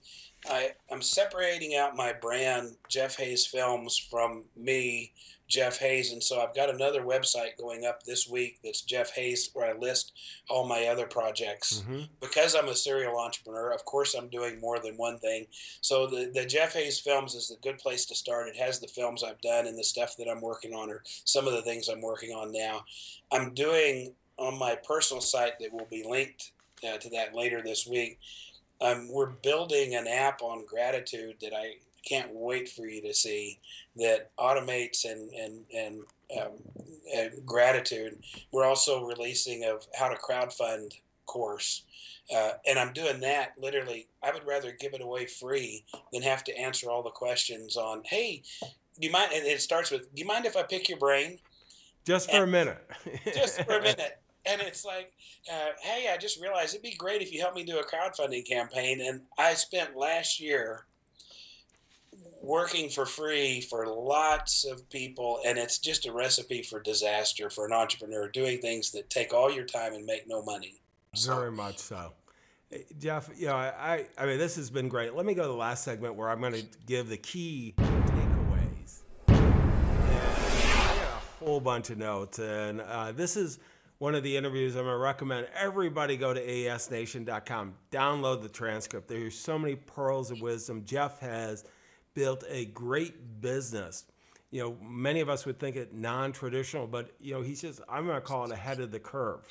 I, 0.49 0.71
I'm 0.91 1.01
separating 1.01 1.75
out 1.75 1.95
my 1.95 2.13
brand, 2.13 2.75
Jeff 2.89 3.17
Hayes 3.17 3.45
Films, 3.45 3.97
from 3.97 4.43
me, 4.57 5.13
Jeff 5.51 5.79
Hayes. 5.79 6.13
And 6.13 6.23
so 6.23 6.41
I've 6.41 6.55
got 6.55 6.73
another 6.73 7.01
website 7.01 7.57
going 7.59 7.85
up 7.85 8.03
this 8.03 8.27
week 8.27 8.59
that's 8.63 8.81
Jeff 8.81 9.11
Hayes, 9.11 9.49
where 9.53 9.69
I 9.69 9.77
list 9.77 10.13
all 10.49 10.65
my 10.65 10.85
other 10.85 11.05
projects. 11.05 11.81
Mm-hmm. 11.81 12.03
Because 12.21 12.55
I'm 12.55 12.69
a 12.69 12.75
serial 12.75 13.19
entrepreneur, 13.19 13.71
of 13.71 13.83
course, 13.83 14.13
I'm 14.15 14.29
doing 14.29 14.61
more 14.61 14.79
than 14.79 14.95
one 14.95 15.19
thing. 15.19 15.47
So 15.81 16.07
the, 16.07 16.31
the 16.33 16.45
Jeff 16.45 16.73
Hayes 16.73 16.99
Films 16.99 17.35
is 17.35 17.51
a 17.51 17.61
good 17.61 17.77
place 17.77 18.05
to 18.05 18.15
start. 18.15 18.47
It 18.47 18.55
has 18.55 18.79
the 18.79 18.87
films 18.87 19.23
I've 19.23 19.41
done 19.41 19.67
and 19.67 19.77
the 19.77 19.83
stuff 19.83 20.15
that 20.17 20.29
I'm 20.29 20.41
working 20.41 20.73
on, 20.73 20.89
or 20.89 21.03
some 21.25 21.47
of 21.47 21.53
the 21.53 21.61
things 21.61 21.89
I'm 21.89 22.01
working 22.01 22.31
on 22.31 22.53
now. 22.53 22.85
I'm 23.31 23.53
doing 23.53 24.13
on 24.37 24.57
my 24.57 24.75
personal 24.75 25.21
site 25.21 25.59
that 25.59 25.73
will 25.73 25.87
be 25.91 26.05
linked 26.07 26.53
uh, 26.87 26.97
to 26.97 27.09
that 27.09 27.35
later 27.35 27.61
this 27.61 27.85
week. 27.85 28.17
Um, 28.79 29.09
we're 29.11 29.27
building 29.27 29.95
an 29.95 30.07
app 30.07 30.41
on 30.41 30.65
gratitude 30.65 31.35
that 31.41 31.53
I 31.53 31.75
can't 32.07 32.33
wait 32.33 32.69
for 32.69 32.87
you 32.87 33.01
to 33.01 33.13
see 33.13 33.59
that 33.95 34.31
automates 34.37 35.05
and 35.05 35.31
and 35.31 35.63
and, 35.73 36.01
um, 36.39 36.51
and 37.15 37.45
gratitude. 37.45 38.23
We're 38.51 38.65
also 38.65 39.05
releasing 39.05 39.63
of 39.63 39.85
how 39.97 40.09
to 40.09 40.15
crowdfund 40.15 40.93
course. 41.25 41.83
Uh, 42.33 42.51
and 42.67 42.79
I'm 42.79 42.93
doing 42.93 43.19
that 43.21 43.53
literally. 43.57 44.07
I 44.23 44.31
would 44.31 44.45
rather 44.45 44.71
give 44.71 44.93
it 44.93 45.01
away 45.01 45.25
free 45.25 45.83
than 46.13 46.21
have 46.21 46.43
to 46.45 46.57
answer 46.57 46.89
all 46.89 47.03
the 47.03 47.09
questions 47.09 47.75
on, 47.75 48.03
hey, 48.05 48.43
do 48.61 49.07
you 49.07 49.11
mind? 49.11 49.31
And 49.33 49.45
it 49.45 49.61
starts 49.61 49.91
with, 49.91 50.13
do 50.13 50.21
you 50.21 50.27
mind 50.27 50.45
if 50.45 50.55
I 50.55 50.63
pick 50.63 50.87
your 50.87 50.97
brain? 50.97 51.39
Just 52.05 52.29
for 52.29 52.37
and, 52.37 52.43
a 52.43 52.47
minute. 52.47 52.89
just 53.33 53.63
for 53.63 53.77
a 53.77 53.81
minute. 53.81 54.19
And 54.45 54.61
it's 54.61 54.83
like, 54.83 55.13
uh, 55.51 55.69
hey, 55.81 56.09
I 56.11 56.17
just 56.17 56.41
realized 56.41 56.73
it'd 56.73 56.83
be 56.83 56.95
great 56.95 57.21
if 57.21 57.31
you 57.31 57.41
helped 57.41 57.55
me 57.55 57.63
do 57.63 57.79
a 57.79 57.85
crowdfunding 57.85 58.47
campaign. 58.47 59.01
And 59.01 59.21
I 59.37 59.53
spent 59.53 59.95
last 59.95 60.39
year 60.39 60.85
working 62.41 62.89
for 62.89 63.05
free 63.05 63.61
for 63.61 63.85
lots 63.87 64.65
of 64.65 64.89
people 64.89 65.39
and 65.45 65.57
it's 65.57 65.77
just 65.77 66.07
a 66.07 66.11
recipe 66.11 66.63
for 66.63 66.81
disaster 66.81 67.49
for 67.49 67.67
an 67.67 67.71
entrepreneur 67.73 68.27
doing 68.27 68.59
things 68.59 68.91
that 68.91 69.09
take 69.09 69.31
all 69.31 69.51
your 69.51 69.65
time 69.65 69.93
and 69.93 70.05
make 70.05 70.27
no 70.27 70.41
money. 70.43 70.81
So. 71.13 71.35
very 71.35 71.51
much 71.51 71.77
so. 71.77 72.13
Jeff 72.99 73.29
you 73.35 73.47
know 73.47 73.55
I, 73.55 74.07
I 74.17 74.25
mean 74.25 74.39
this 74.39 74.55
has 74.55 74.69
been 74.69 74.89
great. 74.89 75.13
Let 75.13 75.25
me 75.25 75.33
go 75.35 75.43
to 75.43 75.47
the 75.47 75.53
last 75.53 75.83
segment 75.83 76.15
where 76.15 76.29
i'm 76.29 76.41
going 76.41 76.53
to 76.53 76.65
give 76.87 77.09
the 77.09 77.17
key 77.17 77.75
takeaways. 77.77 79.01
I 79.27 80.95
got 80.99 81.21
a 81.41 81.45
whole 81.45 81.59
bunch 81.59 81.91
of 81.91 81.97
notes 81.99 82.39
and 82.39 82.81
uh, 82.81 83.11
this 83.11 83.37
is 83.37 83.59
one 83.99 84.15
of 84.15 84.23
the 84.23 84.35
interviews 84.35 84.75
i'm 84.75 84.85
going 84.85 84.95
to 84.95 84.97
recommend 84.97 85.47
everybody 85.53 86.17
go 86.17 86.33
to 86.33 86.41
aesnation.com 86.41 87.75
download 87.91 88.41
the 88.41 88.49
transcript. 88.49 89.07
There's 89.07 89.37
so 89.37 89.59
many 89.59 89.75
pearls 89.75 90.31
of 90.31 90.41
wisdom 90.41 90.83
jeff 90.85 91.19
has 91.19 91.65
built 92.13 92.43
a 92.49 92.65
great 92.65 93.41
business. 93.41 94.05
You 94.49 94.61
know, 94.61 94.77
many 94.81 95.21
of 95.21 95.29
us 95.29 95.45
would 95.45 95.59
think 95.59 95.75
it 95.75 95.93
non-traditional, 95.93 96.87
but 96.87 97.11
you 97.19 97.33
know, 97.33 97.41
he 97.41 97.55
says 97.55 97.81
I'm 97.87 98.05
going 98.05 98.15
to 98.17 98.21
call 98.21 98.45
it 98.45 98.51
ahead 98.51 98.79
of 98.79 98.91
the 98.91 98.99
curve. 98.99 99.47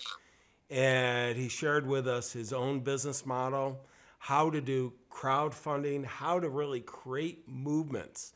And 0.69 1.37
he 1.37 1.49
shared 1.49 1.87
with 1.87 2.07
us 2.07 2.33
his 2.33 2.53
own 2.53 2.81
business 2.81 3.27
model, 3.27 3.85
how 4.19 4.51
to 4.51 4.61
do 4.61 4.93
crowdfunding, 5.11 6.05
how 6.05 6.39
to 6.39 6.49
really 6.49 6.81
create 6.81 7.49
movements, 7.49 8.33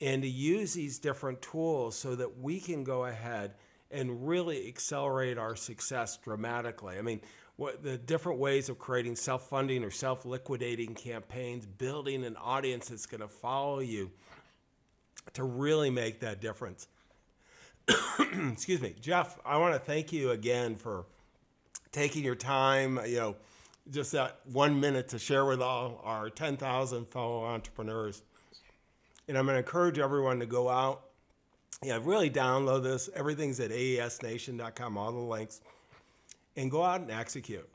and 0.00 0.22
to 0.22 0.28
use 0.28 0.74
these 0.74 0.98
different 0.98 1.42
tools 1.42 1.96
so 1.96 2.16
that 2.16 2.38
we 2.40 2.58
can 2.58 2.82
go 2.82 3.04
ahead 3.04 3.54
and 3.90 4.26
really 4.26 4.66
accelerate 4.66 5.38
our 5.38 5.54
success 5.54 6.16
dramatically. 6.16 6.98
I 6.98 7.02
mean, 7.02 7.20
what 7.56 7.82
the 7.82 7.96
different 7.96 8.38
ways 8.38 8.68
of 8.68 8.78
creating 8.78 9.16
self-funding 9.16 9.82
or 9.82 9.90
self-liquidating 9.90 10.94
campaigns, 10.94 11.64
building 11.64 12.24
an 12.24 12.36
audience 12.36 12.88
that's 12.88 13.06
going 13.06 13.22
to 13.22 13.28
follow 13.28 13.80
you 13.80 14.10
to 15.32 15.44
really 15.44 15.90
make 15.90 16.20
that 16.20 16.40
difference. 16.40 16.88
Excuse 18.52 18.80
me, 18.80 18.94
Jeff. 19.00 19.38
I 19.44 19.56
want 19.58 19.74
to 19.74 19.80
thank 19.80 20.12
you 20.12 20.32
again 20.32 20.76
for 20.76 21.06
taking 21.92 22.24
your 22.24 22.34
time. 22.34 23.00
You 23.06 23.16
know, 23.16 23.36
just 23.90 24.12
that 24.12 24.40
one 24.52 24.78
minute 24.78 25.08
to 25.08 25.18
share 25.18 25.44
with 25.44 25.62
all 25.62 26.00
our 26.04 26.28
10,000 26.28 27.06
fellow 27.06 27.44
entrepreneurs. 27.44 28.22
And 29.28 29.38
I'm 29.38 29.46
going 29.46 29.54
to 29.54 29.58
encourage 29.58 29.98
everyone 29.98 30.40
to 30.40 30.46
go 30.46 30.68
out. 30.68 31.02
Yeah, 31.82 31.98
really 32.02 32.30
download 32.30 32.82
this. 32.82 33.08
Everything's 33.14 33.60
at 33.60 33.70
aesnation.com. 33.70 34.98
All 34.98 35.12
the 35.12 35.18
links 35.18 35.60
and 36.56 36.70
go 36.70 36.82
out 36.82 37.00
and 37.00 37.10
execute. 37.10 37.68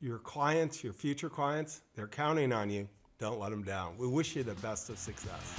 Your 0.00 0.18
clients, 0.18 0.82
your 0.82 0.92
future 0.92 1.28
clients, 1.28 1.82
they're 1.94 2.08
counting 2.08 2.52
on 2.52 2.70
you. 2.70 2.88
Don't 3.18 3.38
let 3.38 3.50
them 3.50 3.62
down. 3.62 3.96
We 3.98 4.08
wish 4.08 4.34
you 4.34 4.42
the 4.42 4.54
best 4.56 4.90
of 4.90 4.98
success. 4.98 5.54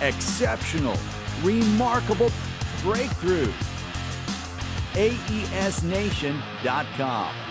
Exceptional, 0.00 0.96
remarkable 1.42 2.32
breakthrough. 2.82 3.52
AESNation.com. 4.94 7.45